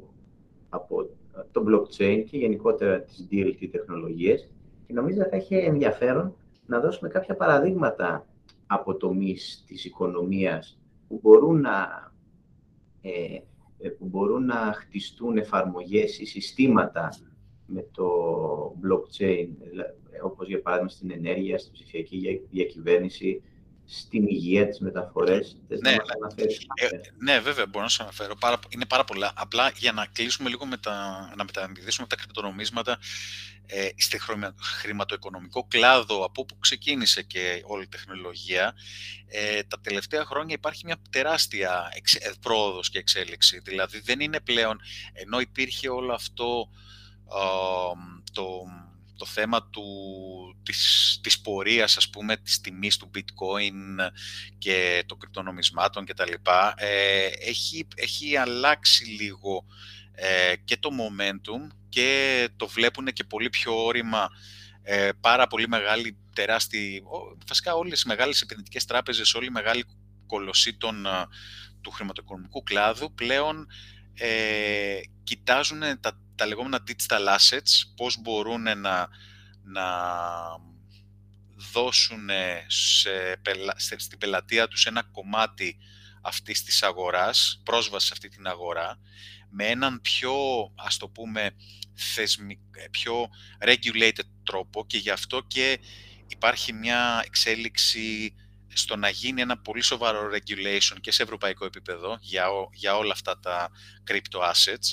από 0.69 1.09
το 1.51 1.63
blockchain 1.67 2.23
και 2.29 2.37
γενικότερα 2.37 3.01
τις 3.01 3.27
DLT 3.31 3.67
τεχνολογίες. 3.71 4.49
Και 4.87 4.93
νομίζω 4.93 5.23
θα 5.23 5.35
έχει 5.35 5.55
ενδιαφέρον 5.55 6.35
να 6.65 6.79
δώσουμε 6.79 7.09
κάποια 7.09 7.35
παραδείγματα 7.35 8.25
από 8.67 8.95
τομείς 8.95 9.63
της 9.67 9.85
οικονομίας 9.85 10.79
που 11.07 11.19
μπορούν 11.21 11.61
να, 11.61 12.11
ε, 13.01 13.39
ε, 13.77 13.89
που 13.89 14.05
μπορούν 14.05 14.45
να 14.45 14.73
χτιστούν 14.75 15.37
εφαρμογές 15.37 16.19
ή 16.19 16.25
συστήματα 16.25 17.09
με 17.65 17.85
το 17.91 18.07
blockchain, 18.83 19.47
όπως 20.23 20.47
για 20.47 20.61
παράδειγμα 20.61 20.89
στην 20.91 21.11
ενέργεια, 21.11 21.57
στην 21.57 21.71
ψηφιακή 21.71 22.41
διακυβέρνηση, 22.49 23.41
στην 23.87 24.27
υγεία, 24.27 24.67
τις 24.67 24.79
μεταφορές. 24.79 25.57
Ναι, 25.67 25.91
να 25.91 25.97
ε, 26.75 26.87
ναι, 27.17 27.39
βέβαια, 27.39 27.65
μπορώ 27.65 27.83
να 27.83 27.89
σας 27.89 27.99
αναφέρω. 27.99 28.35
Πάρα, 28.35 28.59
είναι 28.69 28.85
πάρα 28.85 29.03
πολλά. 29.03 29.31
Απλά 29.35 29.71
για 29.75 29.91
να 29.91 30.05
κλείσουμε 30.05 30.49
λίγο 30.49 30.65
με 30.65 30.77
τα, 30.77 31.29
να 31.35 31.43
μεταμυδίσουμε 31.43 32.07
τα 32.07 32.15
κρυπτονομίσματα 32.15 32.99
ε, 33.65 33.89
στη 33.95 34.19
χρηματοοικονομικό 34.81 35.65
κλάδο 35.67 36.23
από 36.23 36.41
όπου 36.41 36.57
ξεκίνησε 36.59 37.21
και 37.21 37.63
όλη 37.65 37.83
η 37.83 37.87
τεχνολογία, 37.87 38.73
ε, 39.27 39.63
τα 39.63 39.79
τελευταία 39.81 40.25
χρόνια 40.25 40.55
υπάρχει 40.55 40.85
μια 40.85 40.97
τεράστια 41.09 41.91
εξ, 41.95 42.15
ε, 42.15 42.33
πρόοδος 42.41 42.89
και 42.89 42.99
εξέλιξη. 42.99 43.59
Δηλαδή 43.59 43.99
δεν 43.99 44.19
είναι 44.19 44.39
πλέον, 44.39 44.79
ενώ 45.13 45.39
υπήρχε 45.39 45.89
όλο 45.89 46.13
αυτό 46.13 46.69
το 48.33 48.63
το 49.17 49.25
θέμα 49.25 49.69
του, 49.69 49.83
της, 50.63 51.19
της 51.23 51.39
πορείας, 51.39 51.97
ας 51.97 52.09
πούμε, 52.09 52.37
της 52.37 52.61
τιμής 52.61 52.97
του 52.97 53.11
bitcoin 53.15 54.09
και 54.57 55.03
των 55.05 55.17
κρυπτονομισμάτων 55.17 56.05
και 56.05 56.13
τα 56.13 56.25
λοιπά, 56.25 56.73
ε, 56.77 57.25
έχει, 57.25 57.87
έχει 57.95 58.37
αλλάξει 58.37 59.05
λίγο 59.05 59.65
ε, 60.11 60.55
και 60.65 60.77
το 60.77 60.89
momentum 60.89 61.75
και 61.89 62.49
το 62.55 62.67
βλέπουν 62.67 63.05
και 63.05 63.23
πολύ 63.23 63.49
πιο 63.49 63.85
όρημα 63.85 64.29
ε, 64.81 65.09
πάρα 65.19 65.47
πολύ 65.47 65.67
μεγάλη, 65.67 66.17
τεράστια, 66.33 66.81
βασικά 67.47 67.73
όλες 67.73 68.01
οι 68.01 68.07
μεγάλες 68.07 68.41
επενδυτικές 68.41 68.85
τράπεζες, 68.85 69.33
όλοι 69.33 69.45
οι 69.45 69.51
μεγάλοι 69.51 69.85
κολοσσοί 70.27 70.77
του 71.81 71.91
χρηματοοικονομικού 71.91 72.63
κλάδου 72.63 73.13
πλέον 73.13 73.67
ε, 74.17 74.99
κοιτάζουν 75.23 75.79
τα 75.99 76.21
τα 76.37 76.45
λεγόμενα 76.45 76.83
digital 76.87 77.37
assets, 77.37 77.71
πώς 77.95 78.21
μπορούν 78.21 78.61
να, 78.61 79.09
να 79.63 79.87
δώσουν 81.71 82.29
σε, 82.67 83.41
στην 83.97 84.17
πελατεία 84.17 84.67
τους 84.67 84.85
ένα 84.85 85.03
κομμάτι 85.03 85.77
αυτής 86.21 86.63
της 86.63 86.83
αγοράς, 86.83 87.61
πρόσβασης 87.63 88.07
σε 88.07 88.13
αυτή 88.13 88.29
την 88.29 88.47
αγορά, 88.47 88.99
με 89.49 89.65
έναν 89.65 90.01
πιο, 90.01 90.35
ας 90.75 90.97
το 90.97 91.07
πούμε, 91.09 91.55
θεσμικ, 91.93 92.59
πιο 92.91 93.29
regulated 93.59 94.27
τρόπο 94.43 94.85
και 94.85 94.97
γι' 94.97 95.09
αυτό 95.09 95.41
και 95.47 95.79
υπάρχει 96.27 96.73
μια 96.73 97.21
εξέλιξη 97.25 98.35
στο 98.77 98.95
να 98.95 99.09
γίνει 99.09 99.41
ένα 99.41 99.57
πολύ 99.57 99.81
σοβαρό 99.81 100.29
regulation 100.33 100.97
και 101.01 101.11
σε 101.11 101.23
ευρωπαϊκό 101.23 101.65
επίπεδο 101.65 102.17
για, 102.21 102.47
για 102.73 102.97
όλα 102.97 103.11
αυτά 103.11 103.39
τα 103.39 103.71
crypto 104.07 104.39
assets. 104.39 104.89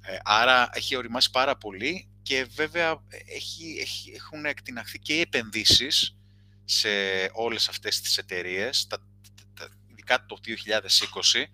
Ε, 0.00 0.16
άρα 0.22 0.68
έχει 0.72 0.96
οριμάσει 0.96 1.30
πάρα 1.30 1.56
πολύ 1.56 2.08
και 2.22 2.46
βέβαια 2.54 3.02
έχει, 3.26 3.78
έχει, 3.80 4.12
έχουν 4.14 4.44
εκτιναχθεί 4.44 4.98
και 4.98 5.14
οι 5.14 5.20
επενδύσεις 5.20 6.16
σε 6.64 6.88
όλες 7.32 7.68
αυτές 7.68 8.00
τις 8.00 8.18
εταιρείες, 8.18 8.86
τα, 8.86 8.98
τα, 9.54 9.68
ειδικά 9.90 10.26
το 10.26 10.38
2020, 10.44 11.44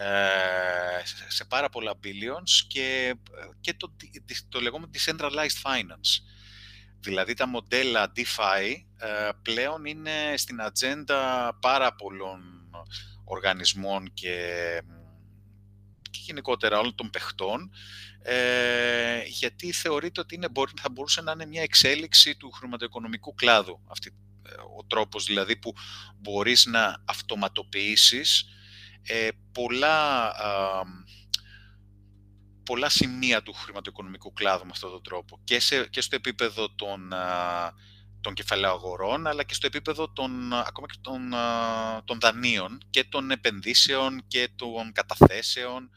ε, 0.00 1.02
σε 1.28 1.44
πάρα 1.44 1.68
πολλά 1.68 1.94
billions 2.04 2.50
και, 2.68 3.14
και 3.60 3.74
το, 3.74 3.96
το 4.48 4.60
λεγόμενο 4.60 4.90
decentralized 4.94 5.62
finance. 5.62 6.22
Δηλαδή 7.00 7.34
τα 7.34 7.46
μοντέλα 7.46 8.12
DeFi 8.16 8.74
ε, 8.96 9.28
πλέον 9.42 9.84
είναι 9.84 10.34
στην 10.36 10.62
ατζέντα 10.62 11.52
πάρα 11.60 11.94
πολλών 11.94 12.40
οργανισμών 13.24 14.12
και, 14.14 14.36
και 16.10 16.20
γενικότερα 16.22 16.78
όλων 16.78 16.94
των 16.94 17.10
παιχτών 17.10 17.70
ε, 18.22 19.22
γιατί 19.24 19.72
θεωρείται 19.72 20.20
ότι 20.20 20.34
είναι, 20.34 20.48
μπορεί, 20.48 20.72
θα 20.82 20.88
μπορούσε 20.90 21.22
να 21.22 21.32
είναι 21.32 21.46
μια 21.46 21.62
εξέλιξη 21.62 22.36
του 22.36 22.50
χρηματοοικονομικού 22.50 23.34
κλάδου. 23.34 23.80
Αυτή, 23.86 24.12
ο 24.78 24.84
τρόπος 24.84 25.24
δηλαδή 25.24 25.56
που 25.56 25.74
μπορείς 26.18 26.66
να 26.66 27.02
αυτοματοποιήσεις 27.04 28.44
ε, 29.02 29.28
πολλά, 29.52 30.32
πολλά 32.68 32.88
σημεία 32.88 33.42
του 33.42 33.52
χρηματοοικονομικού 33.52 34.32
κλάδου 34.32 34.64
με 34.64 34.70
αυτόν 34.72 34.90
τον 34.90 35.02
τρόπο 35.02 35.40
και, 35.44 35.60
σε, 35.60 35.86
και 35.86 36.00
στο 36.00 36.16
επίπεδο 36.16 36.74
των, 36.74 37.12
α, 37.12 37.72
των 38.20 38.34
αγορών 38.64 39.26
αλλά 39.26 39.42
και 39.42 39.54
στο 39.54 39.66
επίπεδο 39.66 40.12
των, 40.12 40.52
ακόμα 40.52 40.86
και 40.86 40.98
των, 41.00 41.32
των 42.04 42.18
δανείων 42.20 42.80
και 42.90 43.04
των 43.04 43.30
επενδύσεων 43.30 44.24
και 44.26 44.48
των 44.56 44.92
καταθέσεων 44.92 45.90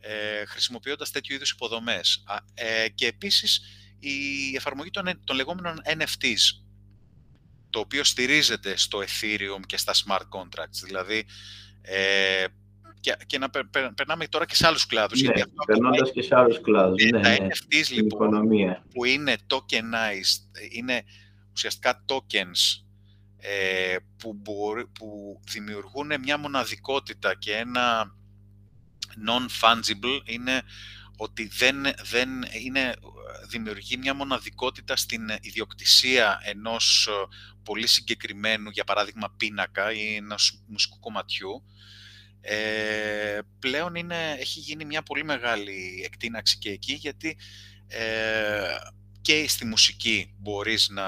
ε, 0.00 0.44
χρησιμοποιώντας 0.44 1.10
τέτοιου 1.10 1.34
είδους 1.34 1.50
υποδομές. 1.50 2.24
Ε, 2.54 2.88
και 2.88 3.06
επίσης 3.06 3.60
η 3.98 4.16
εφαρμογή 4.56 4.90
των, 4.90 5.20
των 5.24 5.36
λεγόμενων 5.36 5.80
NFTs 5.84 6.62
το 7.70 7.78
οποίο 7.78 8.04
στηρίζεται 8.04 8.76
στο 8.76 8.98
Ethereum 8.98 9.60
και 9.66 9.76
στα 9.76 9.92
smart 9.94 10.28
contracts. 10.38 10.82
Δηλαδή, 10.84 11.26
ε, 11.82 12.44
και, 13.02 13.16
και 13.26 13.38
να 13.38 13.50
περνάμε 13.94 14.26
τώρα 14.26 14.46
και 14.46 14.54
σε 14.54 14.66
άλλους 14.66 14.86
κλάδους. 14.86 15.22
Ναι, 15.22 15.32
γιατί 15.34 15.52
περνώντας 15.66 16.10
και 16.12 16.22
σε 16.22 16.36
άλλους 16.36 16.60
κλάδους. 16.60 17.04
Ναι, 17.04 17.20
τα 17.20 17.28
ναι, 17.28 17.36
NFTs 17.40 17.90
λοιπόν, 17.90 18.06
οικονομία. 18.06 18.84
που 18.94 19.04
είναι 19.04 19.36
tokenized, 19.46 20.70
είναι 20.70 21.04
ουσιαστικά 21.52 22.04
tokens 22.08 22.82
ε, 23.36 23.96
που, 24.16 24.32
μπορεί, 24.32 24.86
που 24.86 25.40
δημιουργούν 25.52 26.20
μια 26.20 26.38
μοναδικότητα 26.38 27.34
και 27.38 27.56
ένα 27.56 28.14
non-fungible 29.26 30.20
είναι 30.24 30.62
ότι 31.16 31.46
δεν, 31.46 31.82
δεν 32.02 32.28
είναι, 32.64 32.94
δημιουργεί 33.48 33.96
μια 33.96 34.14
μοναδικότητα 34.14 34.96
στην 34.96 35.28
ιδιοκτησία 35.40 36.40
ενός 36.44 37.08
πολύ 37.62 37.86
συγκεκριμένου, 37.86 38.70
για 38.70 38.84
παράδειγμα, 38.84 39.34
πίνακα 39.36 39.92
ή 39.92 40.14
ενός 40.14 40.62
μουσικού 40.66 40.98
κομματιού, 41.00 41.64
ε, 42.44 43.38
πλέον 43.58 43.94
είναι, 43.94 44.36
έχει 44.38 44.60
γίνει 44.60 44.84
μια 44.84 45.02
πολύ 45.02 45.24
μεγάλη 45.24 46.02
εκτείναξη 46.04 46.58
και 46.58 46.70
εκεί, 46.70 46.92
γιατί 46.92 47.36
ε, 47.86 48.76
και 49.20 49.48
στη 49.48 49.64
μουσική 49.64 50.34
μπορείς 50.38 50.88
να, 50.88 51.06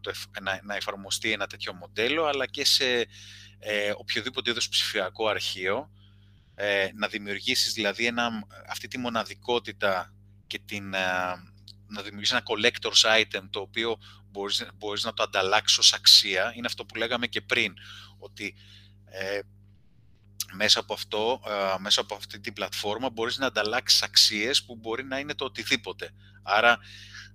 το, 0.00 0.12
να, 0.42 0.60
να 0.62 0.76
εφαρμοστεί 0.76 1.32
ένα 1.32 1.46
τέτοιο 1.46 1.74
μοντέλο, 1.74 2.24
αλλά 2.24 2.46
και 2.46 2.64
σε 2.64 3.06
ε, 3.58 3.92
οποιοδήποτε 3.96 4.50
είδος 4.50 4.68
ψηφιακό 4.68 5.26
αρχείο, 5.28 5.90
ε, 6.54 6.88
να 6.94 7.08
δημιουργήσεις 7.08 7.72
δηλαδή 7.72 8.06
ένα, 8.06 8.30
αυτή 8.68 8.88
τη 8.88 8.98
μοναδικότητα 8.98 10.14
και 10.46 10.58
την, 10.64 10.94
ε, 10.94 10.98
να 11.86 12.02
δημιουργήσεις 12.02 12.34
ένα 12.34 12.42
collector's 12.44 13.20
item 13.20 13.42
το 13.50 13.60
οποίο 13.60 13.98
μπορείς, 14.30 14.66
μπορείς 14.74 15.04
να 15.04 15.14
το 15.14 15.22
ανταλλάξεις 15.22 15.78
ως 15.78 15.92
αξία. 15.92 16.52
Είναι 16.56 16.66
αυτό 16.66 16.84
που 16.84 16.94
λέγαμε 16.94 17.26
και 17.26 17.40
πριν, 17.40 17.74
ότι 18.18 18.54
ε, 19.04 19.40
μέσα 20.52 20.80
από, 20.80 20.92
αυτό, 20.92 21.42
ε, 21.46 21.78
μέσα 21.78 22.00
από 22.00 22.14
αυτή 22.14 22.40
την 22.40 22.52
πλατφόρμα 22.52 23.10
μπορείς 23.10 23.38
να 23.38 23.46
ανταλλάξεις 23.46 24.02
αξίες 24.02 24.64
που 24.64 24.76
μπορεί 24.76 25.04
να 25.04 25.18
είναι 25.18 25.34
το 25.34 25.44
οτιδήποτε. 25.44 26.10
Άρα 26.42 26.78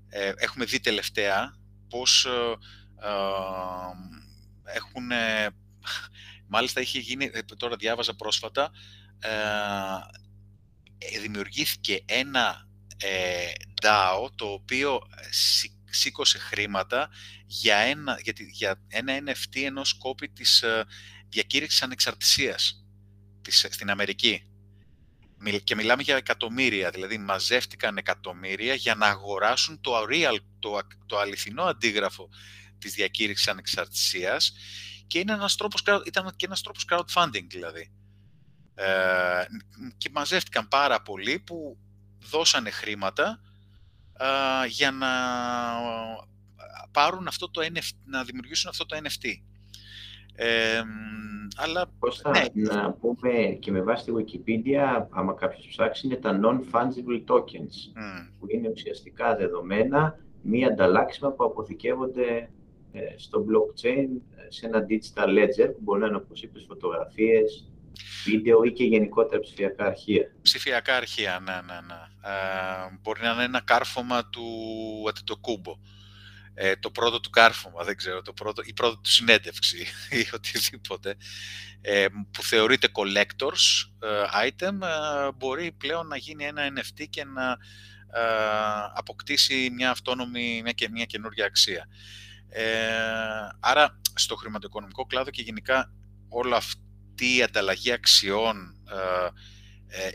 ε, 0.09 0.31
έχουμε 0.35 0.65
δει 0.65 0.79
τελευταία 0.79 1.57
πώς 1.89 2.25
ε, 2.25 2.57
έχουν... 4.63 5.11
Μάλιστα 6.49 6.81
είχε 6.81 6.99
γίνει, 6.99 7.31
τώρα 7.57 7.75
διάβαζα 7.75 8.15
πρόσφατα, 8.15 8.71
δημιουργήθηκε 11.21 12.03
ένα 12.05 12.67
DAO 13.81 14.29
το 14.35 14.45
οποίο 14.45 14.99
σήκωσε 15.89 16.37
χρήματα 16.37 17.09
για 17.45 17.77
ένα, 17.77 18.19
για, 18.21 18.33
για 18.51 18.81
ένα 18.87 19.17
NFT 19.25 19.61
ενός 19.63 19.93
κόπη 19.93 20.29
της 20.29 20.63
διακήρυξης 21.29 21.81
ανεξαρτησίας 21.81 22.86
στην 23.51 23.89
Αμερική. 23.89 24.43
Και 25.63 25.75
μιλάμε 25.75 26.01
για 26.01 26.15
εκατομμύρια, 26.15 26.89
δηλαδή 26.89 27.17
μαζεύτηκαν 27.17 27.97
εκατομμύρια 27.97 28.73
για 28.73 28.95
να 28.95 29.05
αγοράσουν 29.05 29.81
το, 29.81 29.91
real, 30.09 30.37
το, 30.59 30.79
το 31.05 31.19
αληθινό 31.19 31.63
αντίγραφο 31.63 32.29
της 32.77 32.93
διακήρυξης 32.93 33.47
ανεξαρτησίας 33.47 34.53
και 35.07 35.19
είναι 35.19 35.33
ένας 35.33 35.55
τρόπος, 35.55 35.83
ήταν 36.05 36.33
και 36.35 36.45
ένας 36.45 36.61
τρόπος 36.61 36.85
crowdfunding 36.89 37.45
δηλαδή. 37.49 37.91
Ε, 38.75 39.45
και 39.97 40.09
μαζεύτηκαν 40.11 40.67
πάρα 40.67 41.01
πολλοί 41.01 41.39
που 41.39 41.77
δώσανε 42.19 42.69
χρήματα 42.69 43.41
ε, 44.17 44.67
για 44.67 44.91
να 44.91 45.09
πάρουν 46.91 47.27
αυτό 47.27 47.49
το 47.49 47.61
NFT, 47.73 47.95
να 48.05 48.23
δημιουργήσουν 48.23 48.69
αυτό 48.69 48.85
το 48.85 48.97
NFT. 49.03 49.29
Ε, 50.35 50.81
αλλά, 51.57 51.85
Κώστα, 51.99 52.31
ναι. 52.53 52.73
να 52.73 52.91
πούμε 52.91 53.57
και 53.59 53.71
με 53.71 53.81
βάση 53.81 54.05
τη 54.05 54.11
Wikipedia, 54.15 55.05
άμα 55.09 55.33
κάποιος 55.33 55.67
ψάξει, 55.67 56.07
είναι 56.07 56.15
τα 56.15 56.39
non-fungible 56.43 57.33
tokens, 57.33 57.91
που 58.39 58.45
είναι 58.47 58.69
ουσιαστικά 58.69 59.35
δεδομένα 59.35 60.19
μη 60.41 60.65
ανταλλάξιμα 60.65 61.31
που 61.31 61.43
αποθηκεύονται 61.43 62.49
ε, 62.91 62.99
στο 63.17 63.45
blockchain 63.49 64.07
σε 64.47 64.65
ένα 64.65 64.85
digital 64.89 65.27
ledger, 65.27 65.67
που 65.73 65.79
μπορεί 65.81 65.99
να 65.99 66.07
είναι, 66.07 66.15
όπως 66.15 66.41
είπες, 66.41 66.65
φωτογραφίες, 66.67 67.71
βίντεο 68.25 68.63
ή 68.63 68.71
και 68.71 68.83
γενικότερα 68.83 69.41
ψηφιακά 69.41 69.85
αρχεία. 69.85 70.31
Ψηφιακά 70.41 70.95
αρχεία, 70.95 71.39
ναι, 71.43 71.53
ναι, 71.53 71.79
ναι. 71.87 72.29
Ε, 72.31 72.97
μπορεί 73.01 73.21
να 73.21 73.31
είναι 73.31 73.43
ένα 73.43 73.61
κάρφωμα 73.61 74.29
του 74.29 74.43
Αντιτοκούμπο 75.09 75.77
ε, 76.59 76.75
το 76.75 76.91
πρώτο 76.91 77.19
του 77.19 77.29
κάρφωμα, 77.29 77.83
δεν 77.83 77.95
ξέρω, 77.95 78.21
το 78.21 78.33
πρώτο, 78.33 78.61
η 78.65 78.73
πρώτη 78.73 78.97
του 79.01 79.09
συνέντευξη 79.09 79.77
ή 80.19 80.27
οτιδήποτε, 80.33 81.15
ε, 81.81 82.05
που 82.31 82.43
θεωρείται 82.43 82.87
collectors 82.93 83.89
ε, 83.99 84.47
item, 84.47 84.81
ε, 84.81 85.31
μπορεί 85.35 85.71
πλέον 85.71 86.07
να 86.07 86.17
γίνει 86.17 86.45
ένα 86.45 86.61
NFT 86.75 87.05
και 87.09 87.23
να 87.23 87.57
αποκτήσει 88.93 89.69
μια 89.73 89.91
αυτόνομη, 89.91 90.61
μια, 90.63 90.71
και, 90.71 90.89
μια 90.89 91.05
καινούργια 91.05 91.45
αξία. 91.45 91.87
άρα, 93.59 94.01
στο 94.13 94.35
χρηματοοικονομικό 94.35 95.05
κλάδο 95.05 95.29
και 95.29 95.41
γενικά 95.41 95.93
όλη 96.29 96.53
αυτή 96.53 97.35
η 97.37 97.43
ανταλλαγή 97.43 97.91
αξιών 97.91 98.75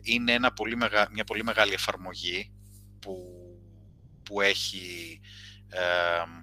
είναι 0.03 0.33
ένα 0.33 0.53
πολύ 0.53 0.77
μια 1.13 1.25
πολύ 1.25 1.45
μεγάλη 1.45 1.73
εφαρμογή 1.73 2.53
που, 3.01 3.17
που 4.23 4.41
έχει 4.41 5.21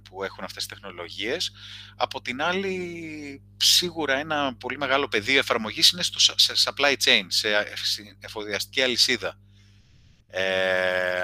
που 0.04 0.24
έχουν 0.24 0.44
αυτές 0.44 0.66
τις 0.66 0.78
τεχνολογίες. 0.78 1.52
Από 1.96 2.22
την 2.22 2.42
άλλη, 2.42 3.42
σίγουρα 3.58 4.18
ένα 4.18 4.56
πολύ 4.56 4.78
μεγάλο 4.78 5.08
πεδίο 5.08 5.40
εφαρμογής 5.40 5.90
είναι 5.90 6.04
στο 6.04 6.20
σε 6.20 6.54
supply 6.56 6.96
chain, 7.04 7.26
σε 7.28 7.50
εφοδιαστική 8.20 8.82
αλυσίδα. 8.82 9.40
Ε, 10.28 11.22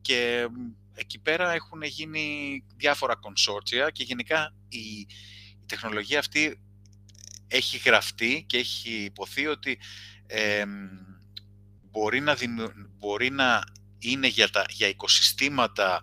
και 0.00 0.48
εκεί 0.94 1.18
πέρα 1.18 1.52
έχουν 1.52 1.82
γίνει 1.82 2.64
διάφορα 2.76 3.14
κονσόρτσια 3.16 3.90
και 3.90 4.02
γενικά 4.02 4.54
η, 4.68 4.78
η 4.78 5.66
τεχνολογία 5.66 6.18
αυτή 6.18 6.60
έχει 7.48 7.76
γραφτεί 7.76 8.44
και 8.46 8.58
έχει 8.58 8.90
υποθεί 8.90 9.46
ότι 9.46 9.78
μπορεί, 11.90 12.20
να 12.20 12.36
μπορεί 12.98 13.30
να 13.30 13.62
είναι 13.98 14.26
για, 14.26 14.50
τα, 14.50 14.64
για 14.70 14.88
οικοσυστήματα 14.88 16.02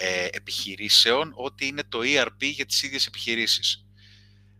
ε, 0.00 0.28
επιχειρήσεων 0.30 1.32
ότι 1.34 1.66
είναι 1.66 1.82
το 1.88 1.98
ERP 2.02 2.40
για 2.40 2.66
τις 2.66 2.82
ίδιες 2.82 3.06
επιχειρήσεις. 3.06 3.84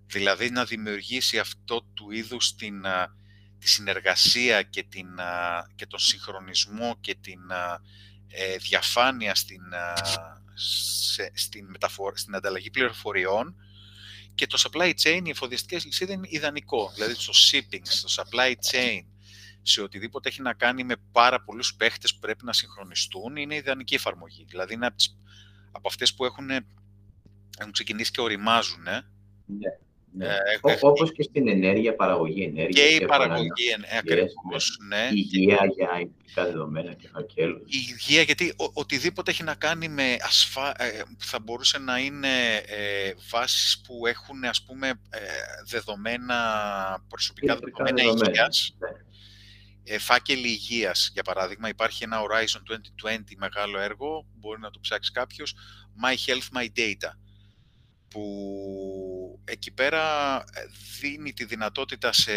Δηλαδή 0.07 0.51
να 0.51 0.65
δημιουργήσει 0.65 1.39
αυτό 1.39 1.83
του 1.95 2.11
είδους 2.11 2.55
την, 2.55 2.85
τη 3.59 3.69
συνεργασία 3.69 4.63
και, 4.63 4.83
την, 4.83 5.07
και 5.75 5.87
τον 5.87 5.99
συγχρονισμό 5.99 6.97
και 7.01 7.15
την 7.15 7.41
ε, 8.29 8.57
διαφάνεια 8.57 9.35
στην, 9.35 9.63
σε, 10.55 11.31
στην, 11.35 11.67
μεταφορ, 11.71 12.17
στην 12.17 12.35
ανταλλαγή 12.35 12.71
πληροφοριών 12.71 13.57
και 14.39 14.47
το 14.47 14.63
supply 14.63 14.93
chain, 15.03 15.21
η 15.25 15.31
εφοδιαστική 15.31 15.87
λυσίδα 15.87 16.13
είναι 16.13 16.27
ιδανικό. 16.31 16.91
Δηλαδή 16.95 17.15
στο 17.15 17.33
shipping, 17.51 17.81
στο 17.83 18.23
supply 18.23 18.53
chain, 18.71 19.01
σε 19.69 19.83
οτιδήποτε 19.83 20.29
έχει 20.29 20.43
να 20.43 20.53
κάνει 20.53 20.85
με 20.85 20.95
πάρα 21.13 21.41
πολλούς 21.41 21.75
παίχτες 21.75 22.15
που 22.15 22.21
πρέπει 22.21 22.45
να 22.45 22.53
συγχρονιστούν, 22.53 23.37
είναι 23.37 23.55
ιδανική 23.55 23.95
εφαρμογή. 23.95 24.45
Δηλαδή 24.49 24.75
είναι 24.75 24.95
από 25.73 25.89
αυτές 25.89 26.15
που 26.15 26.25
έχουν, 26.25 26.51
έχουν 27.59 27.73
ξεκινήσει 27.73 28.11
και 28.11 28.21
οριμάζουν. 28.21 28.87
Ε. 28.87 29.07
Ναι. 29.47 29.79
Ναι. 30.13 30.27
Ε, 30.27 30.77
Όπως 30.81 31.13
και 31.13 31.23
στην 31.23 31.49
ενέργεια, 31.49 31.95
παραγωγή 31.95 32.43
ενέργειας. 32.43 32.89
Και 32.89 32.95
η 32.95 33.07
παραγωγή 33.07 33.69
ενέργεια, 33.75 33.99
ακριβώς, 33.99 34.79
ναι. 34.89 34.97
ναι. 34.97 35.09
Υγεία 35.13 35.67
για 35.77 36.01
ειδικά 36.01 36.45
δεδομένα 36.45 36.93
και 36.93 37.09
φακέλους. 37.13 37.61
Η 37.61 37.79
υγεία, 37.91 38.23
γιατί 38.23 38.55
ο, 38.57 38.71
οτιδήποτε 38.73 39.31
έχει 39.31 39.43
να 39.43 39.55
κάνει 39.55 39.89
με 39.89 40.17
ασφα... 40.21 40.83
Ε, 40.83 41.03
θα 41.19 41.39
μπορούσε 41.41 41.79
να 41.79 41.99
είναι 41.99 42.57
ε, 42.57 43.13
βάσεις 43.31 43.81
που 43.81 44.07
έχουν, 44.07 44.45
ας 44.45 44.63
πούμε, 44.63 44.89
ε, 44.89 45.19
δεδομένα, 45.67 46.37
προσωπικά 47.09 47.55
δεδομένα, 47.55 47.97
δεδομένα 47.97 48.31
υγείας. 48.31 48.77
Ναι. 48.79 48.89
Ε, 49.91 49.99
φάκελοι 49.99 50.49
υγείας, 50.49 51.11
για 51.13 51.23
παράδειγμα, 51.23 51.69
υπάρχει 51.69 52.05
ένα 52.05 52.21
Horizon 52.21 52.63
2020 53.07 53.19
μεγάλο 53.37 53.79
έργο, 53.79 54.27
μπορεί 54.35 54.61
να 54.61 54.71
το 54.71 54.81
ψάξει 54.81 55.13
κάποιος, 55.13 55.55
My 56.03 56.15
Health, 56.27 56.61
My 56.61 56.69
Data 56.77 57.11
που 58.09 59.41
εκεί 59.45 59.71
πέρα 59.71 60.37
ε, 60.37 60.65
δίνει 61.01 61.33
τη 61.33 61.45
δυνατότητα 61.45 62.13
σε, 62.13 62.33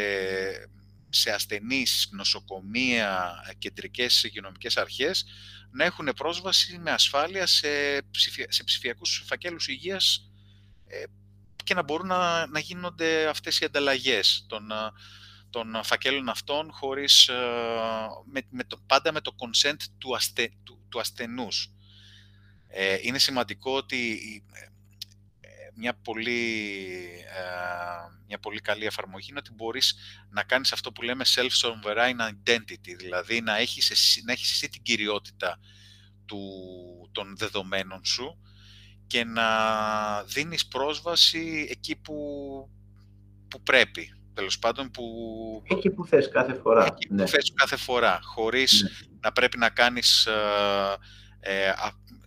σε 1.09 1.31
ασθενείς, 1.31 2.07
νοσοκομεία, 2.11 3.33
κεντρικές 3.57 4.23
υγειονομικές 4.23 4.77
αρχές 4.77 5.25
να 5.71 5.83
έχουν 5.83 6.09
πρόσβαση 6.15 6.77
με 6.77 6.91
ασφάλεια 6.91 7.45
σε, 7.45 7.67
ψηφια, 8.11 8.45
σε 8.49 8.63
ψηφιακούς 8.63 9.23
φακέλους 9.25 9.67
υγείας 9.67 10.31
ε, 10.87 11.03
και 11.63 11.73
να 11.73 11.83
μπορούν 11.83 12.07
να, 12.07 12.47
να 12.47 12.59
γίνονται 12.59 13.27
αυτές 13.27 13.59
οι 13.59 13.65
ανταλλαγές 13.65 14.45
των, 14.47 14.71
των 15.51 15.83
φακέλων 15.83 16.29
αυτών 16.29 16.71
χωρίς, 16.71 17.27
ε, 17.27 17.33
με, 18.25 18.41
με 18.49 18.63
το, 18.63 18.77
πάντα 18.85 19.11
με 19.11 19.21
το 19.21 19.35
consent 19.37 19.77
του, 19.97 20.15
αστε, 20.15 20.51
του, 20.63 20.85
του 20.89 20.99
ασθενούς. 20.99 21.71
Ε, 22.67 22.97
είναι 23.01 23.19
σημαντικό 23.19 23.71
ότι 23.71 24.19
μια 25.75 25.93
πολύ, 25.93 26.93
ε, 27.25 27.43
μια 28.27 28.39
πολύ 28.39 28.59
καλή 28.59 28.85
εφαρμογή 28.85 29.27
είναι 29.29 29.39
ότι 29.39 29.53
μπορείς 29.53 29.95
να 30.29 30.43
κάνεις 30.43 30.71
αυτό 30.71 30.91
που 30.91 31.01
λέμε 31.01 31.23
self-sovereign 31.27 32.15
identity, 32.19 32.95
δηλαδή 32.97 33.41
να 33.41 33.57
έχεις, 33.57 33.89
εσύ, 33.89 34.21
να 34.25 34.31
έχεις 34.31 34.51
εσύ 34.51 34.69
την 34.69 34.81
κυριότητα 34.81 35.59
του, 36.25 36.39
των 37.11 37.37
δεδομένων 37.37 38.05
σου 38.05 38.41
και 39.07 39.23
να 39.23 40.23
δίνεις 40.23 40.67
πρόσβαση 40.67 41.67
εκεί 41.69 41.95
που, 41.95 42.15
που 43.47 43.61
πρέπει. 43.61 44.20
Τέλος 44.33 44.59
πάντων 44.59 44.91
που... 44.91 45.03
Εκεί 45.67 45.89
που 45.89 46.05
θες 46.05 46.29
κάθε 46.29 46.53
φορά. 46.53 46.85
Εκεί 46.85 47.07
που 47.07 47.13
ναι. 47.13 47.25
θες 47.25 47.53
κάθε 47.55 47.75
φορά, 47.75 48.19
χωρίς 48.23 48.81
ναι. 48.81 49.17
να 49.21 49.31
πρέπει 49.31 49.57
να 49.57 49.69
κάνεις 49.69 50.25
ε, 50.25 50.35
ε, 51.39 51.71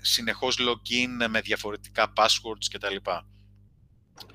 συνεχώς 0.01 0.59
login 0.61 1.29
με 1.29 1.41
διαφορετικά 1.41 2.13
passwords 2.17 2.67
κτλ. 2.73 3.11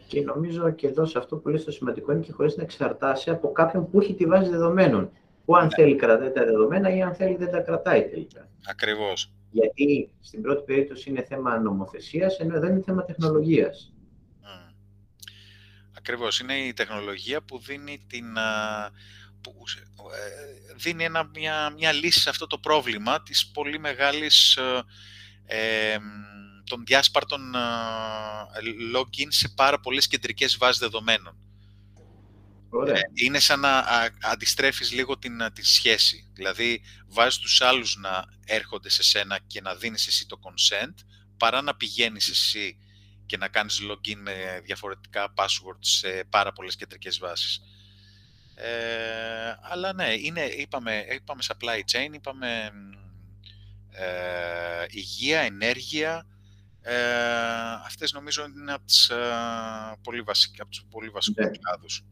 Και 0.07 0.22
νομίζω 0.22 0.72
και 0.72 0.88
εδώ 0.88 1.05
σε 1.05 1.17
αυτό 1.17 1.36
που 1.36 1.49
λες 1.49 1.63
το 1.63 1.72
σημαντικό 1.72 2.11
είναι 2.11 2.22
και 2.22 2.32
χωρίς 2.32 2.55
να 2.55 2.63
εξαρτάσει 2.63 3.30
από 3.30 3.51
κάποιον 3.51 3.89
που 3.89 4.01
έχει 4.01 4.13
τη 4.13 4.26
βάση 4.26 4.49
δεδομένων. 4.49 5.11
Που 5.45 5.55
αν 5.55 5.63
ναι. 5.63 5.76
θέλει 5.76 5.95
κρατάει 5.95 6.32
τα 6.32 6.45
δεδομένα 6.45 6.95
ή 6.95 7.01
αν 7.01 7.13
θέλει 7.13 7.36
δεν 7.36 7.51
τα 7.51 7.59
κρατάει 7.59 8.09
τελικά. 8.09 8.49
Ακριβώς. 8.65 9.34
Γιατί 9.51 10.09
στην 10.20 10.41
πρώτη 10.41 10.63
περίπτωση 10.63 11.09
είναι 11.09 11.24
θέμα 11.24 11.59
νομοθεσίας, 11.59 12.39
ενώ 12.39 12.55
εδώ 12.55 12.67
είναι 12.67 12.82
θέμα 12.86 13.05
τεχνολογίας. 13.05 13.93
Mm. 16.10 16.14
Ακριβώς. 16.14 16.39
Είναι 16.39 16.57
η 16.57 16.74
τεχνολογία 16.74 17.41
που 17.41 17.60
δίνει, 17.60 18.03
την, 18.07 18.34
που 19.41 19.53
ε, 20.14 20.74
δίνει 20.76 21.03
ένα, 21.03 21.24
μια, 21.24 21.70
μια 21.70 21.91
λύση 21.91 22.20
σε 22.20 22.30
αυτό 22.30 22.47
το 22.47 22.57
πρόβλημα 22.57 23.24
της 23.24 23.47
πολύ 23.47 23.80
μεγάλης 23.80 24.57
ε, 25.45 25.97
των 26.64 26.84
διάσπαρτων 26.86 27.55
login 28.95 29.28
σε 29.28 29.49
πάρα 29.49 29.80
πολλές 29.80 30.07
κεντρικές 30.07 30.57
βάσεις 30.57 30.80
δεδομένων. 30.80 31.36
Ωραία. 32.70 32.95
Ε, 32.95 33.01
είναι 33.14 33.39
σαν 33.39 33.60
να 33.60 33.86
αντιστρέφεις 34.22 34.91
λίγο 34.91 35.18
την, 35.18 35.41
τη 35.53 35.66
σχέση. 35.66 36.30
Δηλαδή, 36.34 36.82
βάζεις 37.07 37.39
τους 37.39 37.62
άλλους 37.62 37.95
να 37.95 38.26
έρχονται 38.45 38.89
σε 38.89 39.03
σένα 39.03 39.39
και 39.47 39.62
να 39.62 39.76
δίνεις 39.76 40.07
εσύ 40.07 40.28
το 40.28 40.39
consent, 40.43 40.93
παρά 41.38 41.62
να 41.62 41.76
πηγαίνεις 41.76 42.30
εσύ 42.30 42.78
και 43.30 43.38
να 43.38 43.47
κάνεις 43.47 43.82
login 43.91 44.15
με 44.15 44.61
διαφορετικά 44.63 45.34
passwords 45.38 45.80
σε 45.80 46.23
πάρα 46.30 46.51
πολλές 46.53 46.75
κεντρικές 46.75 47.17
βάσεις. 47.19 47.61
Ε, 48.55 49.55
αλλά 49.61 49.93
ναι, 49.93 50.13
είναι, 50.13 50.41
είπαμε, 50.41 51.05
είπαμε 51.15 51.41
supply 51.47 51.80
chain, 51.91 52.13
είπαμε 52.13 52.71
ε, 53.91 54.86
υγεία, 54.89 55.39
ενέργεια, 55.39 56.25
ε, 56.82 56.93
αυτές 57.86 58.13
νομίζω 58.13 58.45
είναι 58.45 58.73
από, 58.73 58.86
τις, 58.86 59.09
ε, 59.09 59.15
πολύ 60.03 60.21
βασικ, 60.21 60.61
από 60.61 60.69
τους 60.69 60.86
πολύ 60.89 61.09
βασικούς 61.09 61.45
ναι. 61.45 61.51
κλάδους. 61.51 62.05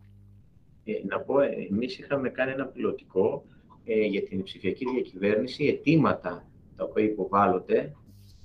Ε, 0.83 0.91
να 1.07 1.19
πω, 1.19 1.39
ε, 1.39 1.67
εμείς 1.71 1.97
είχαμε 1.97 2.29
κάνει 2.29 2.51
ένα 2.51 2.65
πιλωτικό 2.65 3.45
ε, 3.83 4.05
για 4.05 4.23
την 4.23 4.43
ψηφιακή 4.43 4.85
διακυβέρνηση, 4.93 5.65
αιτήματα 5.65 6.47
τα 6.75 6.83
οποία 6.83 7.03
υποβάλλονται 7.03 7.95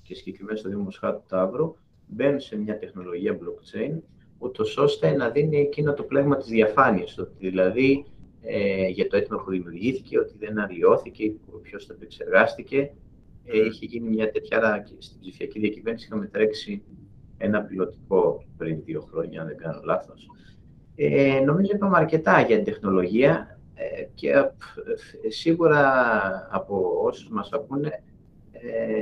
και 0.03 0.15
συγκεκριμένα 0.15 0.59
στο 0.59 0.69
Δήμο 0.69 0.91
του 0.91 1.25
Ταύρου, 1.29 1.77
μπαίνουν 2.13 2.41
σε 2.41 2.57
μια 2.57 2.79
τεχνολογία 2.79 3.39
blockchain, 3.39 3.99
ούτως 4.39 4.77
ώστε 4.77 5.11
να 5.11 5.31
δίνει 5.31 5.57
εκείνο 5.57 5.95
το 5.95 6.03
πλέγμα 6.03 6.37
της 6.37 6.49
διαφάνειας, 6.49 7.19
ότι 7.19 7.35
δηλαδή 7.39 8.05
ε, 8.43 8.87
για 8.89 9.07
το 9.07 9.17
αίτημα 9.17 9.39
που 9.39 9.51
δημιουργήθηκε, 9.51 10.19
ότι 10.19 10.35
δεν 10.39 10.59
αλλοιώθηκε, 10.59 11.33
ποιος 11.63 11.87
το 11.87 11.93
επεξεργάστηκε, 11.97 12.93
ε, 13.45 13.59
είχε 13.59 13.85
γίνει 13.85 14.09
μια 14.09 14.31
τέτοια, 14.31 14.87
στην 14.99 15.21
ψηφιακή 15.21 15.59
διακυβέρνηση 15.59 16.07
είχαμε 16.07 16.27
τρέξει 16.27 16.83
ένα 17.39 17.63
πιλωτικό 17.63 18.45
πριν 18.57 18.83
δύο 18.85 19.01
χρόνια, 19.01 19.41
αν 19.41 19.47
δεν 19.47 19.57
κάνω 19.57 19.81
λάθος. 19.85 20.27
Ε, 20.95 21.41
νομίζω 21.45 21.71
είπαμε 21.75 21.97
αρκετά 21.97 22.41
για 22.41 22.57
την 22.57 22.65
τεχνολογία 22.65 23.59
ε, 23.75 24.05
και 24.15 24.29
ε, 24.29 25.31
σίγουρα 25.31 26.49
από 26.51 27.01
όσους 27.05 27.29
μας 27.29 27.53
ακούνε 27.53 28.03
ε, 28.53 29.01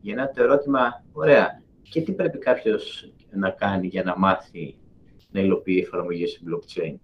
γεννά 0.00 0.30
το 0.30 0.42
ερώτημα, 0.42 1.04
ωραία, 1.12 1.61
και 1.82 2.00
τι 2.00 2.12
πρέπει 2.12 2.38
κάποιος 2.38 3.08
να 3.30 3.50
κάνει 3.50 3.86
για 3.86 4.02
να 4.02 4.18
μάθει 4.18 4.76
να 5.30 5.40
υλοποιεί 5.40 5.82
εφαρμογές 5.86 6.30
σε 6.30 6.40
blockchain; 6.48 6.94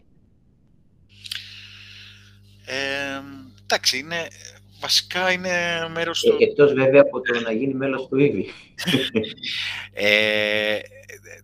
Ε, 2.64 3.20
εντάξει, 3.62 3.98
είναι 3.98 4.28
βασικά 4.80 5.32
είναι 5.32 5.88
μέρος 5.90 6.20
του... 6.20 6.36
Ε, 6.40 6.44
εκτός 6.44 6.72
βέβαια 6.72 7.00
από 7.00 7.20
το 7.20 7.40
να 7.40 7.52
γίνει 7.52 7.74
μέλος 7.74 8.08
του 8.08 8.18
ήδη. 8.18 8.52
ε, 9.92 10.78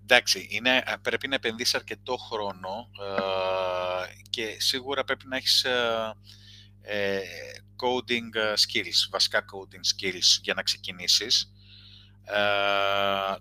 εντάξει, 0.03 0.49
είναι, 0.51 0.83
πρέπει 1.03 1.29
να 1.29 1.35
επενδύσεις 1.35 1.75
αρκετό 1.75 2.17
χρόνο 2.17 2.91
ε, 3.01 4.23
και 4.31 4.57
σίγουρα 4.59 5.05
πρέπει 5.05 5.27
να 5.27 5.37
έχεις 5.37 5.65
ε, 5.65 6.15
ε 6.83 7.21
coding 7.77 8.37
skills, 8.37 9.09
βασικά 9.11 9.45
coding 9.45 10.05
skills 10.05 10.39
για 10.43 10.55
να 10.55 10.63
ξεκινήσεις. 10.63 11.54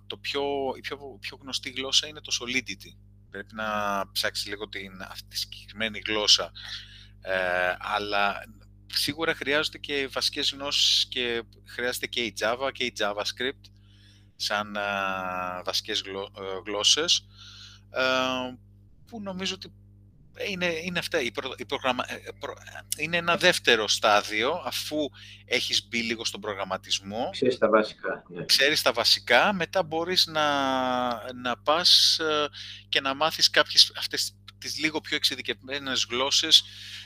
Το 0.07 0.17
πιο, 0.17 0.43
η 0.77 0.81
πιο, 0.81 1.17
πιο 1.19 1.38
γνωστή 1.41 1.69
γλώσσα 1.69 2.07
είναι 2.07 2.21
το 2.21 2.38
Solidity. 2.41 2.95
Πρέπει 3.29 3.55
να 3.55 3.65
ψάξεις 4.11 4.47
λίγο 4.47 4.69
την, 4.69 5.01
αυτή 5.01 5.27
τη 5.27 5.38
συγκεκριμένη 5.38 6.01
γλώσσα. 6.05 6.51
αλλά 7.79 8.43
σίγουρα 8.93 9.36
χρειάζονται 9.36 9.77
και 9.77 10.07
βασικές 10.11 10.51
γνώσεις 10.51 11.07
και 11.07 11.43
χρειάζεται 11.65 12.07
και 12.07 12.21
η 12.23 12.34
Java 12.39 12.69
και 12.73 12.84
η 12.84 12.93
JavaScript 12.99 13.71
σαν 14.36 14.77
α, 14.77 15.61
βασικές 15.65 16.01
γλω, 16.01 16.31
ε, 16.38 16.61
γλώσσες 16.65 17.27
που 19.05 19.21
νομίζω 19.21 19.53
ότι 19.55 19.73
είναι, 20.47 20.65
είναι 20.65 20.99
αυτά. 20.99 21.21
Η 21.21 21.31
η 21.57 21.65
προγραμμα, 21.65 22.05
ε, 22.07 22.17
είναι 22.97 23.17
ένα 23.17 23.38
δεύτερο 23.38 23.88
στάδιο 23.88 24.61
αφού 24.65 25.09
έχεις 25.45 25.88
μπει 25.88 26.01
λίγο 26.01 26.25
στον 26.25 26.41
προγραμματισμό. 26.41 27.29
Ξέρεις 27.31 27.57
τα 27.57 27.69
βασικά. 27.69 28.23
Ναι. 28.27 28.45
Ξέρεις 28.45 28.81
τα 28.81 28.91
βασικά, 28.91 29.53
μετά 29.53 29.84
μπορείς 29.84 30.25
να, 30.25 30.49
να 31.34 31.57
πας 31.57 32.19
ε, 32.19 32.47
και 32.89 33.01
να 33.01 33.13
μάθεις 33.13 33.49
κάποιες 33.49 33.91
αυτές 33.97 34.36
τις 34.57 34.79
λίγο 34.79 35.01
πιο 35.01 35.15
εξειδικευμένες 35.15 36.07
γλώσσες 36.09 36.63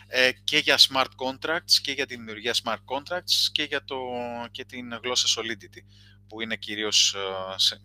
ε, 0.08 0.32
και 0.44 0.58
για 0.58 0.78
smart 0.78 1.12
contracts 1.16 1.72
και 1.82 1.92
για 1.92 2.06
τη 2.06 2.16
δημιουργία 2.16 2.56
smart 2.64 2.82
contracts 2.86 3.50
και 3.52 3.64
για 3.64 3.84
το, 3.84 3.98
και 4.52 4.66
την 4.66 5.00
γλώσσα 5.04 5.42
Solidity 5.42 5.82
που 6.28 6.42
είναι 6.42 6.56
κυρίως, 6.56 7.14
ε, 7.14 7.76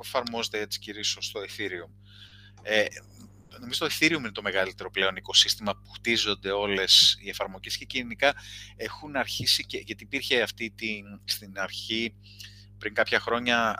εφαρμόζεται 0.00 0.60
έτσι 0.60 0.78
κυρίως 0.78 1.16
στο 1.20 1.40
Ethereum. 1.40 1.90
Ε, 2.62 2.84
νομίζω 3.60 3.86
το 3.86 3.94
Ethereum 3.98 4.18
είναι 4.18 4.32
το 4.32 4.42
μεγαλύτερο 4.42 4.90
πλέον 4.90 5.16
οικοσύστημα 5.16 5.76
που 5.76 5.90
χτίζονται 5.90 6.50
όλες 6.50 7.18
οι 7.20 7.28
εφαρμογές 7.28 7.76
και 7.76 7.84
κοινικά 7.84 8.34
έχουν 8.76 9.16
αρχίσει, 9.16 9.66
και, 9.66 9.82
γιατί 9.86 10.04
υπήρχε 10.04 10.42
αυτή 10.42 10.70
την, 10.70 11.20
στην 11.24 11.58
αρχή 11.58 12.14
πριν 12.78 12.94
κάποια 12.94 13.20
χρόνια 13.20 13.76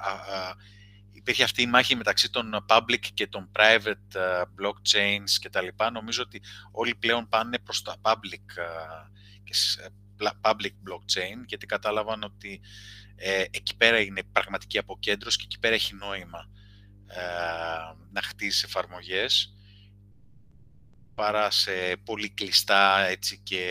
υπήρχε 1.12 1.42
αυτή 1.42 1.62
η 1.62 1.66
μάχη 1.66 1.96
μεταξύ 1.96 2.30
των 2.30 2.64
public 2.68 3.06
και 3.14 3.26
των 3.26 3.50
private 3.52 4.16
uh, 4.16 4.42
blockchains 4.42 5.30
και 5.40 5.48
τα 5.48 5.62
λοιπά. 5.62 5.90
Νομίζω 5.90 6.22
ότι 6.22 6.42
όλοι 6.72 6.94
πλέον 6.94 7.28
πάνε 7.28 7.58
προς 7.58 7.82
τα 7.82 7.96
public, 8.02 8.46
uh, 8.58 9.10
και, 9.44 9.54
public 10.40 10.72
blockchain 10.88 11.44
γιατί 11.46 11.66
κατάλαβαν 11.66 12.22
ότι 12.22 12.60
ε, 13.16 13.44
εκεί 13.50 13.76
πέρα 13.76 14.00
είναι 14.00 14.22
πραγματική 14.32 14.78
αποκέντρωση 14.78 15.38
και 15.38 15.44
εκεί 15.44 15.58
πέρα 15.58 15.74
έχει 15.74 15.94
νόημα 15.94 16.48
ε, 17.06 17.20
να 18.12 18.22
χτίσει 18.22 18.64
εφαρμογές 18.68 19.54
παρά 21.18 21.50
σε 21.50 21.70
πολύ 22.04 22.28
κλειστά 22.30 23.06
έτσι 23.08 23.40
και 23.42 23.64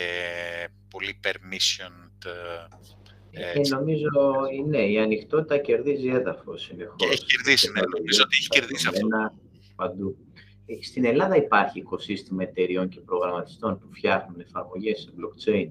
πολύ 0.90 1.20
permissioned 1.24 2.30
ε, 3.30 3.50
ε 3.50 3.60
νομίζω 3.68 4.10
ναι, 4.66 4.78
η 4.78 4.98
ανοιχτότητα 4.98 5.58
κερδίζει 5.58 6.08
έδαφος 6.08 6.62
συνεχώς. 6.62 6.96
Και 6.96 7.06
έχει 7.06 7.24
κερδίσει, 7.24 7.70
ναι, 7.70 7.80
νομίζω 7.96 8.22
ότι 8.22 8.36
έχει 8.36 8.48
κερδίσει 8.48 8.88
αυτό. 8.88 9.08
Παντού. 9.76 10.16
Ε, 10.66 10.82
στην 10.82 11.04
Ελλάδα 11.04 11.36
υπάρχει 11.36 11.78
οικοσύστημα 11.78 12.42
εταιριών 12.42 12.88
και 12.88 13.00
προγραμματιστών 13.00 13.78
που 13.78 13.88
φτιάχνουν 13.92 14.40
εφαρμογές 14.40 14.98
σε 15.00 15.10
blockchain; 15.18 15.68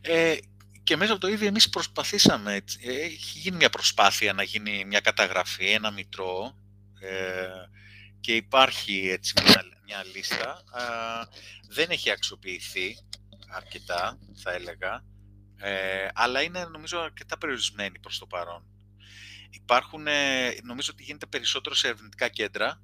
Ε, 0.00 0.34
και 0.82 0.96
μέσα 0.96 1.12
από 1.12 1.20
το 1.20 1.28
ίδιο 1.28 1.46
εμείς 1.46 1.68
προσπαθήσαμε, 1.68 2.54
ε, 2.80 2.92
έχει 2.92 3.38
γίνει 3.38 3.56
μια 3.56 3.70
προσπάθεια 3.70 4.32
να 4.32 4.42
γίνει 4.42 4.84
μια 4.86 5.00
καταγραφή, 5.00 5.66
ένα 5.66 5.90
μητρό 5.90 6.56
ε, 7.00 7.46
και 8.20 8.34
υπάρχει 8.34 9.08
έτσι 9.12 9.32
μια, 9.44 9.75
μια 9.86 10.04
λίστα. 10.14 10.62
δεν 11.68 11.90
έχει 11.90 12.10
αξιοποιηθεί 12.10 12.96
αρκετά, 13.48 14.18
θα 14.42 14.52
έλεγα, 14.52 15.04
ε, 15.56 16.08
αλλά 16.14 16.42
είναι 16.42 16.64
νομίζω 16.64 17.00
αρκετά 17.00 17.38
περιορισμένη 17.38 17.98
προς 17.98 18.18
το 18.18 18.26
παρόν. 18.26 18.64
Υπάρχουν, 19.50 20.06
νομίζω 20.62 20.90
ότι 20.92 21.02
γίνεται 21.02 21.26
περισσότερο 21.26 21.74
σε 21.74 21.86
ερευνητικά 21.86 22.28
κέντρα. 22.28 22.82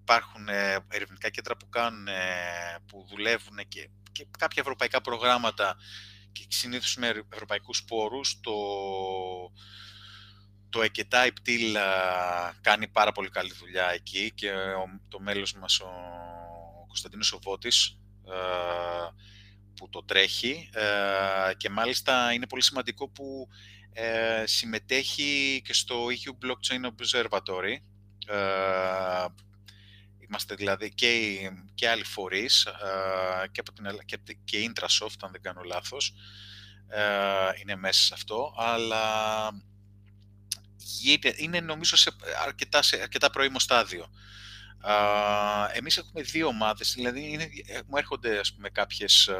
Υπάρχουν 0.00 0.48
ερευνητικά 0.88 1.30
κέντρα 1.30 1.56
που, 1.56 1.68
κάνουν, 1.68 2.06
που 2.86 3.06
δουλεύουν 3.08 3.58
και 3.68 3.90
και 4.18 4.26
κάποια 4.38 4.62
ευρωπαϊκά 4.62 5.00
προγράμματα 5.00 5.76
και 6.32 6.46
συνήθως 6.48 6.96
με 6.96 7.24
ευρωπαϊκούς 7.32 7.84
πόρους, 7.84 8.40
το, 8.40 8.52
το 10.70 10.82
ΕΚΕΤΑ 10.82 11.26
Υπτήλ 11.26 11.76
κάνει 12.60 12.88
πάρα 12.88 13.12
πολύ 13.12 13.28
καλή 13.28 13.52
δουλειά 13.58 13.90
εκεί 13.90 14.32
και 14.34 14.52
το 15.08 15.20
μέλος 15.20 15.54
μας 15.54 15.80
ο 15.80 15.90
Κωνσταντίνος 16.86 17.26
Σοβότης 17.26 17.98
που 19.74 19.88
το 19.88 20.04
τρέχει 20.04 20.70
και 21.56 21.70
μάλιστα 21.70 22.32
είναι 22.32 22.46
πολύ 22.46 22.62
σημαντικό 22.62 23.08
που 23.08 23.48
ε, 23.92 24.46
συμμετέχει 24.46 25.62
και 25.64 25.72
στο 25.72 26.06
EU 26.06 26.46
Blockchain 26.46 26.90
Observatory 26.90 27.76
Είμαστε 30.28 30.54
δηλαδή 30.54 30.94
και, 30.94 31.40
και 31.74 31.88
άλλοι 31.88 32.04
φορείς 32.04 32.66
και, 33.52 33.60
από 33.60 33.72
την, 33.72 33.86
και, 34.04 34.18
και 34.44 34.72
Intrasoft, 34.72 35.16
αν 35.20 35.30
δεν 35.32 35.40
κάνω 35.42 35.62
λάθος, 35.62 36.14
είναι 37.62 37.76
μέσα 37.76 38.02
σε 38.02 38.14
αυτό, 38.14 38.54
αλλά 38.56 39.02
είναι 41.36 41.60
νομίζω 41.60 41.96
σε 41.96 42.10
αρκετά, 42.46 42.82
σε 42.82 43.00
αρκετά 43.02 43.30
πρώιμο 43.30 43.58
στάδιο. 43.58 44.06
εμείς 45.72 45.96
έχουμε 45.96 46.22
δύο 46.22 46.46
ομάδες, 46.46 46.92
δηλαδή 46.94 47.32
είναι, 47.32 47.48
μου 47.86 47.96
έρχονται 47.96 48.38
ας 48.38 48.54
πούμε 48.54 48.68
κάποιες 48.68 49.30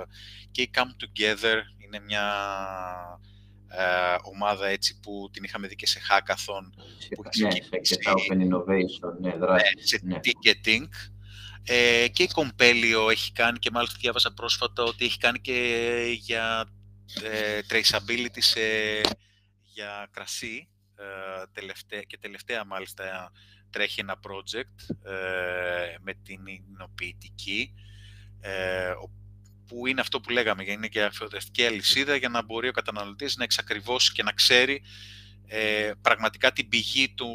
και 0.50 0.62
η 0.62 0.70
Come 0.74 0.80
Together 0.80 1.56
είναι 1.78 2.00
μια 2.00 2.24
ε, 3.68 4.16
ομάδα 4.22 4.66
έτσι 4.66 5.00
που 5.00 5.28
την 5.32 5.44
είχαμε 5.44 5.66
δει 5.66 5.76
και 5.76 5.86
σε 5.86 6.00
hackathon. 6.10 6.82
Που 7.14 7.22
ναι, 7.22 7.50
σε 7.80 7.98
Open 8.04 8.36
Innovation, 8.36 9.20
ναι, 9.20 9.36
δράση. 9.36 9.74
Ναι, 9.76 9.86
σε 9.86 10.00
ναι. 10.02 10.18
ticketing. 10.22 10.88
Ε, 11.62 12.08
και 12.08 12.22
η 12.22 12.30
Compelio 12.34 13.10
έχει 13.10 13.32
κάνει 13.32 13.58
και 13.58 13.70
μάλιστα 13.72 13.96
διάβασα 14.00 14.34
πρόσφατα 14.34 14.82
ότι 14.82 15.04
έχει 15.04 15.18
κάνει 15.18 15.40
και 15.40 16.18
για 16.20 16.68
ε, 17.22 17.60
traceability 17.70 18.38
σε, 18.38 18.60
για 19.62 20.08
κρασί 20.10 20.68
ε, 20.68 20.77
τελευταία, 21.52 22.02
και 22.02 22.18
τελευταία 22.18 22.64
μάλιστα 22.64 23.32
τρέχει 23.70 24.00
ένα 24.00 24.20
project 24.26 25.10
ε, 25.10 25.96
με 26.00 26.14
την 26.14 26.40
εινοποιητική 26.46 27.74
ε, 28.40 28.92
που 29.66 29.86
είναι 29.86 30.00
αυτό 30.00 30.20
που 30.20 30.30
λέγαμε, 30.30 30.64
είναι 30.66 30.88
και 30.88 31.02
αφιερωτική 31.02 31.66
αλυσίδα 31.66 32.16
για 32.16 32.28
να 32.28 32.42
μπορεί 32.42 32.68
ο 32.68 32.72
καταναλωτής 32.72 33.36
να 33.36 33.44
εξακριβώσει 33.44 34.12
και 34.12 34.22
να 34.22 34.32
ξέρει 34.32 34.82
ε, 35.46 35.92
πραγματικά 36.00 36.52
την 36.52 36.68
πηγή 36.68 37.14
του, 37.14 37.28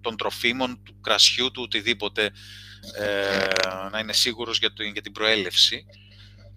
των 0.00 0.16
τροφίμων, 0.16 0.82
του 0.82 1.00
κρασιού, 1.00 1.50
του 1.50 1.62
οτιδήποτε, 1.62 2.30
ε, 2.98 3.46
να 3.90 3.98
είναι 3.98 4.12
σίγουρος 4.12 4.58
για, 4.58 4.72
το, 4.72 4.82
για 4.82 5.02
την 5.02 5.12
προέλευση. 5.12 5.84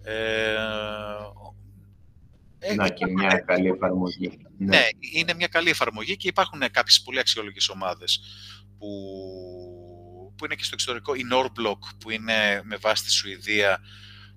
Ε, 0.02 0.52
ε 0.52 0.56
να 2.76 2.88
και 2.88 3.06
μια 3.06 3.42
καλή 3.46 3.68
εφαρμογή. 3.68 4.38
Ναι. 4.58 4.76
ναι. 4.76 4.82
είναι 5.12 5.34
μια 5.34 5.46
καλή 5.46 5.70
εφαρμογή 5.70 6.16
και 6.16 6.28
υπάρχουν 6.28 6.60
κάποιες 6.70 7.02
πολύ 7.02 7.18
αξιολογικές 7.18 7.68
ομάδες 7.68 8.20
που, 8.78 8.88
που 10.36 10.44
είναι 10.44 10.54
και 10.54 10.64
στο 10.64 10.74
εξωτερικό. 10.74 11.14
Η 11.14 11.22
Norblock 11.32 11.78
που 12.00 12.10
είναι 12.10 12.60
με 12.62 12.76
βάση 12.76 13.04
τη 13.04 13.10
Σουηδία 13.10 13.78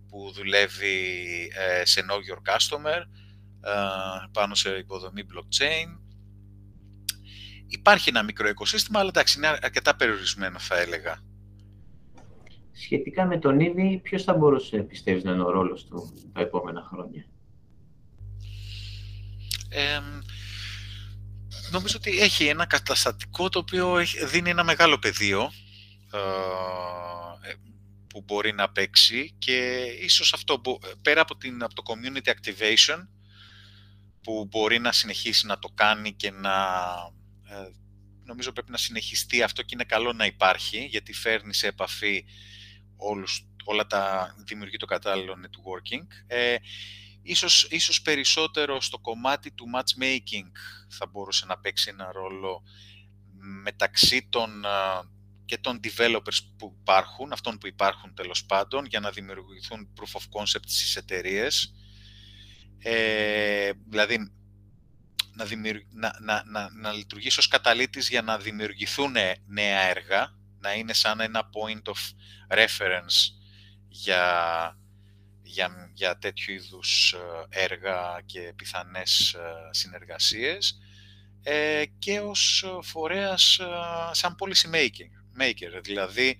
που 0.09 0.31
δουλεύει 0.33 0.97
ε, 1.55 1.85
σε 1.85 2.05
Know 2.09 2.13
Your 2.13 2.53
Customer, 2.53 2.99
ε, 3.61 4.27
πάνω 4.31 4.55
σε 4.55 4.69
υποδομή 4.77 5.21
blockchain. 5.33 5.99
Υπάρχει 7.67 8.09
ένα 8.09 8.23
μικρό 8.23 8.47
οικοσύστημα, 8.47 8.99
αλλά 8.99 9.09
εντάξει, 9.09 9.37
είναι 9.37 9.47
αρκετά 9.47 9.95
περιορισμένο 9.95 10.59
θα 10.59 10.79
έλεγα. 10.79 11.19
Σχετικά 12.71 13.25
με 13.25 13.39
τον 13.39 13.59
ήδη, 13.59 13.99
ποιος 14.03 14.23
θα 14.23 14.33
μπορούσε, 14.33 14.77
πιστεύεις, 14.77 15.23
να 15.23 15.31
είναι 15.31 15.43
ο 15.43 15.49
ρόλος 15.49 15.85
του 15.85 16.13
τα 16.33 16.41
επόμενα 16.41 16.81
χρόνια; 16.81 17.25
Νομίζω 21.71 21.95
ότι 21.97 22.19
έχει 22.19 22.45
ένα 22.47 22.65
καταστατικό 22.65 23.49
το 23.49 23.59
οποίο 23.59 24.05
δίνει 24.25 24.49
ένα 24.49 24.63
μεγάλο 24.63 24.99
πεδίο 24.99 25.51
ε, 26.13 27.53
που 28.07 28.21
μπορεί 28.21 28.53
να 28.53 28.69
παίξει 28.69 29.35
και 29.37 29.83
ίσως 30.01 30.33
αυτό, 30.33 30.61
πέρα 31.01 31.21
από, 31.21 31.37
την, 31.37 31.63
από 31.63 31.73
το 31.73 31.83
community 31.85 32.29
activation, 32.29 33.07
που 34.25 34.47
μπορεί 34.49 34.79
να 34.79 34.91
συνεχίσει 34.91 35.45
να 35.45 35.59
το 35.59 35.69
κάνει 35.75 36.13
και 36.13 36.31
να... 36.31 36.53
Ε, 37.49 37.69
νομίζω 38.23 38.51
πρέπει 38.51 38.71
να 38.71 38.77
συνεχιστεί 38.77 39.41
αυτό 39.41 39.61
και 39.61 39.69
είναι 39.73 39.83
καλό 39.83 40.13
να 40.13 40.25
υπάρχει, 40.25 40.85
γιατί 40.85 41.13
φέρνει 41.13 41.53
σε 41.53 41.67
επαφή 41.67 42.25
όλους, 42.95 43.47
όλα 43.63 43.87
τα... 43.87 44.35
δημιουργεί 44.45 44.77
το 44.77 44.85
κατάλληλο 44.85 45.35
networking. 45.41 46.07
Ε, 46.27 46.55
ίσως, 47.25 47.67
ίσως 47.69 48.01
περισσότερο 48.01 48.81
στο 48.81 48.99
κομμάτι 48.99 49.51
του 49.51 49.65
matchmaking 49.75 50.51
θα 50.89 51.05
μπορούσε 51.05 51.45
να 51.45 51.57
παίξει 51.57 51.89
ένα 51.89 52.11
ρόλο 52.11 52.63
μεταξύ 53.63 54.27
των, 54.29 54.65
ε, 54.65 54.69
και 55.45 55.57
των 55.57 55.79
developers 55.83 56.37
που 56.57 56.77
υπάρχουν, 56.79 57.31
αυτών 57.31 57.57
που 57.57 57.67
υπάρχουν 57.67 58.13
τέλος 58.13 58.45
πάντων, 58.45 58.85
για 58.85 58.99
να 58.99 59.11
δημιουργηθούν 59.11 59.93
proof 59.97 60.19
of 60.19 60.41
concept 60.41 60.65
στις 60.65 60.95
εταιρείες. 60.95 61.73
Ε, 62.77 63.71
δηλαδή, 63.89 64.17
να, 65.33 65.45
να, 65.93 66.19
να, 66.19 66.43
να, 66.45 66.69
να 66.73 66.91
λειτουργήσει 66.91 67.39
ως 67.39 67.47
καταλήτης 67.47 68.09
για 68.09 68.21
να 68.21 68.37
δημιουργηθούν 68.37 69.15
νέα 69.45 69.79
έργα, 69.79 70.33
να 70.59 70.73
είναι 70.73 70.93
σαν 70.93 71.19
ένα 71.19 71.49
point 71.53 71.91
of 71.93 71.99
reference 72.57 73.31
για, 73.87 74.77
για, 75.45 75.91
για 75.93 76.17
τέτοιου 76.17 76.53
είδους 76.53 77.13
ε, 77.13 77.63
έργα 77.63 78.21
και 78.25 78.53
πιθανές 78.55 79.33
ε, 79.33 79.69
συνεργασίες 79.71 80.79
ε, 81.43 81.83
και 81.99 82.19
ως 82.19 82.65
φορέας 82.81 83.59
σαν 84.11 84.35
policy 84.39 84.75
making 84.75 85.25
maker. 85.39 85.79
Δηλαδή, 85.83 86.37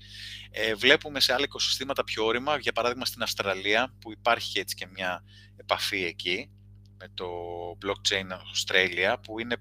ε, 0.52 0.76
βλέπουμε 0.76 1.20
σε 1.20 1.34
άλλα 1.34 1.44
οικοσυστήματα 1.44 2.04
πιο 2.04 2.26
όρημα, 2.26 2.58
για 2.58 2.72
παράδειγμα 2.72 3.06
στην 3.06 3.22
Αυστραλία, 3.22 3.94
που 4.00 4.12
υπάρχει 4.12 4.60
έτσι 4.60 4.76
και 4.76 4.88
μια 4.88 5.24
επαφή 5.56 6.04
εκεί, 6.04 6.50
με 6.98 7.10
το 7.14 7.28
blockchain 7.86 8.28
Australia, 8.32 9.16
που 9.24 9.40
είναι, 9.40 9.56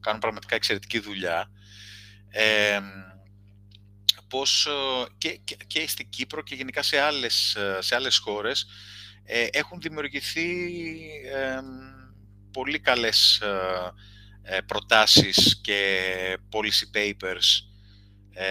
κάνουν 0.00 0.20
πραγματικά 0.20 0.54
εξαιρετική 0.54 0.98
δουλειά. 0.98 1.50
Ε, 2.30 2.80
πώς 4.28 4.68
και, 5.18 5.40
και, 5.44 5.56
και, 5.66 5.88
στην 5.88 6.08
Κύπρο 6.08 6.42
και 6.42 6.54
γενικά 6.54 6.82
σε 6.82 6.98
άλλες, 7.00 7.56
σε 7.78 7.94
άλλες 7.94 8.18
χώρες 8.18 8.66
ε, 9.24 9.46
έχουν 9.52 9.80
δημιουργηθεί 9.80 10.50
ε, 11.32 11.60
πολύ 12.52 12.78
καλές 12.78 13.42
ε, 14.42 14.60
προτάσεις 14.60 15.60
και 15.60 16.38
policy 16.50 16.96
papers 16.96 17.64
ε, 18.30 18.46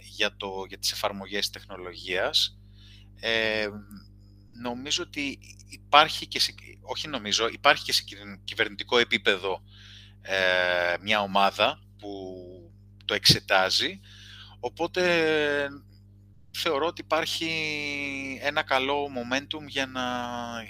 για, 0.00 0.36
το, 0.36 0.64
για 0.68 0.78
τις 0.78 0.92
εφαρμογές 0.92 1.50
τεχνολογίας. 1.50 2.58
Ε, 3.20 3.68
νομίζω 4.62 5.02
ότι 5.02 5.38
υπάρχει 5.68 6.26
και 6.26 6.40
σε, 6.40 6.54
όχι 6.82 7.08
νομίζω, 7.08 7.48
υπάρχει 7.48 7.84
και 7.84 7.92
σε 7.92 8.04
κυβερνητικό 8.44 8.98
επίπεδο 8.98 9.62
ε, 10.20 10.94
μια 11.00 11.20
ομάδα 11.20 11.78
που 11.98 12.34
το 13.04 13.14
εξετάζει, 13.14 14.00
οπότε 14.64 15.02
θεωρώ 16.50 16.86
ότι 16.86 17.00
υπάρχει 17.00 17.48
ένα 18.42 18.62
καλό 18.62 19.06
momentum 19.06 19.66
για 19.66 19.86
να 19.86 20.02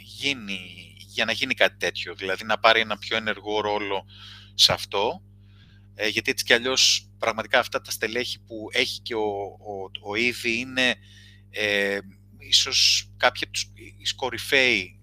γίνει, 0.03 0.61
για 0.97 1.25
να 1.25 1.33
γίνει 1.33 1.55
κάτι 1.55 1.77
τέτοιο, 1.77 2.15
δηλαδή 2.15 2.45
να 2.45 2.59
πάρει 2.59 2.81
ένα 2.81 2.99
πιο 2.99 3.17
ενεργό 3.17 3.61
ρόλο 3.61 4.05
σε 4.55 4.73
αυτό, 4.73 5.23
ε, 5.95 6.09
γιατί 6.09 6.31
έτσι 6.31 6.45
κι 6.45 6.53
αλλιώς 6.53 7.09
πραγματικά 7.19 7.59
αυτά 7.59 7.81
τα 7.81 7.91
στελέχη 7.91 8.41
που 8.41 8.69
έχει 8.73 9.01
και 9.01 9.15
ο, 9.15 9.43
ο, 9.45 9.91
ο 10.11 10.15
Ήδη 10.15 10.59
είναι 10.59 10.95
ε, 11.51 11.99
ίσως 12.39 13.11
κάποιοι 13.17 13.43
από 13.45 13.53
τους 13.53 14.15
κορυφαίοι 14.15 14.99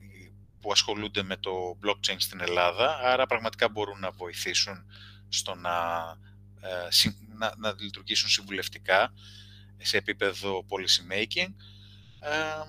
που 0.60 0.72
ασχολούνται 0.72 1.24
με 1.24 1.38
το 1.38 1.78
blockchain 1.86 2.16
στην 2.18 2.42
Ελλάδα, 2.42 3.00
άρα 3.04 3.26
πραγματικά 3.26 3.70
μπορούν 3.70 4.00
να 4.00 4.12
βοηθήσουν 4.12 4.86
στο 5.30 5.56
να, 5.56 5.72
ε, 6.62 6.88
να, 7.42 7.54
να 7.58 7.76
λειτουργήσουν 7.80 8.30
συμβουλευτικά 8.30 9.14
σε 9.78 9.98
επίπεδο 9.98 10.66
policy 10.70 11.14
making. 11.14 11.54
Ε, 12.20 12.64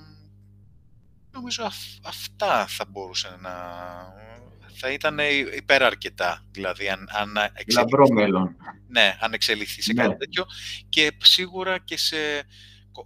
νομίζω 1.31 1.71
αυτά 2.03 2.67
θα 2.67 2.85
μπορούσε 2.89 3.37
να... 3.41 3.53
θα 4.75 4.91
ήταν 4.93 5.19
υπεραρκετά, 5.57 6.45
δηλαδή 6.51 6.89
αν, 6.89 7.09
αν 7.13 7.37
εξελιχθεί, 7.53 8.13
μέλλον. 8.13 8.57
Ναι, 8.89 9.17
αν 9.21 9.33
εξελιχθεί 9.33 9.83
σε 9.83 9.93
ναι. 9.93 10.03
κάτι 10.03 10.17
τέτοιο 10.17 10.45
και 10.89 11.17
σίγουρα 11.23 11.79
και 11.79 11.97
σε, 11.97 12.17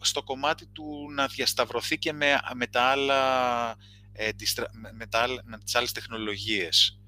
στο 0.01 0.23
κομμάτι 0.23 0.67
του 0.67 1.07
να 1.14 1.27
διασταυρωθεί 1.27 1.99
και 1.99 2.12
με, 2.12 2.39
με 2.55 2.67
τα 2.67 2.83
άλλα 2.83 3.77
ε, 4.12 4.33
τις, 4.33 4.55
με, 4.93 5.07
τα, 5.07 5.27
με 5.45 5.59
τις 5.59 5.75
άλλες 5.75 5.93
τεχνολογίες. 5.93 7.01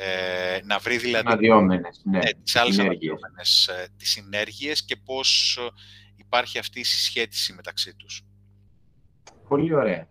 Ε, 0.00 0.60
να 0.64 0.78
βρει 0.78 0.96
δηλαδή 0.96 1.26
αναδυόμενες, 1.26 2.00
ναι, 2.04 2.18
ναι, 2.18 2.30
τις 2.42 2.56
άλλες 2.56 2.78
αναδυόμενες 2.78 3.66
ε, 3.66 3.88
τις 3.96 4.10
συνέργειες 4.10 4.84
και 4.84 4.96
πώς 4.96 5.58
υπάρχει 6.16 6.58
αυτή 6.58 6.80
η 6.80 6.84
συσχέτιση 6.84 7.52
μεταξύ 7.52 7.94
τους. 7.94 8.22
Πολύ 9.48 9.74
ωραία. 9.74 10.08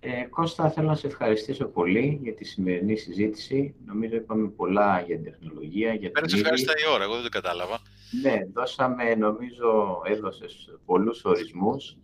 Ε, 0.00 0.24
Κώστα, 0.30 0.70
θέλω 0.70 0.88
να 0.88 0.94
σε 0.94 1.06
ευχαριστήσω 1.06 1.64
πολύ 1.64 2.18
για 2.22 2.34
τη 2.34 2.44
σημερινή 2.44 2.96
συζήτηση. 2.96 3.74
Νομίζω 3.84 4.14
είπαμε 4.14 4.48
πολλά 4.48 5.00
για 5.06 5.20
την 5.20 5.24
τεχνολογία. 5.24 5.94
Για 5.94 6.10
Πέρασε 6.10 6.36
ευχαριστά 6.36 6.72
η 6.86 6.92
ώρα, 6.94 7.04
εγώ 7.04 7.14
δεν 7.14 7.22
το 7.22 7.28
κατάλαβα. 7.28 7.80
Ναι, 8.22 8.44
δώσαμε, 8.52 9.14
νομίζω, 9.14 10.00
έδωσες 10.06 10.78
πολλούς 10.84 11.24
ορισμούς 11.24 11.96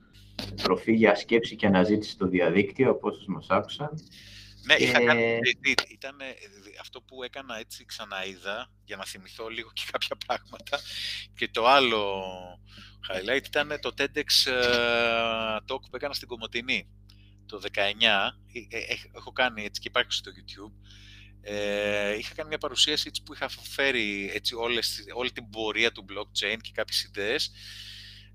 τροφή 0.62 0.92
για 0.92 1.14
σκέψη 1.14 1.56
και 1.56 1.66
αναζήτηση 1.66 2.10
στο 2.10 2.26
διαδίκτυο, 2.26 2.90
από 2.90 3.08
όσους 3.08 3.26
μας 3.26 3.46
άκουσαν. 3.48 3.90
Ναι, 4.66 4.74
είχα 4.74 5.04
κάνει, 5.04 5.38
ήταν 5.88 6.16
αυτό 6.96 7.14
που 7.14 7.22
έκανα 7.22 7.58
έτσι 7.58 7.84
ξαναείδα, 7.84 8.70
για 8.84 8.96
να 8.96 9.04
θυμηθώ 9.04 9.48
λίγο 9.48 9.70
και 9.72 9.82
κάποια 9.90 10.16
πράγματα. 10.26 10.80
Και 11.34 11.48
το 11.48 11.66
άλλο 11.66 12.22
highlight 13.08 13.46
ήταν 13.46 13.78
το 13.80 13.94
TEDx 13.98 14.50
ε, 14.50 15.56
talk 15.68 15.80
που 15.90 15.96
έκανα 15.96 16.14
στην 16.14 16.28
Κομωτινή 16.28 16.88
το 17.46 17.60
19. 17.72 17.76
Ε, 18.70 18.76
ε, 18.78 18.96
έχω 19.16 19.32
κάνει 19.32 19.64
έτσι 19.64 19.80
και 19.80 19.88
υπάρχει 19.88 20.12
στο 20.12 20.30
YouTube. 20.34 20.72
Ε, 21.40 22.16
είχα 22.16 22.34
κάνει 22.34 22.48
μια 22.48 22.58
παρουσίαση 22.58 23.04
έτσι, 23.08 23.22
που 23.22 23.34
είχα 23.34 23.48
φέρει 23.48 24.30
έτσι, 24.34 24.54
όλες, 24.54 25.04
όλη 25.14 25.32
την 25.32 25.50
πορεία 25.50 25.92
του 25.92 26.04
blockchain 26.08 26.56
και 26.60 26.70
κάποιες 26.72 27.02
ιδέες 27.02 27.50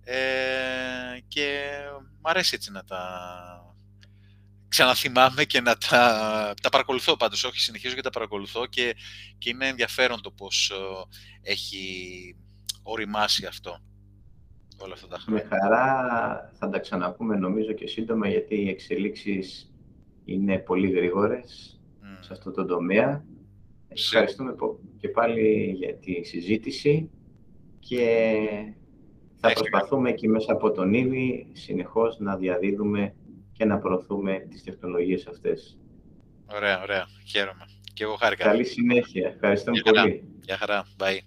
ε, 0.03 1.19
και 1.27 1.71
μ' 2.21 2.27
αρέσει 2.27 2.55
έτσι 2.55 2.71
να 2.71 2.83
τα 2.83 3.70
ξαναθυμάμαι 4.71 5.43
και 5.43 5.61
να 5.61 5.77
τα, 5.77 6.53
τα 6.61 6.69
παρακολουθώ 6.69 7.17
πάντως, 7.17 7.43
όχι 7.43 7.59
συνεχίζω 7.59 7.95
και 7.95 8.01
τα 8.01 8.09
παρακολουθώ 8.09 8.65
και, 8.65 8.95
και 9.37 9.49
είναι 9.49 9.67
ενδιαφέρον 9.67 10.21
το 10.21 10.31
πώς 10.31 10.69
ε, 10.69 11.51
έχει 11.51 11.83
οριμάσει 12.83 13.45
αυτό 13.45 13.79
όλα 14.77 14.93
αυτά 14.93 15.07
τα 15.07 15.17
χρόνια. 15.17 15.43
Με 15.43 15.55
χαρά 15.55 16.51
θα 16.53 16.69
τα 16.69 16.79
ξαναπούμε 16.79 17.35
νομίζω 17.35 17.71
και 17.71 17.87
σύντομα 17.87 18.27
γιατί 18.27 18.55
οι 18.55 18.69
εξελίξεις 18.69 19.71
είναι 20.25 20.57
πολύ 20.57 20.89
γρήγορες 20.89 21.79
σε 22.19 22.33
αυτό 22.33 22.51
το 22.51 22.65
τομέα. 22.65 23.25
Ευχαριστούμε 23.87 24.55
και 24.97 25.09
πάλι 25.09 25.71
για 25.77 25.95
τη 25.95 26.23
συζήτηση 26.23 27.09
και 27.79 28.35
θα 29.35 29.53
προσπαθούμε 29.53 30.09
εκεί 30.09 30.27
μέσα 30.27 30.51
από 30.51 30.71
τον 30.71 30.93
ήδη 30.93 31.47
συνεχώς 31.51 32.19
να 32.19 32.37
διαδίδουμε 32.37 33.13
και 33.61 33.67
να 33.67 33.79
προωθούμε 33.79 34.45
τις 34.49 34.63
τεχνολογίες 34.63 35.27
αυτές. 35.27 35.77
Ωραία, 36.55 36.81
ωραία. 36.81 37.05
Χαίρομαι. 37.27 37.65
Και 37.93 38.03
εγώ 38.03 38.15
χάρηκα. 38.15 38.43
Καλή 38.43 38.63
συνέχεια. 38.63 39.27
Ευχαριστώ 39.27 39.71
πολύ. 39.83 40.23
Γεια 40.41 40.57
χαρά. 40.57 40.85
Bye. 40.99 41.19